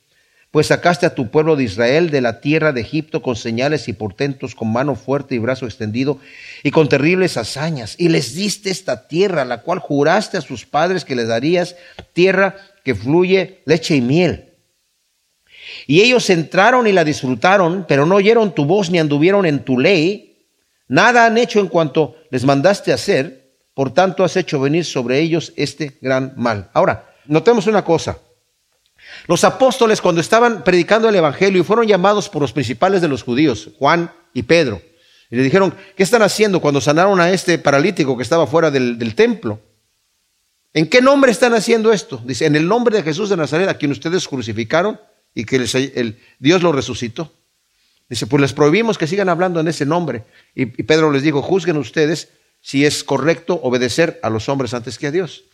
pues 0.51 0.67
sacaste 0.67 1.05
a 1.05 1.15
tu 1.15 1.31
pueblo 1.31 1.55
de 1.55 1.63
Israel 1.63 2.09
de 2.09 2.19
la 2.19 2.41
tierra 2.41 2.73
de 2.73 2.81
Egipto 2.81 3.21
con 3.21 3.37
señales 3.37 3.87
y 3.87 3.93
portentos, 3.93 4.53
con 4.53 4.71
mano 4.71 4.95
fuerte 4.95 5.33
y 5.33 5.39
brazo 5.39 5.65
extendido, 5.65 6.19
y 6.61 6.71
con 6.71 6.89
terribles 6.89 7.37
hazañas, 7.37 7.95
y 7.97 8.09
les 8.09 8.35
diste 8.35 8.69
esta 8.69 9.07
tierra, 9.07 9.45
la 9.45 9.61
cual 9.61 9.79
juraste 9.79 10.37
a 10.37 10.41
sus 10.41 10.65
padres 10.65 11.05
que 11.05 11.15
les 11.15 11.29
darías, 11.29 11.77
tierra 12.11 12.57
que 12.83 12.93
fluye 12.93 13.61
leche 13.65 13.95
y 13.95 14.01
miel. 14.01 14.49
Y 15.87 16.01
ellos 16.01 16.29
entraron 16.29 16.85
y 16.85 16.91
la 16.91 17.05
disfrutaron, 17.05 17.85
pero 17.87 18.05
no 18.05 18.15
oyeron 18.15 18.53
tu 18.53 18.65
voz 18.65 18.89
ni 18.89 18.99
anduvieron 18.99 19.45
en 19.45 19.63
tu 19.63 19.79
ley, 19.79 20.47
nada 20.89 21.25
han 21.25 21.37
hecho 21.37 21.61
en 21.61 21.69
cuanto 21.69 22.17
les 22.29 22.43
mandaste 22.43 22.91
hacer, 22.91 23.53
por 23.73 23.93
tanto 23.93 24.25
has 24.25 24.35
hecho 24.35 24.59
venir 24.59 24.83
sobre 24.83 25.19
ellos 25.19 25.53
este 25.55 25.97
gran 26.01 26.33
mal. 26.35 26.69
Ahora, 26.73 27.15
notemos 27.25 27.67
una 27.67 27.85
cosa. 27.85 28.17
Los 29.27 29.43
apóstoles 29.43 30.01
cuando 30.01 30.21
estaban 30.21 30.63
predicando 30.63 31.07
el 31.07 31.15
Evangelio 31.15 31.61
y 31.61 31.63
fueron 31.63 31.87
llamados 31.87 32.29
por 32.29 32.41
los 32.41 32.53
principales 32.53 33.01
de 33.01 33.07
los 33.07 33.23
judíos, 33.23 33.69
Juan 33.77 34.11
y 34.33 34.43
Pedro, 34.43 34.81
y 35.29 35.37
le 35.37 35.43
dijeron, 35.43 35.73
¿qué 35.95 36.03
están 36.03 36.21
haciendo 36.21 36.59
cuando 36.59 36.81
sanaron 36.81 37.19
a 37.21 37.31
este 37.31 37.57
paralítico 37.57 38.17
que 38.17 38.23
estaba 38.23 38.45
fuera 38.45 38.69
del, 38.69 39.15
templo? 39.15 39.61
¿En 40.73 40.89
qué 40.89 41.01
nombre 41.01 41.31
están 41.31 41.53
haciendo 41.53 41.93
esto? 41.93 42.21
Dice, 42.25 42.45
en 42.45 42.57
el 42.57 42.67
nombre 42.67 42.97
de 42.97 43.03
Jesús 43.03 43.29
de 43.29 43.37
Nazaret, 43.37 43.69
a 43.69 43.75
quien 43.75 43.91
ustedes 43.91 44.27
crucificaron 44.27 44.99
y 45.33 45.45
que 45.45 45.55
el, 45.55 46.19
Dios 46.39 46.61
lo 46.61 46.73
resucitó. 46.73 47.33
Dice, 48.09 48.27
pues 48.27 48.41
les 48.41 48.51
prohibimos 48.51 48.97
que 48.97 49.07
sigan 49.07 49.29
hablando 49.29 49.61
en 49.61 49.69
ese 49.69 49.85
nombre. 49.85 50.25
Y, 50.53 50.63
y 50.63 50.83
Pedro 50.83 51.11
les 51.11 51.23
dijo, 51.23 51.41
juzguen 51.41 51.77
ustedes 51.77 52.27
si 52.59 52.85
es 52.85 53.05
correcto 53.05 53.57
obedecer 53.63 54.19
a 54.23 54.29
los 54.29 54.49
hombres 54.49 54.73
antes 54.73 54.99
que 54.99 55.07
a 55.07 55.11
Dios. 55.11 55.45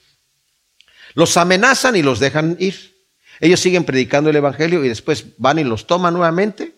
Los 1.14 1.38
amenazan 1.38 1.96
y 1.96 2.02
los 2.02 2.20
dejan 2.20 2.58
ir. 2.60 2.97
Ellos 3.40 3.60
siguen 3.60 3.84
predicando 3.84 4.30
el 4.30 4.36
Evangelio 4.36 4.84
y 4.84 4.90
después 4.90 5.26
van 5.38 5.60
y 5.60 5.64
los 5.64 5.88
toman 5.88 6.14
nuevamente. 6.14 6.76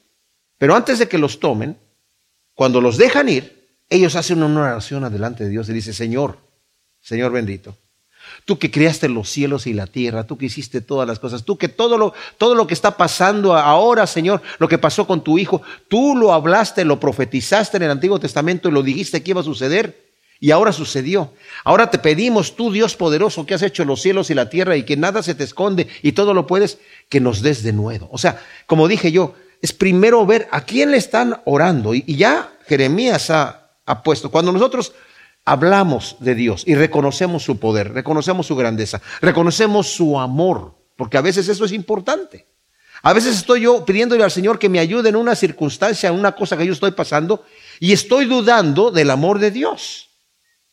Pero 0.57 0.75
antes 0.75 0.99
de 0.99 1.07
que 1.07 1.17
los 1.17 1.39
tomen, 1.39 1.77
cuando 2.53 2.81
los 2.81 2.97
dejan 2.97 3.29
ir, 3.29 3.59
ellos 3.89 4.15
hacen 4.15 4.43
una 4.43 4.61
oración 4.61 5.03
adelante 5.03 5.45
de 5.45 5.49
Dios 5.49 5.69
y 5.69 5.73
dicen, 5.73 5.93
Señor, 5.93 6.37
Señor 6.99 7.31
bendito, 7.31 7.77
tú 8.45 8.59
que 8.59 8.69
creaste 8.69 9.09
los 9.09 9.29
cielos 9.29 9.65
y 9.67 9.73
la 9.73 9.87
tierra, 9.87 10.25
tú 10.25 10.37
que 10.37 10.47
hiciste 10.47 10.81
todas 10.81 11.07
las 11.07 11.19
cosas, 11.19 11.45
tú 11.45 11.57
que 11.57 11.69
todo 11.69 11.97
lo, 11.97 12.13
todo 12.37 12.55
lo 12.55 12.67
que 12.67 12.73
está 12.73 12.97
pasando 12.97 13.55
ahora, 13.55 14.05
Señor, 14.05 14.41
lo 14.59 14.67
que 14.67 14.77
pasó 14.77 15.07
con 15.07 15.23
tu 15.23 15.37
hijo, 15.37 15.61
tú 15.87 16.15
lo 16.15 16.33
hablaste, 16.33 16.85
lo 16.85 16.99
profetizaste 16.99 17.77
en 17.77 17.83
el 17.83 17.91
Antiguo 17.91 18.19
Testamento 18.19 18.69
y 18.69 18.71
lo 18.73 18.83
dijiste 18.83 19.23
que 19.23 19.31
iba 19.31 19.41
a 19.41 19.45
suceder. 19.45 20.08
Y 20.39 20.51
ahora 20.51 20.71
sucedió. 20.71 21.33
Ahora 21.63 21.91
te 21.91 21.99
pedimos, 21.99 22.55
tú 22.55 22.71
Dios 22.71 22.95
poderoso, 22.95 23.45
que 23.45 23.53
has 23.53 23.61
hecho 23.61 23.83
los 23.83 24.01
cielos 24.01 24.29
y 24.29 24.33
la 24.33 24.49
tierra 24.49 24.77
y 24.77 24.83
que 24.83 24.95
nada 24.95 25.21
se 25.21 25.35
te 25.35 25.43
esconde 25.43 25.87
y 26.01 26.13
todo 26.13 26.33
lo 26.33 26.47
puedes, 26.47 26.79
que 27.09 27.19
nos 27.19 27.41
des 27.41 27.61
de 27.63 27.73
nuevo. 27.73 28.07
O 28.11 28.17
sea, 28.17 28.41
como 28.65 28.87
dije 28.87 29.11
yo, 29.11 29.35
es 29.61 29.73
primero 29.73 30.25
ver 30.25 30.47
a 30.51 30.61
quién 30.61 30.91
le 30.91 30.97
están 30.97 31.41
orando. 31.45 31.93
Y, 31.93 32.03
ya 32.15 32.53
Jeremías 32.67 33.29
ha, 33.29 33.71
puesto, 34.03 34.31
cuando 34.31 34.51
nosotros 34.51 34.93
hablamos 35.43 36.15
de 36.19 36.35
Dios 36.35 36.63
y 36.65 36.75
reconocemos 36.75 37.43
su 37.43 37.59
poder, 37.59 37.93
reconocemos 37.93 38.47
su 38.47 38.55
grandeza, 38.55 39.01
reconocemos 39.19 39.87
su 39.87 40.19
amor, 40.19 40.75
porque 40.95 41.17
a 41.17 41.21
veces 41.21 41.49
eso 41.49 41.65
es 41.65 41.71
importante. 41.73 42.47
A 43.01 43.13
veces 43.13 43.37
estoy 43.37 43.61
yo 43.61 43.85
pidiéndole 43.85 44.23
al 44.23 44.31
Señor 44.31 44.59
que 44.59 44.69
me 44.69 44.79
ayude 44.79 45.09
en 45.09 45.15
una 45.15 45.35
circunstancia, 45.35 46.09
en 46.09 46.15
una 46.15 46.33
cosa 46.33 46.57
que 46.57 46.65
yo 46.65 46.73
estoy 46.73 46.91
pasando, 46.91 47.45
y 47.79 47.93
estoy 47.93 48.25
dudando 48.25 48.91
del 48.91 49.09
amor 49.09 49.39
de 49.39 49.51
Dios. 49.51 50.08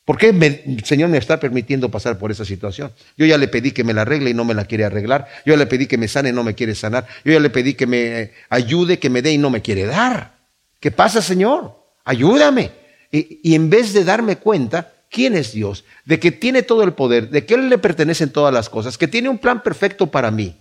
¿Por 0.06 0.18
qué 0.18 0.28
el 0.28 0.84
Señor 0.84 1.08
me 1.10 1.18
está 1.18 1.40
permitiendo 1.40 1.90
pasar 1.90 2.16
por 2.16 2.30
esa 2.30 2.44
situación? 2.44 2.92
Yo 3.16 3.26
ya 3.26 3.36
le 3.36 3.48
pedí 3.48 3.72
que 3.72 3.82
me 3.82 3.92
la 3.92 4.02
arregle 4.02 4.30
y 4.30 4.34
no 4.34 4.44
me 4.44 4.54
la 4.54 4.64
quiere 4.64 4.84
arreglar. 4.84 5.26
Yo 5.44 5.54
ya 5.54 5.58
le 5.58 5.66
pedí 5.66 5.88
que 5.88 5.98
me 5.98 6.06
sane 6.06 6.28
y 6.28 6.32
no 6.32 6.44
me 6.44 6.54
quiere 6.54 6.76
sanar. 6.76 7.08
Yo 7.24 7.32
ya 7.32 7.40
le 7.40 7.50
pedí 7.50 7.74
que 7.74 7.88
me 7.88 8.30
ayude, 8.48 9.00
que 9.00 9.10
me 9.10 9.20
dé 9.20 9.32
y 9.32 9.38
no 9.38 9.50
me 9.50 9.62
quiere 9.62 9.84
dar. 9.84 10.38
¿Qué 10.78 10.92
pasa, 10.92 11.20
Señor? 11.20 11.76
Ayúdame. 12.04 12.70
Y, 13.10 13.40
y 13.42 13.56
en 13.56 13.68
vez 13.68 13.92
de 13.94 14.04
darme 14.04 14.36
cuenta, 14.36 14.92
¿quién 15.10 15.34
es 15.34 15.50
Dios? 15.50 15.84
De 16.04 16.20
que 16.20 16.30
tiene 16.30 16.62
todo 16.62 16.84
el 16.84 16.92
poder, 16.92 17.30
de 17.30 17.44
que 17.44 17.54
Él 17.54 17.68
le 17.68 17.78
pertenecen 17.78 18.30
todas 18.30 18.54
las 18.54 18.68
cosas, 18.68 18.96
que 18.96 19.08
tiene 19.08 19.28
un 19.28 19.38
plan 19.38 19.60
perfecto 19.60 20.06
para 20.06 20.30
mí. 20.30 20.54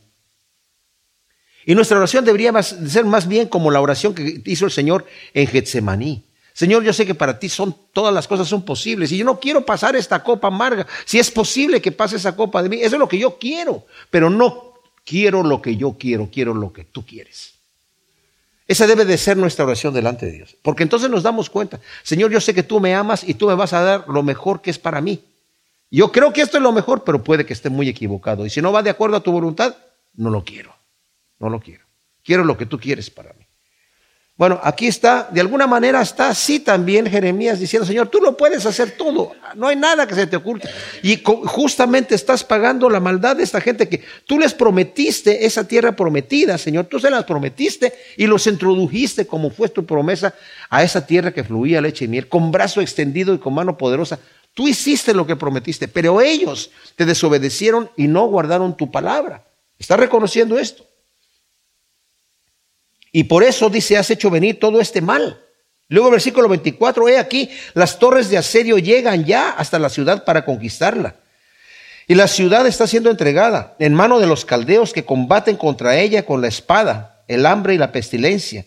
Y 1.67 1.75
nuestra 1.75 1.99
oración 1.99 2.25
debería 2.25 2.51
ser 2.63 3.05
más 3.05 3.27
bien 3.27 3.47
como 3.47 3.69
la 3.69 3.79
oración 3.79 4.15
que 4.15 4.41
hizo 4.45 4.65
el 4.65 4.71
Señor 4.71 5.05
en 5.35 5.45
Getsemaní. 5.45 6.24
Señor, 6.55 6.83
yo 6.83 6.93
sé 6.93 7.05
que 7.05 7.13
para 7.13 7.37
ti 7.37 7.49
son 7.49 7.75
todas 7.91 8.13
las 8.13 8.29
cosas 8.29 8.47
son 8.47 8.63
posibles 8.63 9.11
y 9.11 9.17
yo 9.17 9.25
no 9.25 9.41
quiero 9.41 9.65
pasar 9.65 9.97
esta 9.97 10.23
copa 10.23 10.47
amarga. 10.47 10.87
Si 11.03 11.19
es 11.19 11.29
posible 11.29 11.81
que 11.81 11.91
pase 11.91 12.15
esa 12.15 12.33
copa 12.33 12.63
de 12.63 12.69
mí, 12.69 12.77
eso 12.77 12.95
es 12.95 12.99
lo 12.99 13.09
que 13.09 13.19
yo 13.19 13.37
quiero, 13.37 13.85
pero 14.09 14.29
no 14.29 14.75
quiero 15.03 15.43
lo 15.43 15.61
que 15.61 15.75
yo 15.75 15.97
quiero, 15.99 16.29
quiero 16.31 16.53
lo 16.53 16.71
que 16.71 16.85
tú 16.85 17.05
quieres. 17.05 17.55
Esa 18.69 18.87
debe 18.87 19.03
de 19.03 19.17
ser 19.17 19.35
nuestra 19.35 19.65
oración 19.65 19.93
delante 19.93 20.27
de 20.27 20.31
Dios, 20.31 20.55
porque 20.61 20.83
entonces 20.83 21.09
nos 21.09 21.23
damos 21.23 21.49
cuenta, 21.49 21.81
Señor, 22.03 22.31
yo 22.31 22.39
sé 22.39 22.53
que 22.53 22.63
tú 22.63 22.79
me 22.79 22.95
amas 22.95 23.27
y 23.27 23.33
tú 23.33 23.47
me 23.47 23.55
vas 23.55 23.73
a 23.73 23.81
dar 23.81 24.05
lo 24.07 24.23
mejor 24.23 24.61
que 24.61 24.69
es 24.69 24.79
para 24.79 25.01
mí. 25.01 25.21
Yo 25.91 26.09
creo 26.13 26.31
que 26.31 26.41
esto 26.41 26.55
es 26.55 26.63
lo 26.63 26.71
mejor, 26.71 27.03
pero 27.03 27.21
puede 27.21 27.45
que 27.45 27.51
esté 27.51 27.69
muy 27.69 27.89
equivocado. 27.89 28.45
Y 28.45 28.49
si 28.49 28.61
no 28.61 28.71
va 28.71 28.81
de 28.81 28.89
acuerdo 28.89 29.17
a 29.17 29.23
tu 29.23 29.33
voluntad, 29.33 29.75
no 30.13 30.29
lo 30.29 30.45
quiero. 30.45 30.73
No 31.37 31.49
lo 31.49 31.59
quiero. 31.59 31.83
Quiero 32.23 32.45
lo 32.45 32.57
que 32.57 32.65
tú 32.65 32.79
quieres 32.79 33.09
para 33.09 33.33
mí. 33.33 33.44
Bueno, 34.37 34.59
aquí 34.61 34.87
está, 34.87 35.29
de 35.31 35.39
alguna 35.39 35.65
manera 35.65 36.01
está 36.01 36.27
así 36.27 36.59
también 36.59 37.05
Jeremías 37.09 37.57
diciendo, 37.57 37.85
Señor, 37.85 38.09
tú 38.09 38.19
lo 38.19 38.35
puedes 38.35 38.65
hacer 38.65 38.91
todo, 38.97 39.31
no 39.55 39.69
hay 39.69 39.77
nada 39.77 40.05
que 40.05 40.13
se 40.13 40.27
te 40.27 40.35
oculte. 40.35 40.67
Y 41.03 41.23
justamente 41.23 42.15
estás 42.15 42.43
pagando 42.43 42.89
la 42.89 42.99
maldad 42.99 43.37
de 43.37 43.43
esta 43.43 43.61
gente 43.61 43.87
que 43.87 44.03
tú 44.25 44.37
les 44.37 44.53
prometiste 44.53 45.45
esa 45.45 45.65
tierra 45.65 45.95
prometida, 45.95 46.57
Señor, 46.57 46.87
tú 46.87 46.99
se 46.99 47.09
las 47.09 47.23
prometiste 47.23 47.93
y 48.17 48.27
los 48.27 48.45
introdujiste 48.45 49.25
como 49.25 49.51
fue 49.51 49.69
tu 49.69 49.85
promesa 49.85 50.33
a 50.69 50.83
esa 50.83 51.07
tierra 51.07 51.31
que 51.31 51.45
fluía 51.45 51.79
leche 51.79 52.03
y 52.03 52.09
miel, 52.09 52.27
con 52.27 52.51
brazo 52.51 52.81
extendido 52.81 53.33
y 53.33 53.39
con 53.39 53.53
mano 53.53 53.77
poderosa. 53.77 54.19
Tú 54.53 54.67
hiciste 54.67 55.13
lo 55.13 55.25
que 55.25 55.37
prometiste, 55.37 55.87
pero 55.87 56.19
ellos 56.19 56.71
te 56.97 57.05
desobedecieron 57.05 57.89
y 57.95 58.09
no 58.09 58.27
guardaron 58.27 58.75
tu 58.75 58.91
palabra. 58.91 59.45
¿Estás 59.79 59.97
reconociendo 59.97 60.59
esto? 60.59 60.85
Y 63.17 63.23
por 63.23 63.45
eso 63.45 63.69
dice, 63.69 63.95
has 63.95 64.09
hecho 64.09 64.29
venir 64.29 64.59
todo 64.59 64.81
este 64.81 64.99
mal. 64.99 65.41
Luego 65.87 66.11
versículo 66.11 66.49
24, 66.49 67.07
he 67.07 67.17
aquí, 67.17 67.49
las 67.73 67.97
torres 67.97 68.29
de 68.29 68.37
asedio 68.37 68.77
llegan 68.77 69.23
ya 69.23 69.51
hasta 69.51 69.79
la 69.79 69.87
ciudad 69.87 70.25
para 70.25 70.43
conquistarla. 70.43 71.15
Y 72.09 72.15
la 72.15 72.27
ciudad 72.27 72.67
está 72.67 72.87
siendo 72.87 73.09
entregada 73.09 73.77
en 73.79 73.93
mano 73.93 74.19
de 74.19 74.27
los 74.27 74.43
caldeos 74.43 74.91
que 74.91 75.05
combaten 75.05 75.55
contra 75.55 75.97
ella 75.97 76.25
con 76.25 76.41
la 76.41 76.49
espada, 76.49 77.23
el 77.29 77.45
hambre 77.45 77.73
y 77.73 77.77
la 77.77 77.93
pestilencia. 77.93 78.65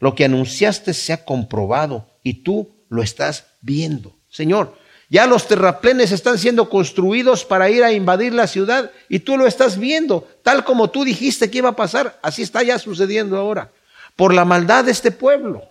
Lo 0.00 0.14
que 0.14 0.26
anunciaste 0.26 0.92
se 0.92 1.14
ha 1.14 1.24
comprobado 1.24 2.10
y 2.22 2.42
tú 2.42 2.84
lo 2.90 3.02
estás 3.02 3.46
viendo. 3.62 4.18
Señor, 4.28 4.76
ya 5.08 5.26
los 5.26 5.48
terraplenes 5.48 6.12
están 6.12 6.36
siendo 6.36 6.68
construidos 6.68 7.46
para 7.46 7.70
ir 7.70 7.82
a 7.82 7.92
invadir 7.92 8.34
la 8.34 8.48
ciudad 8.48 8.90
y 9.08 9.20
tú 9.20 9.38
lo 9.38 9.46
estás 9.46 9.78
viendo, 9.78 10.28
tal 10.42 10.62
como 10.62 10.90
tú 10.90 11.04
dijiste 11.04 11.50
que 11.50 11.56
iba 11.56 11.70
a 11.70 11.76
pasar, 11.76 12.18
así 12.20 12.42
está 12.42 12.62
ya 12.62 12.78
sucediendo 12.78 13.38
ahora, 13.38 13.72
por 14.18 14.34
la 14.34 14.44
maldad 14.44 14.84
de 14.84 14.90
este 14.90 15.12
pueblo. 15.12 15.62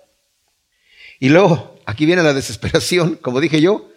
Y 1.20 1.28
luego, 1.28 1.76
aquí 1.86 2.06
viene 2.06 2.24
la 2.24 2.34
desesperación, 2.34 3.16
como 3.22 3.42
dije 3.42 3.60
yo, 3.60 3.90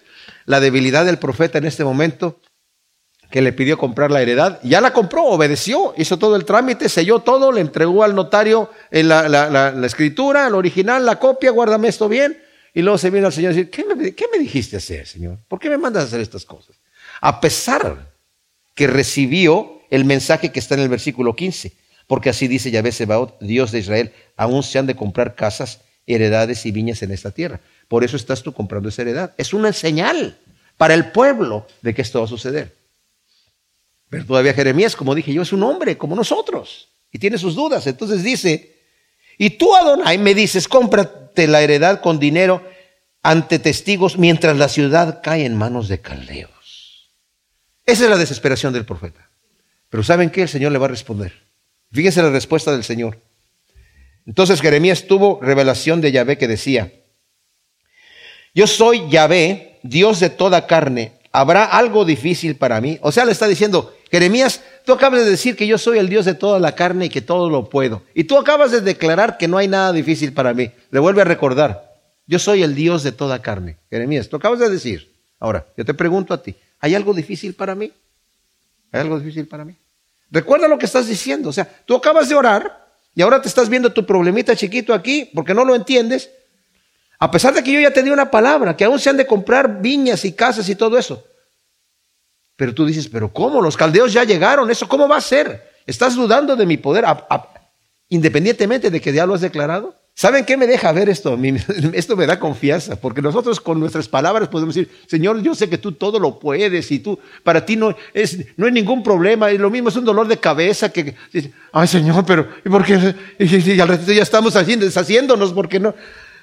la 0.45 0.59
debilidad 0.59 1.05
del 1.05 1.21
profeta 1.21 1.59
en 1.59 1.67
este 1.67 1.85
momento, 1.85 2.41
que 3.31 3.43
le 3.43 3.53
pidió 3.53 3.79
comprar 3.79 4.11
la 4.11 4.21
heredad, 4.21 4.59
ya 4.65 4.81
la 4.81 4.93
compró, 4.93 5.23
obedeció, 5.27 5.95
hizo 5.97 6.19
todo 6.19 6.35
el 6.35 6.45
trámite, 6.45 6.89
selló 6.89 7.21
todo, 7.21 7.53
le 7.53 7.61
entregó 7.61 8.03
al 8.03 8.17
notario 8.17 8.73
la, 8.91 9.29
la 9.29 9.87
escritura, 9.87 10.49
el 10.49 10.57
original, 10.57 11.07
la 11.07 11.21
copia, 11.21 11.53
guárdame 11.53 11.87
esto 11.87 12.09
bien, 12.09 12.43
y 12.75 12.83
luego 12.83 12.99
se 12.99 13.11
viene 13.11 13.29
al 13.29 13.33
Señor 13.33 13.53
y 13.53 13.57
dice, 13.57 13.71
¿qué 13.71 13.85
me, 13.85 14.15
¿qué 14.17 14.25
me 14.33 14.41
dijiste 14.41 14.79
hacer, 14.79 15.07
Señor? 15.07 15.39
¿Por 15.47 15.61
qué 15.61 15.71
me 15.71 15.79
mandas 15.79 16.03
a 16.03 16.07
hacer 16.09 16.21
estas 16.21 16.45
cosas? 16.45 16.75
A 17.21 17.41
pesar 17.41 18.11
que 18.75 18.89
recibió 18.89 19.81
el 19.91 20.05
mensaje 20.05 20.51
que 20.51 20.59
está 20.59 20.75
en 20.75 20.81
el 20.81 20.89
versículo 20.89 21.37
15, 21.37 21.73
porque 22.11 22.29
así 22.29 22.49
dice 22.49 22.73
Yahvé 22.73 22.91
Sebaot, 22.91 23.39
Dios 23.39 23.71
de 23.71 23.79
Israel, 23.79 24.13
aún 24.37 24.65
se 24.65 24.81
han 24.81 24.87
de 24.89 24.97
comprar 24.97 25.37
casas, 25.37 25.83
heredades 26.09 26.67
y 26.67 26.73
viñas 26.73 27.05
en 27.05 27.13
esta 27.13 27.31
tierra. 27.31 27.61
Por 27.87 28.03
eso 28.03 28.17
estás 28.17 28.43
tú 28.43 28.53
comprando 28.53 28.89
esa 28.89 29.03
heredad. 29.03 29.33
Es 29.39 29.55
una 29.55 29.73
señal 29.73 30.37
para 30.77 30.95
el 30.95 31.13
pueblo 31.13 31.69
de 31.83 31.95
que 31.95 32.03
esto 32.03 32.19
va 32.19 32.25
a 32.25 32.29
suceder. 32.29 32.75
Pero 34.09 34.27
todavía 34.27 34.55
Jeremías, 34.55 34.97
como 34.97 35.15
dije 35.15 35.33
yo, 35.33 35.43
es 35.43 35.53
un 35.53 35.63
hombre 35.63 35.97
como 35.97 36.17
nosotros 36.17 36.89
y 37.13 37.21
tiene 37.21 37.39
sus 37.39 37.55
dudas. 37.55 37.87
Entonces 37.87 38.25
dice, 38.25 38.77
y 39.39 39.51
tú 39.51 39.77
Adonai 39.77 40.19
me 40.19 40.35
dices, 40.35 40.67
compra 40.67 41.31
la 41.37 41.63
heredad 41.63 42.01
con 42.01 42.19
dinero 42.19 42.69
ante 43.23 43.61
testigos 43.61 44.19
mientras 44.19 44.57
la 44.57 44.69
ciudad 44.69 45.21
cae 45.23 45.45
en 45.45 45.57
manos 45.57 45.87
de 45.87 46.01
caldeos. 46.01 47.09
Esa 47.87 48.03
es 48.03 48.11
la 48.11 48.19
desesperación 48.19 48.73
del 48.73 48.85
profeta. 48.85 49.31
Pero 49.89 50.03
¿saben 50.03 50.31
qué? 50.31 50.43
El 50.43 50.49
Señor 50.49 50.73
le 50.73 50.79
va 50.79 50.87
a 50.87 50.91
responder. 50.91 51.50
Fíjense 51.93 52.23
la 52.23 52.31
respuesta 52.31 52.73
del 52.73 52.85
Señor. 52.85 53.19
Entonces 54.27 54.61
Jeremías 54.61 55.07
tuvo 55.07 55.41
revelación 55.43 56.01
de 56.01 56.13
Yahvé 56.13 56.39
que 56.39 56.47
decía, 56.47 56.93
yo 58.55 58.67
soy 58.67 59.09
Yahvé, 59.09 59.79
Dios 59.83 60.21
de 60.21 60.31
toda 60.31 60.67
carne, 60.67 61.13
¿habrá 61.33 61.65
algo 61.65 62.05
difícil 62.05 62.57
para 62.57 62.81
mí? 62.81 62.99
O 63.03 63.13
sea, 63.13 63.25
le 63.25 63.33
está 63.33 63.49
diciendo, 63.49 63.95
Jeremías, 64.11 64.63
tú 64.85 64.93
acabas 64.93 65.25
de 65.25 65.31
decir 65.31 65.57
que 65.57 65.67
yo 65.67 65.79
soy 65.79 65.99
el 65.99 66.09
Dios 66.09 66.25
de 66.25 66.35
toda 66.35 66.59
la 66.59 66.75
carne 66.75 67.07
y 67.07 67.09
que 67.09 67.23
todo 67.23 67.49
lo 67.49 67.69
puedo. 67.69 68.03
Y 68.15 68.25
tú 68.25 68.39
acabas 68.39 68.73
de 68.73 68.81
declarar 68.81 69.39
que 69.39 69.49
no 69.49 69.59
hay 69.59 69.69
nada 69.69 69.93
difícil 69.93 70.33
para 70.33 70.53
mí. 70.53 70.71
Le 70.91 70.99
vuelve 70.99 71.23
a 71.23 71.25
recordar, 71.25 71.91
yo 72.27 72.39
soy 72.39 72.63
el 72.63 72.75
Dios 72.75 73.03
de 73.03 73.13
toda 73.13 73.41
carne. 73.41 73.79
Jeremías, 73.89 74.29
tú 74.29 74.37
acabas 74.37 74.59
de 74.59 74.69
decir. 74.69 75.13
Ahora, 75.39 75.67
yo 75.77 75.85
te 75.85 75.95
pregunto 75.95 76.35
a 76.35 76.43
ti, 76.43 76.55
¿hay 76.81 76.95
algo 76.95 77.15
difícil 77.15 77.55
para 77.55 77.75
mí? 77.75 77.93
¿Hay 78.93 79.01
algo 79.01 79.19
difícil 79.19 79.47
para 79.47 79.65
mí? 79.65 79.77
Recuerda 80.31 80.69
lo 80.69 80.79
que 80.79 80.87
estás 80.87 81.07
diciendo. 81.07 81.49
O 81.49 81.53
sea, 81.53 81.69
tú 81.85 81.97
acabas 81.97 82.29
de 82.29 82.35
orar 82.35 82.89
y 83.15 83.23
ahora 83.23 83.43
te 83.43 83.49
estás 83.49 83.69
viendo 83.69 83.93
tu 83.93 84.07
problemita 84.07 84.55
chiquito 84.55 84.95
aquí 84.95 85.31
porque 85.35 85.55
no 85.55 85.65
lo 85.65 85.75
entiendes. 85.75 86.31
A 87.19 87.31
pesar 87.31 87.53
de 87.53 87.63
que 87.63 87.73
yo 87.73 87.81
ya 87.81 87.93
te 87.93 88.03
di 88.03 88.11
una 88.11 88.31
palabra, 88.31 88.77
que 88.77 88.85
aún 88.85 88.99
se 88.99 89.11
han 89.11 89.17
de 89.17 89.27
comprar 89.27 89.81
viñas 89.83 90.25
y 90.25 90.33
casas 90.33 90.69
y 90.69 90.75
todo 90.75 90.97
eso. 90.97 91.23
Pero 92.57 92.75
tú 92.75 92.87
dices, 92.87 93.09
pero 93.09 93.33
¿cómo? 93.33 93.61
Los 93.61 93.77
caldeos 93.77 94.13
ya 94.13 94.25
llegaron, 94.25 94.71
¿eso 94.71 94.89
cómo 94.89 95.09
va 95.09 95.17
a 95.17 95.21
ser? 95.21 95.71
¿Estás 95.87 96.15
dudando 96.15 96.57
de 96.57 96.67
mi 96.67 96.77
poder 96.77 97.05
independientemente 98.09 98.91
de 98.91 99.01
que 99.01 99.13
ya 99.13 99.27
lo 99.27 99.35
has 99.35 99.41
declarado? 99.41 99.95
¿Saben 100.15 100.45
qué 100.45 100.57
me 100.57 100.67
deja 100.67 100.93
ver 100.93 101.09
esto? 101.09 101.39
Esto 101.95 102.17
me 102.17 102.27
da 102.27 102.39
confianza, 102.39 102.97
porque 102.97 103.23
nosotros 103.23 103.61
con 103.61 103.81
nuestras 103.81 104.09
palabras 104.09 104.49
podemos 104.49 104.75
decir, 104.75 104.91
Señor, 105.07 105.43
yo 105.43 105.55
sé 105.55 105.69
que 105.71 105.79
tú 105.79 105.93
todo 105.93 106.19
lo 106.19 106.39
puedes 106.39 106.91
y 106.91 106.99
tú, 106.99 107.19
para 107.43 107.65
ti 107.65 107.77
no 107.77 107.97
es, 108.13 108.39
no 108.57 108.67
hay 108.67 108.73
ningún 108.73 109.03
problema, 109.03 109.51
y 109.51 109.59
lo 109.59 109.71
mismo 109.71 109.89
es 109.89 109.97
un 109.97 110.05
dolor 110.05 110.29
de 110.29 110.37
cabeza 110.37 110.93
que, 110.93 111.15
ay 111.73 111.89
Señor, 111.89 112.25
pero, 112.27 112.49
¿y 112.65 112.69
por 112.69 112.85
qué? 112.85 113.15
Y, 113.39 113.81
al 113.81 113.89
ratito 113.89 114.13
ya 114.13 114.23
estamos 114.23 114.57
haciendo, 114.57 114.85
deshaciéndonos, 114.85 115.53
porque 115.53 115.81
no, 115.81 115.95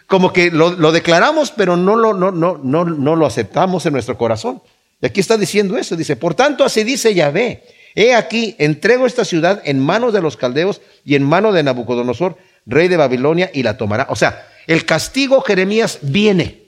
como 0.07 0.33
que 0.33 0.49
lo, 0.49 0.71
lo 0.71 0.91
declaramos, 0.91 1.51
pero 1.51 1.77
no 1.77 1.95
lo, 1.95 2.13
no, 2.13 2.31
no, 2.31 2.57
no, 2.57 2.85
no 2.85 3.15
lo 3.15 3.25
aceptamos 3.25 3.85
en 3.85 3.93
nuestro 3.93 4.17
corazón. 4.17 4.61
Y 5.01 5.05
aquí 5.05 5.19
está 5.19 5.37
diciendo 5.37 5.77
eso, 5.77 5.95
dice, 5.95 6.15
por 6.15 6.33
tanto 6.33 6.63
así 6.63 6.83
dice 6.83 7.13
Yahvé, 7.13 7.63
he 7.93 8.15
aquí, 8.15 8.55
entrego 8.57 9.05
esta 9.05 9.25
ciudad 9.25 9.61
en 9.65 9.79
manos 9.79 10.13
de 10.13 10.21
los 10.21 10.37
caldeos 10.37 10.81
y 11.05 11.15
en 11.15 11.23
mano 11.23 11.51
de 11.51 11.61
Nabucodonosor, 11.61 12.37
rey 12.67 12.87
de 12.87 12.97
Babilonia, 12.97 13.49
y 13.53 13.63
la 13.63 13.77
tomará. 13.77 14.05
O 14.09 14.15
sea, 14.15 14.47
el 14.67 14.85
castigo 14.85 15.41
Jeremías 15.41 15.99
viene, 16.01 16.67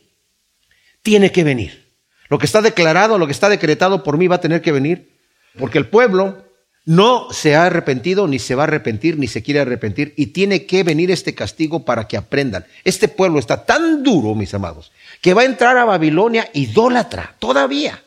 tiene 1.03 1.31
que 1.31 1.43
venir. 1.43 1.85
Lo 2.29 2.39
que 2.39 2.45
está 2.45 2.61
declarado, 2.61 3.17
lo 3.17 3.25
que 3.25 3.33
está 3.33 3.49
decretado 3.49 4.03
por 4.03 4.17
mí 4.17 4.27
va 4.27 4.37
a 4.37 4.41
tener 4.41 4.61
que 4.61 4.71
venir, 4.71 5.19
porque 5.57 5.77
el 5.77 5.87
pueblo 5.87 6.45
no 6.85 7.31
se 7.31 7.55
ha 7.55 7.65
arrepentido, 7.65 8.27
ni 8.27 8.39
se 8.39 8.55
va 8.55 8.63
a 8.63 8.67
arrepentir, 8.67 9.17
ni 9.17 9.27
se 9.27 9.43
quiere 9.43 9.59
arrepentir, 9.59 10.13
y 10.15 10.27
tiene 10.27 10.65
que 10.65 10.83
venir 10.83 11.11
este 11.11 11.35
castigo 11.35 11.85
para 11.85 12.07
que 12.07 12.17
aprendan. 12.17 12.65
Este 12.83 13.07
pueblo 13.07 13.39
está 13.39 13.65
tan 13.65 14.03
duro, 14.03 14.33
mis 14.33 14.53
amados, 14.53 14.91
que 15.21 15.33
va 15.33 15.41
a 15.41 15.45
entrar 15.45 15.77
a 15.77 15.85
Babilonia 15.85 16.49
idólatra, 16.53 17.35
todavía. 17.39 18.01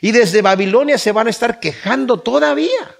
Y 0.00 0.12
desde 0.12 0.42
Babilonia 0.42 0.98
se 0.98 1.12
van 1.12 1.26
a 1.26 1.30
estar 1.30 1.60
quejando 1.60 2.20
todavía. 2.20 2.96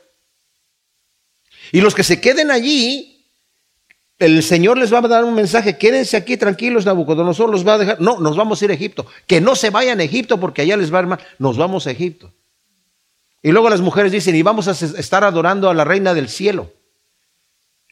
Y 1.73 1.81
los 1.81 1.95
que 1.95 2.05
se 2.05 2.21
queden 2.21 2.51
allí, 2.51 3.14
el 4.19 4.43
Señor 4.43 4.79
les 4.79 4.93
va 4.93 4.99
a 4.99 5.09
dar 5.09 5.25
un 5.25 5.35
mensaje, 5.35 5.77
quédense 5.77 6.17
aquí 6.17 6.37
tranquilos, 6.37 6.87
Nabucodonosor 6.87 7.51
los 7.51 7.67
va 7.67 7.75
a 7.75 7.79
dejar. 7.79 8.01
No, 8.01 8.21
nos 8.21 8.37
vamos 8.37 8.61
a 8.61 8.65
ir 8.65 8.71
a 8.71 8.75
Egipto. 8.75 9.07
Que 9.27 9.41
no 9.41 9.57
se 9.57 9.71
vayan 9.71 10.01
a 10.01 10.05
Egipto 10.05 10.39
porque 10.39 10.63
allá 10.63 10.77
les 10.77 10.93
va 10.93 10.99
a 10.99 11.03
ir 11.03 11.09
mal. 11.09 11.19
Nos 11.39 11.57
vamos 11.57 11.87
a 11.87 11.91
Egipto. 11.91 12.33
Y 13.43 13.53
luego 13.53 13.69
las 13.69 13.81
mujeres 13.81 14.13
dicen, 14.13 14.35
y 14.35 14.43
vamos 14.43 14.69
a 14.69 14.71
estar 14.71 15.25
adorando 15.25 15.69
a 15.69 15.75
la 15.75 15.85
reina 15.85 16.15
del 16.15 16.29
cielo. 16.29 16.73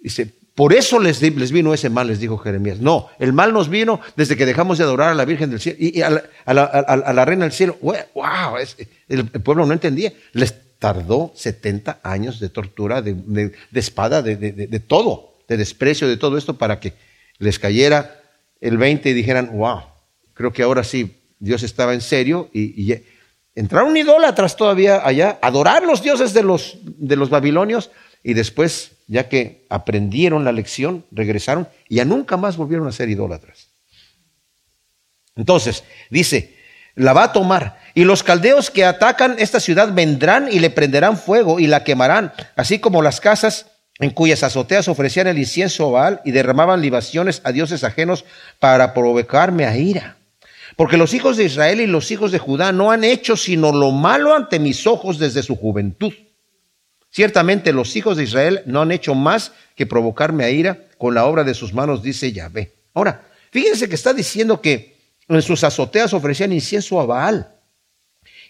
Dice, 0.00 0.32
por 0.54 0.74
eso 0.74 0.98
les, 0.98 1.20
vino 1.20 1.72
ese 1.72 1.88
mal, 1.88 2.08
les 2.08 2.20
dijo 2.20 2.36
Jeremías. 2.38 2.78
No, 2.78 3.08
el 3.18 3.32
mal 3.32 3.52
nos 3.52 3.68
vino 3.68 4.00
desde 4.16 4.36
que 4.36 4.44
dejamos 4.44 4.78
de 4.78 4.84
adorar 4.84 5.10
a 5.10 5.14
la 5.14 5.24
Virgen 5.24 5.50
del 5.50 5.60
Cielo 5.60 5.78
y, 5.80 6.02
a, 6.02 6.10
la, 6.10 7.24
Reina 7.24 7.44
del 7.44 7.52
Cielo. 7.52 7.78
¡Wow! 7.80 8.56
el, 9.08 9.26
pueblo 9.26 9.64
no 9.64 9.72
entendía. 9.72 10.12
Les 10.32 10.78
tardó 10.78 11.32
70 11.34 12.00
años 12.02 12.38
de 12.38 12.50
tortura, 12.50 13.00
de, 13.00 13.52
espada, 13.72 14.20
de, 14.20 14.80
todo, 14.80 15.31
de 15.48 15.56
desprecio, 15.56 16.08
de 16.08 16.16
todo 16.16 16.38
esto 16.38 16.58
para 16.58 16.80
que 16.80 16.94
les 17.38 17.58
cayera 17.58 18.20
el 18.60 18.78
20 18.78 19.10
y 19.10 19.12
dijeran, 19.12 19.50
wow, 19.56 19.82
creo 20.34 20.52
que 20.52 20.62
ahora 20.62 20.84
sí, 20.84 21.16
Dios 21.38 21.62
estaba 21.62 21.94
en 21.94 22.00
serio 22.00 22.48
y, 22.52 22.92
y 22.92 23.04
entraron 23.54 23.96
idólatras 23.96 24.56
todavía 24.56 25.06
allá, 25.06 25.38
adorar 25.42 25.82
los 25.84 26.02
dioses 26.02 26.32
de 26.32 26.42
los, 26.42 26.78
de 26.82 27.16
los 27.16 27.30
babilonios 27.30 27.90
y 28.22 28.34
después 28.34 28.92
ya 29.08 29.28
que 29.28 29.66
aprendieron 29.68 30.44
la 30.44 30.52
lección, 30.52 31.04
regresaron 31.10 31.68
y 31.88 31.96
ya 31.96 32.04
nunca 32.04 32.36
más 32.36 32.56
volvieron 32.56 32.86
a 32.86 32.92
ser 32.92 33.10
idólatras. 33.10 33.68
Entonces, 35.34 35.82
dice, 36.10 36.56
la 36.94 37.12
va 37.12 37.24
a 37.24 37.32
tomar. 37.32 37.80
Y 37.94 38.04
los 38.04 38.22
caldeos 38.22 38.70
que 38.70 38.84
atacan 38.84 39.36
esta 39.38 39.60
ciudad 39.60 39.92
vendrán 39.92 40.48
y 40.50 40.60
le 40.60 40.70
prenderán 40.70 41.18
fuego 41.18 41.58
y 41.58 41.66
la 41.66 41.84
quemarán, 41.84 42.32
así 42.56 42.78
como 42.78 43.02
las 43.02 43.20
casas 43.20 43.71
en 44.02 44.10
cuyas 44.10 44.42
azoteas 44.42 44.88
ofrecían 44.88 45.28
el 45.28 45.38
incienso 45.38 45.86
a 45.86 45.90
Baal 45.92 46.20
y 46.24 46.32
derramaban 46.32 46.80
libaciones 46.82 47.40
a 47.44 47.52
dioses 47.52 47.84
ajenos 47.84 48.24
para 48.58 48.94
provocarme 48.94 49.64
a 49.64 49.76
ira. 49.76 50.16
Porque 50.74 50.96
los 50.96 51.14
hijos 51.14 51.36
de 51.36 51.44
Israel 51.44 51.80
y 51.80 51.86
los 51.86 52.10
hijos 52.10 52.32
de 52.32 52.40
Judá 52.40 52.72
no 52.72 52.90
han 52.90 53.04
hecho 53.04 53.36
sino 53.36 53.70
lo 53.70 53.92
malo 53.92 54.34
ante 54.34 54.58
mis 54.58 54.88
ojos 54.88 55.20
desde 55.20 55.44
su 55.44 55.54
juventud. 55.54 56.12
Ciertamente 57.10 57.72
los 57.72 57.94
hijos 57.94 58.16
de 58.16 58.24
Israel 58.24 58.62
no 58.66 58.82
han 58.82 58.90
hecho 58.90 59.14
más 59.14 59.52
que 59.76 59.86
provocarme 59.86 60.42
a 60.42 60.50
ira 60.50 60.80
con 60.98 61.14
la 61.14 61.24
obra 61.24 61.44
de 61.44 61.54
sus 61.54 61.72
manos, 61.72 62.02
dice 62.02 62.32
Yahvé. 62.32 62.72
Ahora, 62.94 63.28
fíjense 63.52 63.88
que 63.88 63.94
está 63.94 64.12
diciendo 64.12 64.60
que 64.60 64.96
en 65.28 65.42
sus 65.42 65.62
azoteas 65.62 66.12
ofrecían 66.12 66.52
incienso 66.52 67.00
a 67.00 67.06
Baal 67.06 67.51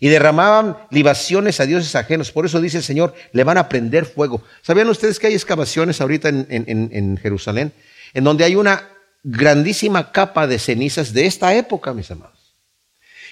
y 0.02 0.08
derramaban 0.08 0.76
libaciones 0.90 1.60
a 1.60 1.64
dioses 1.64 1.94
ajenos. 1.94 2.32
Por 2.32 2.44
eso 2.44 2.60
dice 2.60 2.78
el 2.78 2.82
Señor, 2.82 3.14
le 3.30 3.44
van 3.44 3.56
a 3.56 3.68
prender 3.68 4.04
fuego. 4.04 4.42
¿Sabían 4.60 4.88
ustedes 4.88 5.20
que 5.20 5.28
hay 5.28 5.34
excavaciones 5.34 6.00
ahorita 6.00 6.28
en, 6.28 7.20
Jerusalén 7.22 7.72
en 8.12 8.24
donde 8.24 8.42
hay 8.42 8.56
una 8.56 8.88
grandísima 9.22 10.10
capa 10.10 10.48
de 10.48 10.58
cenizas 10.58 11.12
de 11.12 11.26
esta 11.26 11.54
época, 11.54 11.94
mis 11.94 12.10
amados? 12.10 12.36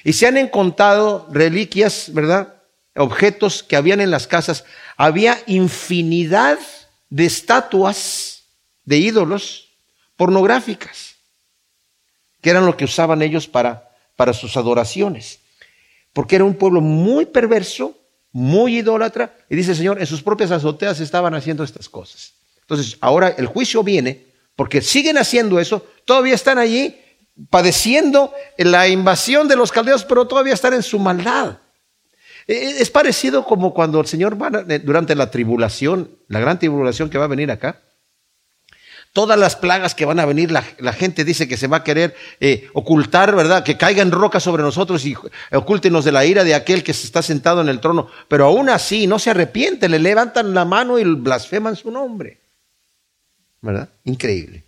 Y 0.04 0.12
se 0.12 0.28
han 0.28 0.36
encontrado 0.36 1.26
reliquias, 1.32 2.10
¿verdad? 2.12 2.54
objetos 2.94 3.64
que 3.64 3.74
habían 3.74 4.00
en 4.00 4.12
las 4.12 4.28
casas, 4.28 4.64
había 4.96 5.40
infinidad 5.48 6.60
de 7.08 7.26
estatuas 7.26 8.44
de 8.84 8.98
ídolos 8.98 9.70
pornográficas, 10.16 11.16
que 12.40 12.50
eran 12.50 12.64
lo 12.64 12.76
que 12.76 12.84
usaban 12.84 13.22
ellos 13.22 13.48
para 13.48 14.32
sus 14.34 14.56
adoraciones, 14.56 15.39
porque 16.12 16.36
era 16.36 16.44
un 16.44 16.54
pueblo 16.54 16.80
muy 16.80 17.26
perverso, 17.26 17.96
muy 18.32 18.78
idólatra, 18.78 19.36
y 19.48 19.56
dice 19.56 19.72
el 19.72 19.76
Señor, 19.76 20.00
en 20.00 20.06
sus 20.06 20.22
propias 20.22 20.50
azoteas 20.50 21.00
estaban 21.00 21.34
haciendo 21.34 21.64
estas 21.64 21.88
cosas. 21.88 22.34
Entonces, 22.60 22.96
ahora 23.00 23.28
el 23.28 23.46
juicio 23.46 23.82
viene 23.82 24.26
porque 24.56 24.82
siguen 24.82 25.18
haciendo 25.18 25.58
eso, 25.58 25.86
todavía 26.04 26.34
están 26.34 26.58
allí 26.58 26.96
padeciendo 27.48 28.32
la 28.58 28.88
invasión 28.88 29.48
de 29.48 29.56
los 29.56 29.72
caldeos, 29.72 30.04
pero 30.04 30.26
todavía 30.26 30.54
están 30.54 30.74
en 30.74 30.82
su 30.82 30.98
maldad. 30.98 31.58
E, 32.46 32.54
e, 32.54 32.82
es 32.82 32.90
parecido 32.90 33.44
como 33.44 33.72
cuando 33.72 34.00
el 34.00 34.06
Señor 34.06 34.40
va 34.40 34.50
durante 34.50 35.14
la 35.14 35.30
tribulación, 35.30 36.18
la 36.28 36.40
gran 36.40 36.58
tribulación 36.58 37.08
que 37.08 37.18
va 37.18 37.24
a 37.24 37.28
venir 37.28 37.50
acá. 37.50 37.80
Todas 39.12 39.36
las 39.38 39.56
plagas 39.56 39.96
que 39.96 40.04
van 40.04 40.20
a 40.20 40.24
venir, 40.24 40.52
la, 40.52 40.92
gente 40.92 41.24
dice 41.24 41.48
que 41.48 41.56
se 41.56 41.66
va 41.66 41.78
a 41.78 41.84
querer 41.84 42.14
eh, 42.38 42.68
ocultar, 42.74 43.34
¿verdad? 43.34 43.64
Que 43.64 43.76
caigan 43.76 44.12
rocas 44.12 44.44
sobre 44.44 44.62
nosotros 44.62 45.04
y 45.04 45.16
ocúltenos 45.50 46.04
de 46.04 46.12
la 46.12 46.24
ira 46.24 46.44
de 46.44 46.54
aquel 46.54 46.84
que 46.84 46.92
está 46.92 47.20
sentado 47.20 47.60
en 47.60 47.68
el 47.68 47.80
trono. 47.80 48.08
Pero 48.28 48.44
aún 48.44 48.68
así 48.68 49.08
no 49.08 49.18
se 49.18 49.30
arrepienten, 49.30 49.90
le 49.90 49.98
levantan 49.98 50.54
la 50.54 50.64
mano 50.64 50.96
y 50.96 51.04
blasfeman 51.04 51.74
su 51.74 51.90
nombre. 51.90 52.40
¿Verdad? 53.60 53.88
Increíble. 54.04 54.64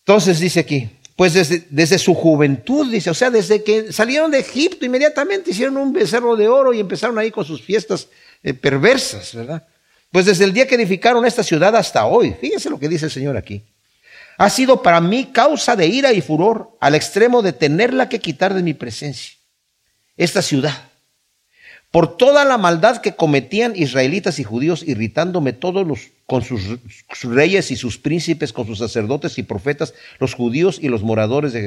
Entonces 0.00 0.38
dice 0.38 0.60
aquí, 0.60 0.90
pues 1.16 1.32
desde, 1.32 1.98
su 1.98 2.14
juventud, 2.14 2.90
dice, 2.90 3.08
o 3.08 3.14
sea, 3.14 3.30
desde 3.30 3.64
que 3.64 3.90
salieron 3.92 4.30
de 4.30 4.40
Egipto, 4.40 4.84
inmediatamente 4.84 5.52
hicieron 5.52 5.78
un 5.78 5.94
becerro 5.94 6.36
de 6.36 6.48
oro 6.48 6.74
y 6.74 6.80
empezaron 6.80 7.18
ahí 7.18 7.30
con 7.30 7.46
sus 7.46 7.62
fiestas 7.62 8.08
eh, 8.42 8.52
perversas, 8.52 9.34
¿verdad? 9.34 9.66
Pues 10.16 10.24
desde 10.24 10.44
el 10.44 10.54
día 10.54 10.66
que 10.66 10.76
edificaron 10.76 11.26
esta 11.26 11.42
ciudad 11.42 11.76
hasta 11.76 12.06
hoy, 12.06 12.34
fíjense 12.40 12.70
lo 12.70 12.78
que 12.78 12.88
dice 12.88 13.04
el 13.04 13.10
Señor 13.10 13.36
aquí, 13.36 13.64
ha 14.38 14.48
sido 14.48 14.80
para 14.80 14.98
mí 14.98 15.26
causa 15.30 15.76
de 15.76 15.88
ira 15.88 16.10
y 16.14 16.22
furor 16.22 16.70
al 16.80 16.94
extremo 16.94 17.42
de 17.42 17.52
tenerla 17.52 18.08
que 18.08 18.18
quitar 18.18 18.54
de 18.54 18.62
mi 18.62 18.72
presencia. 18.72 19.36
Esta 20.16 20.40
ciudad, 20.40 20.72
por 21.90 22.16
toda 22.16 22.46
la 22.46 22.56
maldad 22.56 23.02
que 23.02 23.14
cometían 23.14 23.76
israelitas 23.76 24.38
y 24.38 24.44
judíos, 24.44 24.82
irritándome 24.88 25.52
todos 25.52 25.86
los 25.86 26.08
con 26.24 26.42
sus, 26.42 26.62
reyes 27.22 27.70
y 27.70 27.76
sus 27.76 27.98
príncipes, 27.98 28.54
con 28.54 28.66
sus 28.66 28.78
sacerdotes 28.78 29.36
y 29.36 29.42
profetas, 29.42 29.92
los 30.18 30.32
judíos 30.32 30.78
y 30.80 30.88
los 30.88 31.02
moradores 31.02 31.52
de 31.52 31.60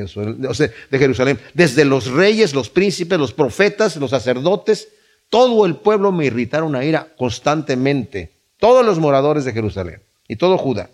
Jerusalén, 0.90 1.40
Desde 1.54 1.86
los 1.86 2.08
reyes, 2.08 2.56
los 2.56 2.72
príncipes, 2.72 3.20
los 3.20 3.32
profetas, 3.32 3.96
los 3.98 4.10
sacerdotes, 4.10 4.88
todo 5.30 5.68
el 5.68 5.76
pueblo 5.76 6.12
me 6.12 6.26
irritaron 6.26 6.76
a 6.76 6.84
ira 6.84 7.14
constantemente. 7.16 8.39
Todos 8.60 8.86
los 8.86 9.00
moradores 9.00 9.46
de 9.46 9.54
Jerusalén 9.54 10.04
y 10.28 10.36
todo 10.36 10.58
Judá. 10.58 10.90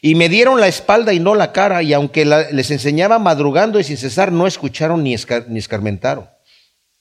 Y 0.00 0.14
me 0.14 0.28
dieron 0.28 0.60
la 0.60 0.68
espalda 0.68 1.14
y 1.14 1.20
no 1.20 1.34
la 1.34 1.52
cara, 1.52 1.82
y 1.82 1.94
aunque 1.94 2.26
les 2.26 2.70
enseñaba 2.70 3.18
madrugando 3.18 3.80
y 3.80 3.84
sin 3.84 3.96
cesar, 3.96 4.30
no 4.32 4.46
escucharon 4.46 5.02
ni, 5.02 5.16
ni 5.48 5.58
escarmentaron. 5.58 6.28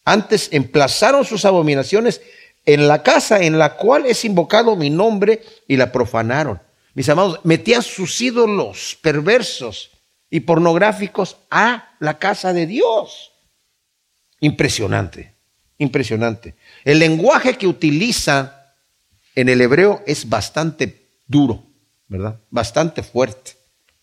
Antes 0.05 0.49
emplazaron 0.51 1.25
sus 1.25 1.43
abominaciones 1.43 2.21
en 2.65 2.87
la 2.87 3.03
casa 3.03 3.41
en 3.41 3.59
la 3.59 3.75
cual 3.75 4.05
es 4.05 4.23
invocado 4.23 4.77
mi 4.77 4.89
nombre 4.89 5.41
y 5.67 5.75
la 5.75 5.91
profanaron. 5.91 6.61
Mis 6.93 7.09
amados, 7.09 7.41
metían 7.43 7.81
sus 7.81 8.21
ídolos 8.21 8.97
perversos 9.01 9.91
y 10.29 10.41
pornográficos 10.41 11.37
a 11.51 11.95
la 11.99 12.19
casa 12.19 12.53
de 12.53 12.67
Dios. 12.67 13.33
Impresionante, 14.39 15.33
impresionante. 15.77 16.55
El 16.85 16.99
lenguaje 16.99 17.57
que 17.57 17.67
utiliza 17.67 18.62
en 19.35 19.49
el 19.49 19.61
hebreo 19.61 20.03
es 20.05 20.29
bastante 20.29 21.09
duro, 21.27 21.63
¿verdad? 22.07 22.39
Bastante 22.49 23.03
fuerte. 23.03 23.51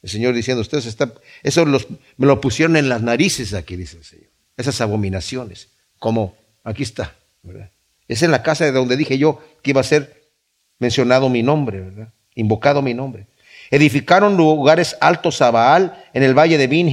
El 0.03 0.11
Señor 0.11 0.35
diciendo, 0.35 0.63
ustedes 0.63 0.87
están, 0.87 1.13
eso 1.43 1.65
me 1.67 2.27
lo 2.27 2.41
pusieron 2.41 2.77
en 2.77 2.89
las 2.89 3.03
narices 3.03 3.53
aquí, 3.55 3.77
dice 3.77 3.99
el 3.99 4.05
Señor. 4.05 4.31
Esas 4.57 4.81
abominaciones, 4.81 5.69
como 5.99 6.37
aquí 6.65 6.83
está, 6.83 7.15
¿verdad? 7.43 7.71
Es 8.09 8.23
en 8.23 8.31
la 8.31 8.43
casa 8.43 8.65
de 8.65 8.73
donde 8.73 8.97
dije 8.97 9.19
yo 9.19 9.41
que 9.63 9.71
iba 9.71 9.81
a 9.81 9.85
ser 9.85 10.33
mencionado 10.79 11.29
mi 11.29 11.43
nombre, 11.43 11.81
¿verdad? 11.81 12.13
Invocado 12.35 12.83
mi 12.83 12.95
nombre. 12.95 13.27
Edificaron 13.71 14.37
lugares 14.37 14.97
altos 15.01 15.41
a 15.41 15.53
Baal 15.53 16.05
en 16.13 16.25
el 16.25 16.37
valle 16.37 16.59
de 16.59 16.67
bin 16.67 16.89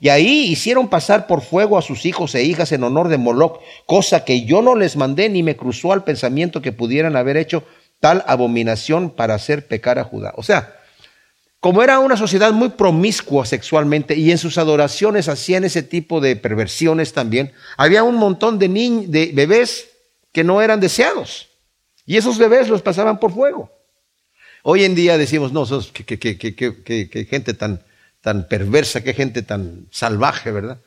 y 0.00 0.08
ahí 0.08 0.46
hicieron 0.50 0.88
pasar 0.88 1.28
por 1.28 1.42
fuego 1.42 1.78
a 1.78 1.82
sus 1.82 2.04
hijos 2.06 2.34
e 2.34 2.42
hijas 2.42 2.72
en 2.72 2.82
honor 2.82 3.08
de 3.08 3.18
Moloch, 3.18 3.60
cosa 3.86 4.24
que 4.24 4.44
yo 4.44 4.60
no 4.60 4.74
les 4.74 4.96
mandé 4.96 5.28
ni 5.28 5.44
me 5.44 5.56
cruzó 5.56 5.92
al 5.92 6.02
pensamiento 6.02 6.60
que 6.60 6.72
pudieran 6.72 7.14
haber 7.14 7.36
hecho 7.36 7.62
tal 8.00 8.24
abominación 8.26 9.10
para 9.10 9.34
hacer 9.34 9.68
pecar 9.68 10.00
a 10.00 10.04
Judá. 10.04 10.32
O 10.36 10.42
sea, 10.42 10.74
como 11.60 11.84
era 11.84 12.00
una 12.00 12.16
sociedad 12.16 12.52
muy 12.52 12.70
promiscua 12.70 13.46
sexualmente 13.46 14.16
y 14.16 14.32
en 14.32 14.38
sus 14.38 14.58
adoraciones 14.58 15.28
hacían 15.28 15.64
ese 15.64 15.84
tipo 15.84 16.20
de 16.20 16.34
perversiones 16.34 17.12
también, 17.12 17.52
había 17.76 18.02
un 18.02 18.16
montón 18.16 18.58
de, 18.58 18.68
de 18.68 19.30
bebés 19.32 19.88
que 20.32 20.42
no 20.42 20.62
eran 20.62 20.80
deseados. 20.80 21.48
Y 22.04 22.16
esos 22.16 22.38
bebés 22.38 22.68
los 22.68 22.82
pasaban 22.82 23.20
por 23.20 23.32
fuego. 23.32 23.70
Hoy 24.62 24.84
en 24.84 24.94
día 24.94 25.18
decimos, 25.18 25.52
no, 25.52 25.66
qué 25.92 27.26
gente 27.28 27.54
tan, 27.54 27.82
tan 28.20 28.48
perversa, 28.48 29.02
qué 29.02 29.14
gente 29.14 29.42
tan 29.42 29.86
salvaje, 29.90 30.50
¿verdad? 30.50 30.78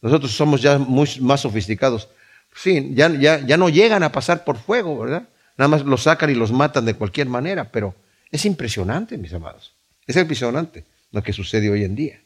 Nosotros 0.00 0.32
somos 0.32 0.62
ya 0.62 0.78
muy 0.78 1.08
más 1.20 1.40
sofisticados. 1.40 2.08
Sí, 2.54 2.92
ya, 2.94 3.10
ya, 3.10 3.44
ya 3.44 3.56
no 3.56 3.68
llegan 3.68 4.02
a 4.02 4.12
pasar 4.12 4.44
por 4.44 4.56
fuego, 4.56 4.98
¿verdad? 4.98 5.28
Nada 5.58 5.68
más 5.68 5.84
los 5.84 6.04
sacan 6.04 6.30
y 6.30 6.34
los 6.34 6.52
matan 6.52 6.84
de 6.84 6.94
cualquier 6.94 7.26
manera, 7.26 7.70
pero 7.70 7.94
es 8.30 8.44
impresionante, 8.44 9.18
mis 9.18 9.32
amados. 9.32 9.72
Es 10.06 10.16
impresionante 10.16 10.84
lo 11.12 11.22
que 11.22 11.32
sucede 11.32 11.70
hoy 11.70 11.84
en 11.84 11.96
día. 11.96 12.20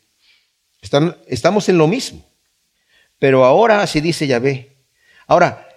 Están, 0.83 1.17
estamos 1.27 1.69
en 1.69 1.79
lo 1.79 1.87
mismo. 1.87 2.25
Pero 3.19 3.45
ahora 3.45 3.83
así 3.83 4.01
dice 4.01 4.27
Yahvé. 4.27 4.77
Ahora, 5.27 5.69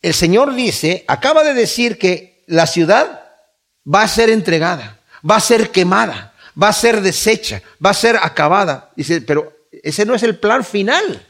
el 0.00 0.14
Señor 0.14 0.54
dice, 0.54 1.04
acaba 1.06 1.44
de 1.44 1.54
decir 1.54 1.98
que 1.98 2.42
la 2.46 2.66
ciudad 2.66 3.27
va 3.92 4.02
a 4.02 4.08
ser 4.08 4.30
entregada, 4.30 5.00
va 5.28 5.36
a 5.36 5.40
ser 5.40 5.70
quemada, 5.70 6.34
va 6.60 6.68
a 6.68 6.72
ser 6.72 7.00
deshecha, 7.00 7.62
va 7.84 7.90
a 7.90 7.94
ser 7.94 8.16
acabada. 8.16 8.90
Pero 9.26 9.52
ese 9.82 10.04
no 10.04 10.14
es 10.14 10.22
el 10.22 10.38
plan 10.38 10.64
final. 10.64 11.24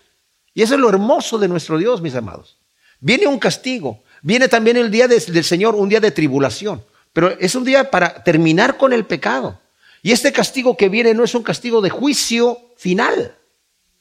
Y 0.54 0.62
eso 0.62 0.74
es 0.74 0.80
lo 0.80 0.88
hermoso 0.88 1.38
de 1.38 1.48
nuestro 1.48 1.78
Dios, 1.78 2.00
mis 2.00 2.14
amados. 2.14 2.58
Viene 3.00 3.26
un 3.26 3.38
castigo, 3.38 4.02
viene 4.22 4.48
también 4.48 4.76
el 4.76 4.90
día 4.90 5.06
del 5.06 5.44
Señor, 5.44 5.74
un 5.76 5.88
día 5.88 6.00
de 6.00 6.10
tribulación, 6.10 6.84
pero 7.12 7.30
es 7.38 7.54
un 7.54 7.64
día 7.64 7.90
para 7.90 8.24
terminar 8.24 8.76
con 8.76 8.92
el 8.92 9.06
pecado. 9.06 9.60
Y 10.02 10.12
este 10.12 10.32
castigo 10.32 10.76
que 10.76 10.88
viene 10.88 11.14
no 11.14 11.24
es 11.24 11.34
un 11.34 11.42
castigo 11.42 11.80
de 11.80 11.90
juicio 11.90 12.58
final, 12.76 13.36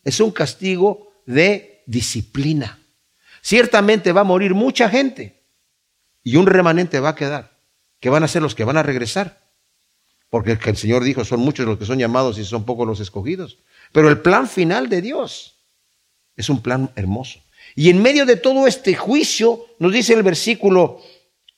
es 0.04 0.20
un 0.20 0.32
castigo 0.32 1.12
de 1.26 1.84
disciplina. 1.86 2.80
Ciertamente 3.42 4.12
va 4.12 4.22
a 4.22 4.26
morir 4.26 4.54
mucha 4.54 4.90
gente 4.90 5.44
y 6.24 6.36
un 6.38 6.48
remanente 6.48 7.00
va 7.00 7.10
a 7.10 7.16
quedar, 7.16 7.57
que 8.00 8.10
van 8.10 8.24
a 8.24 8.28
ser 8.28 8.42
los 8.42 8.56
que 8.56 8.64
van 8.64 8.78
a 8.78 8.84
regresar. 8.84 9.48
Porque 10.30 10.58
el 10.64 10.78
Señor 10.78 11.04
dijo, 11.04 11.24
son 11.24 11.40
muchos 11.40 11.66
los 11.66 11.78
que 11.78 11.86
son 11.86 12.00
llamados 12.00 12.38
y 12.38 12.44
son 12.44 12.66
pocos 12.66 12.86
los 12.86 13.00
escogidos. 13.00 13.60
Pero 13.94 14.10
el 14.10 14.20
plan 14.20 14.48
final 14.48 14.90
de 14.90 15.02
Dios 15.02 15.56
es 16.36 16.50
un 16.50 16.62
plan 16.62 16.92
hermoso. 16.96 17.40
Y 17.76 17.90
en 17.90 18.02
medio 18.02 18.26
de 18.26 18.36
todo 18.36 18.68
este 18.68 18.96
juicio, 18.96 19.66
nos 19.80 19.94
dice 19.94 20.14
el 20.14 20.24
versículo 20.24 21.02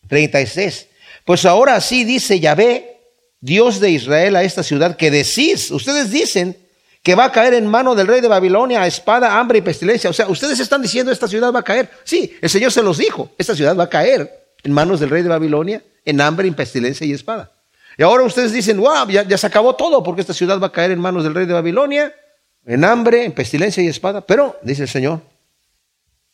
36, 0.08 0.88
pues 1.26 1.46
ahora 1.46 1.80
sí 1.82 2.04
dice 2.04 2.40
Yahvé, 2.40 2.98
Dios 3.42 3.80
de 3.80 3.92
Israel, 3.92 4.36
a 4.36 4.44
esta 4.44 4.64
ciudad 4.64 4.98
que 4.98 5.12
decís, 5.12 5.72
ustedes 5.72 6.12
dicen, 6.12 6.58
que 7.02 7.16
va 7.16 7.26
a 7.26 7.32
caer 7.32 7.54
en 7.54 7.68
mano 7.68 7.96
del 7.96 8.08
rey 8.08 8.22
de 8.22 8.28
Babilonia, 8.28 8.86
espada, 8.86 9.40
hambre 9.40 9.60
y 9.60 9.62
pestilencia. 9.62 10.10
O 10.10 10.14
sea, 10.14 10.28
ustedes 10.28 10.60
están 10.60 10.82
diciendo 10.82 11.12
esta 11.12 11.28
ciudad 11.28 11.54
va 11.54 11.60
a 11.60 11.64
caer. 11.64 11.90
Sí, 12.04 12.36
el 12.42 12.50
Señor 12.50 12.72
se 12.72 12.84
los 12.84 12.98
dijo, 12.98 13.32
esta 13.38 13.56
ciudad 13.56 13.76
va 13.76 13.86
a 13.86 13.90
caer 13.90 14.48
en 14.64 14.74
manos 14.74 15.00
del 15.00 15.10
rey 15.10 15.24
de 15.24 15.30
Babilonia, 15.30 15.82
en 16.06 16.22
hambre, 16.22 16.48
en 16.48 16.54
pestilencia 16.54 17.06
y 17.06 17.14
espada. 17.14 17.52
Y 17.98 18.04
ahora 18.04 18.24
ustedes 18.24 18.54
dicen, 18.54 18.80
wow, 18.80 19.10
ya, 19.10 19.24
ya 19.24 19.38
se 19.38 19.48
acabó 19.48 19.76
todo 19.76 20.04
porque 20.04 20.22
esta 20.22 20.34
ciudad 20.34 20.60
va 20.60 20.68
a 20.68 20.72
caer 20.72 20.92
en 20.92 21.00
manos 21.00 21.24
del 21.24 21.36
rey 21.36 21.46
de 21.46 21.54
Babilonia, 21.54 22.14
en 22.66 22.84
hambre, 22.86 23.26
en 23.26 23.34
pestilencia 23.34 23.84
y 23.84 23.88
espada. 23.88 24.22
Pero, 24.22 24.58
dice 24.64 24.84
el 24.84 24.88
Señor, 24.88 25.22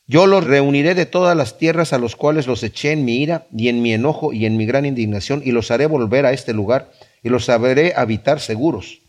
yo 0.07 0.27
los 0.27 0.43
reuniré 0.43 0.93
de 0.93 1.07
todas 1.07 1.35
las 1.35 1.57
tierras 1.57 1.91
a 1.91 1.97
los 1.97 2.15
cuales 2.15 2.45
los 2.45 2.61
eché 2.61 2.91
en 2.91 3.05
mi 3.05 3.17
ira 3.23 3.47
y 3.55 3.69
en 3.69 3.81
mi 3.81 3.93
enojo 3.93 4.33
y 4.33 4.45
en 4.45 4.55
mi 4.55 4.67
gran 4.67 4.85
indignación 4.85 5.41
y 5.43 5.51
los 5.51 5.71
haré 5.71 5.87
volver 5.87 6.27
a 6.27 6.33
este 6.33 6.53
lugar 6.53 6.91
y 7.23 7.29
los 7.29 7.45
sabré 7.45 7.93
habitar 7.95 8.39
seguros. 8.39 8.99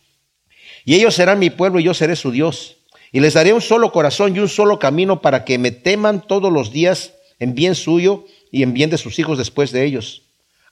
Y 0.87 0.95
ellos 0.95 1.15
serán 1.15 1.39
mi 1.39 1.51
pueblo 1.51 1.81
y 1.81 1.85
yo 1.85 1.93
seré 1.93 2.17
su 2.17 2.31
Dios. 2.31 2.79
Y 3.13 3.21
les 3.21 3.35
daré 3.35 3.53
un 3.53 3.61
solo 3.61 3.93
corazón 3.93 4.35
y 4.35 4.39
un 4.39 4.49
solo 4.49 4.79
camino 4.79 5.21
para 5.21 5.45
que 5.45 5.59
me 5.59 5.71
teman 5.71 6.27
todos 6.27 6.51
los 6.51 6.73
días 6.73 7.13
en 7.39 7.55
bien 7.55 7.75
suyo 7.75 8.25
y 8.51 8.63
en 8.63 8.73
bien 8.73 8.89
de 8.89 8.97
sus 8.97 9.19
hijos 9.19 9.37
después 9.37 9.73
de 9.73 9.85
ellos. 9.85 10.23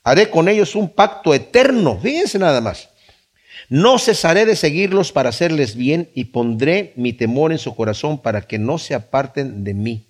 Haré 0.04 0.28
con 0.28 0.48
ellos 0.48 0.74
un 0.76 0.90
pacto 0.90 1.34
eterno. 1.34 1.98
Fíjense 1.98 2.38
nada 2.38 2.60
más. 2.60 2.90
No 3.70 3.98
cesaré 3.98 4.44
de 4.44 4.54
seguirlos 4.54 5.10
para 5.10 5.30
hacerles 5.30 5.74
bien 5.74 6.10
y 6.14 6.26
pondré 6.26 6.92
mi 6.96 7.14
temor 7.14 7.50
en 7.50 7.58
su 7.58 7.74
corazón 7.74 8.20
para 8.20 8.42
que 8.42 8.58
no 8.58 8.78
se 8.78 8.94
aparten 8.94 9.64
de 9.64 9.72
mí. 9.72 10.06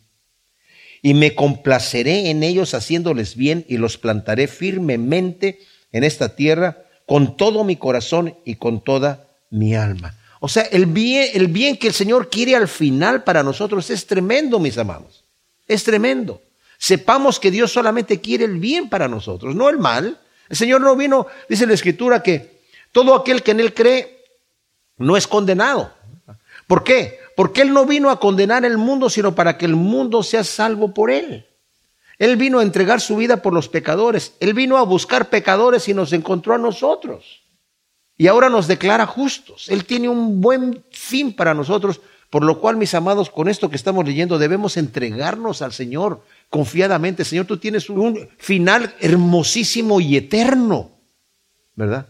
Y 1.00 1.14
me 1.14 1.34
complaceré 1.34 2.30
en 2.30 2.42
ellos 2.42 2.74
haciéndoles 2.74 3.36
bien 3.36 3.64
y 3.68 3.76
los 3.76 3.96
plantaré 3.96 4.48
firmemente 4.48 5.60
en 5.92 6.02
esta 6.02 6.34
tierra 6.34 6.84
con 7.06 7.36
todo 7.36 7.62
mi 7.62 7.76
corazón 7.76 8.36
y 8.44 8.56
con 8.56 8.82
toda 8.82 9.28
mi 9.50 9.76
alma. 9.76 10.18
O 10.40 10.48
sea, 10.48 10.64
el 10.64 10.86
bien, 10.86 11.30
el 11.34 11.46
bien 11.48 11.76
que 11.76 11.86
el 11.86 11.94
Señor 11.94 12.28
quiere 12.28 12.56
al 12.56 12.68
final 12.68 13.22
para 13.22 13.42
nosotros 13.42 13.88
es 13.90 14.06
tremendo, 14.06 14.58
mis 14.58 14.76
amados. 14.76 15.24
Es 15.68 15.84
tremendo. 15.84 16.42
Sepamos 16.84 17.40
que 17.40 17.50
Dios 17.50 17.72
solamente 17.72 18.20
quiere 18.20 18.44
el 18.44 18.58
bien 18.58 18.90
para 18.90 19.08
nosotros, 19.08 19.54
no 19.54 19.70
el 19.70 19.78
mal. 19.78 20.20
El 20.50 20.54
Señor 20.54 20.82
no 20.82 20.94
vino, 20.94 21.26
dice 21.48 21.66
la 21.66 21.72
Escritura, 21.72 22.22
que 22.22 22.60
Todo 22.92 23.14
aquel 23.14 23.42
que 23.42 23.52
en 23.52 23.60
Él 23.60 23.72
cree 23.72 24.22
no 24.98 25.16
es 25.16 25.26
condenado. 25.26 25.94
¿Por 26.66 26.84
qué? 26.84 27.20
Porque 27.36 27.62
Él 27.62 27.72
no 27.72 27.86
vino 27.86 28.10
a 28.10 28.20
condenar 28.20 28.66
el 28.66 28.76
mundo, 28.76 29.08
sino 29.08 29.34
para 29.34 29.56
que 29.56 29.64
el 29.64 29.76
mundo 29.76 30.22
sea 30.22 30.44
salvo 30.44 30.92
por 30.92 31.10
Él. 31.10 31.46
Él 32.18 32.36
vino 32.36 32.58
a 32.58 32.62
entregar 32.62 33.00
su 33.00 33.16
vida 33.16 33.38
por 33.38 33.54
los 33.54 33.70
pecadores. 33.70 34.34
Él 34.38 34.52
vino 34.52 34.76
a 34.76 34.82
buscar 34.82 35.30
pecadores 35.30 35.88
y 35.88 35.94
nos 35.94 36.12
encontró 36.12 36.52
a 36.52 36.58
nosotros. 36.58 37.44
Y 38.18 38.26
ahora 38.26 38.50
nos 38.50 38.66
declara 38.66 39.06
justos. 39.06 39.70
Él 39.70 39.86
tiene 39.86 40.10
un 40.10 40.42
buen 40.42 40.84
fin 40.90 41.34
para 41.34 41.54
nosotros, 41.54 42.02
por 42.28 42.44
lo 42.44 42.60
cual, 42.60 42.76
mis 42.76 42.92
amados, 42.92 43.30
con 43.30 43.48
esto 43.48 43.70
que 43.70 43.76
estamos 43.76 44.04
leyendo, 44.04 44.38
debemos 44.38 44.76
entregarnos 44.76 45.62
al 45.62 45.72
Señor 45.72 46.20
confiadamente. 46.54 47.24
Señor, 47.24 47.46
tú 47.46 47.56
tienes 47.56 47.90
un 47.90 48.28
final 48.38 48.94
hermosísimo 49.00 50.00
y 50.00 50.16
eterno, 50.16 50.92
¿verdad? 51.74 52.06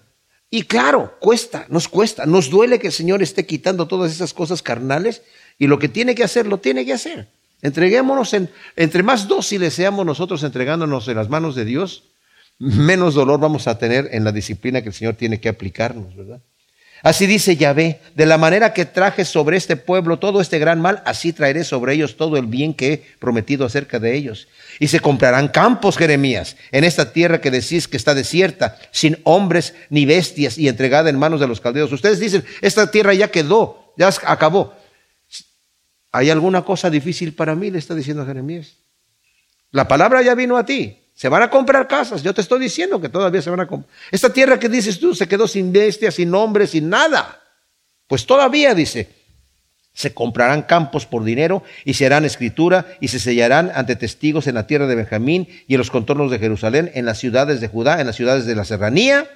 Y 0.50 0.64
claro, 0.64 1.16
cuesta, 1.18 1.64
nos 1.70 1.88
cuesta, 1.88 2.26
nos 2.26 2.50
duele 2.50 2.78
que 2.78 2.88
el 2.88 2.92
Señor 2.92 3.22
esté 3.22 3.46
quitando 3.46 3.88
todas 3.88 4.12
esas 4.12 4.34
cosas 4.34 4.60
carnales 4.60 5.22
y 5.58 5.66
lo 5.66 5.78
que 5.78 5.88
tiene 5.88 6.14
que 6.14 6.24
hacer, 6.24 6.46
lo 6.46 6.58
tiene 6.58 6.84
que 6.84 6.92
hacer. 6.92 7.30
Entreguémonos 7.62 8.34
en, 8.34 8.50
entre 8.76 9.02
más 9.02 9.28
dóciles 9.28 9.72
seamos 9.72 10.04
nosotros 10.04 10.42
entregándonos 10.42 11.08
en 11.08 11.16
las 11.16 11.30
manos 11.30 11.54
de 11.54 11.64
Dios, 11.64 12.10
menos 12.58 13.14
dolor 13.14 13.40
vamos 13.40 13.66
a 13.66 13.78
tener 13.78 14.10
en 14.12 14.24
la 14.24 14.32
disciplina 14.32 14.82
que 14.82 14.88
el 14.88 14.94
Señor 14.94 15.14
tiene 15.14 15.40
que 15.40 15.48
aplicarnos, 15.48 16.14
¿verdad? 16.14 16.42
Así 17.04 17.26
dice 17.26 17.56
Yahvé, 17.56 18.00
de 18.14 18.24
la 18.24 18.38
manera 18.38 18.72
que 18.72 18.86
traje 18.86 19.26
sobre 19.26 19.58
este 19.58 19.76
pueblo 19.76 20.18
todo 20.18 20.40
este 20.40 20.58
gran 20.58 20.80
mal, 20.80 21.02
así 21.04 21.34
traeré 21.34 21.62
sobre 21.62 21.92
ellos 21.92 22.16
todo 22.16 22.38
el 22.38 22.46
bien 22.46 22.72
que 22.72 22.92
he 22.94 23.04
prometido 23.18 23.66
acerca 23.66 23.98
de 23.98 24.14
ellos. 24.14 24.48
Y 24.80 24.88
se 24.88 25.00
comprarán 25.00 25.48
campos, 25.48 25.98
Jeremías, 25.98 26.56
en 26.72 26.82
esta 26.82 27.12
tierra 27.12 27.42
que 27.42 27.50
decís 27.50 27.88
que 27.88 27.98
está 27.98 28.14
desierta, 28.14 28.78
sin 28.90 29.18
hombres 29.24 29.74
ni 29.90 30.06
bestias 30.06 30.56
y 30.56 30.66
entregada 30.66 31.10
en 31.10 31.18
manos 31.18 31.40
de 31.40 31.46
los 31.46 31.60
caldeos. 31.60 31.92
Ustedes 31.92 32.20
dicen, 32.20 32.42
esta 32.62 32.90
tierra 32.90 33.12
ya 33.12 33.30
quedó, 33.30 33.92
ya 33.98 34.08
acabó. 34.24 34.72
¿Hay 36.10 36.30
alguna 36.30 36.64
cosa 36.64 36.88
difícil 36.88 37.34
para 37.34 37.54
mí? 37.54 37.70
Le 37.70 37.80
está 37.80 37.94
diciendo 37.94 38.24
Jeremías. 38.24 38.78
La 39.72 39.86
palabra 39.86 40.22
ya 40.22 40.34
vino 40.34 40.56
a 40.56 40.64
ti. 40.64 41.03
Se 41.14 41.28
van 41.28 41.42
a 41.42 41.50
comprar 41.50 41.86
casas. 41.86 42.22
Yo 42.22 42.34
te 42.34 42.40
estoy 42.40 42.60
diciendo 42.60 43.00
que 43.00 43.08
todavía 43.08 43.40
se 43.40 43.50
van 43.50 43.60
a 43.60 43.66
comprar. 43.66 43.90
Esta 44.10 44.32
tierra 44.32 44.58
que 44.58 44.68
dices 44.68 44.98
tú 44.98 45.14
se 45.14 45.28
quedó 45.28 45.46
sin 45.46 45.72
bestias, 45.72 46.14
sin 46.14 46.34
hombres, 46.34 46.70
sin 46.70 46.88
nada. 46.88 47.40
Pues 48.08 48.26
todavía 48.26 48.74
dice, 48.74 49.08
se 49.94 50.12
comprarán 50.12 50.62
campos 50.62 51.06
por 51.06 51.22
dinero 51.22 51.62
y 51.84 51.94
se 51.94 52.04
harán 52.04 52.24
escritura 52.24 52.86
y 53.00 53.08
se 53.08 53.20
sellarán 53.20 53.70
ante 53.74 53.94
testigos 53.94 54.48
en 54.48 54.56
la 54.56 54.66
tierra 54.66 54.88
de 54.88 54.96
Benjamín 54.96 55.48
y 55.68 55.74
en 55.74 55.78
los 55.78 55.90
contornos 55.90 56.32
de 56.32 56.40
Jerusalén, 56.40 56.90
en 56.94 57.06
las 57.06 57.18
ciudades 57.18 57.60
de 57.60 57.68
Judá, 57.68 58.00
en 58.00 58.06
las 58.08 58.16
ciudades 58.16 58.44
de 58.44 58.56
la 58.56 58.64
serranía, 58.64 59.30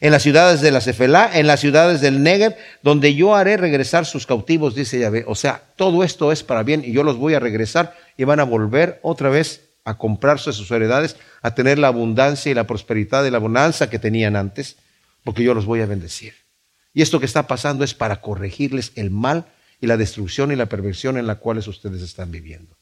en 0.00 0.10
las 0.10 0.24
ciudades 0.24 0.60
de 0.60 0.72
la 0.72 0.80
Cefelá, 0.80 1.30
en 1.32 1.46
las 1.46 1.60
ciudades 1.60 2.00
del 2.00 2.22
Negev, 2.22 2.56
donde 2.82 3.14
yo 3.14 3.34
haré 3.34 3.56
regresar 3.56 4.06
sus 4.06 4.26
cautivos, 4.26 4.74
dice 4.74 4.98
Yahvé. 4.98 5.24
O 5.26 5.36
sea, 5.36 5.62
todo 5.76 6.02
esto 6.02 6.32
es 6.32 6.42
para 6.42 6.64
bien 6.64 6.82
y 6.84 6.92
yo 6.92 7.04
los 7.04 7.16
voy 7.16 7.34
a 7.34 7.40
regresar 7.40 7.96
y 8.16 8.24
van 8.24 8.40
a 8.40 8.44
volver 8.44 8.98
otra 9.02 9.30
vez 9.30 9.65
a 9.86 9.96
comprarse 9.96 10.52
sus 10.52 10.70
heredades, 10.72 11.16
a 11.42 11.54
tener 11.54 11.78
la 11.78 11.86
abundancia 11.86 12.50
y 12.50 12.54
la 12.54 12.66
prosperidad 12.66 13.24
y 13.24 13.30
la 13.30 13.38
bonanza 13.38 13.88
que 13.88 14.00
tenían 14.00 14.34
antes, 14.34 14.76
porque 15.22 15.44
yo 15.44 15.54
los 15.54 15.64
voy 15.64 15.80
a 15.80 15.86
bendecir. 15.86 16.34
Y 16.92 17.02
esto 17.02 17.20
que 17.20 17.26
está 17.26 17.46
pasando 17.46 17.84
es 17.84 17.94
para 17.94 18.20
corregirles 18.20 18.90
el 18.96 19.12
mal 19.12 19.46
y 19.80 19.86
la 19.86 19.96
destrucción 19.96 20.50
y 20.50 20.56
la 20.56 20.66
perversión 20.66 21.16
en 21.18 21.28
la 21.28 21.36
cuales 21.36 21.68
ustedes 21.68 22.02
están 22.02 22.32
viviendo. 22.32 22.76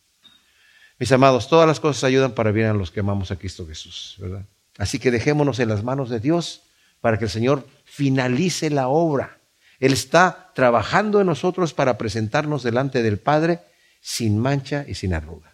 Mis 0.99 1.13
amados, 1.13 1.49
todas 1.49 1.69
las 1.69 1.79
cosas 1.79 2.05
ayudan 2.05 2.33
para 2.33 2.53
bien 2.53 2.69
a 2.69 2.75
los 2.75 2.91
que 2.91 3.01
amamos 3.01 3.31
a 3.31 3.37
Cristo 3.37 3.67
Jesús, 3.67 4.17
¿verdad? 4.19 4.47
Así 4.79 4.99
que 4.99 5.11
dejémonos 5.11 5.61
en 5.61 5.69
las 5.69 5.85
manos 5.85 6.09
de 6.09 6.21
Dios 6.21 6.63
para 7.03 7.19
que 7.19 7.27
el 7.27 7.31
Señor 7.31 7.67
finalice 7.85 8.71
la 8.71 8.89
obra. 8.89 9.41
Él 9.79 9.93
está 9.93 10.53
trabajando 10.55 11.21
en 11.21 11.27
nosotros 11.27 11.75
para 11.75 11.99
presentarnos 11.99 12.63
delante 12.63 13.03
del 13.03 13.19
Padre 13.19 13.61
sin 14.01 14.39
mancha 14.39 14.87
y 14.89 14.95
sin 14.95 15.13
arruga. 15.13 15.54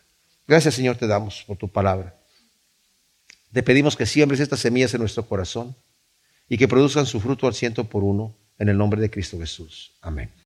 Gracias 0.51 0.75
Señor 0.75 0.97
te 0.97 1.07
damos 1.07 1.45
por 1.47 1.57
tu 1.57 1.69
palabra. 1.69 2.19
Te 3.53 3.63
pedimos 3.63 3.95
que 3.95 4.05
siembres 4.05 4.41
estas 4.41 4.59
semillas 4.59 4.93
en 4.95 5.01
nuestro 5.01 5.25
corazón 5.25 5.77
y 6.49 6.59
que 6.59 6.67
produzcan 6.67 7.07
su 7.07 7.21
fruto 7.21 7.47
al 7.47 7.55
ciento 7.55 7.85
por 7.85 8.03
uno 8.03 8.35
en 8.59 8.69
el 8.69 8.77
nombre 8.77 9.01
de 9.01 9.13
Cristo 9.13 9.39
Jesús. 9.39 9.93
Amén. 10.01 10.33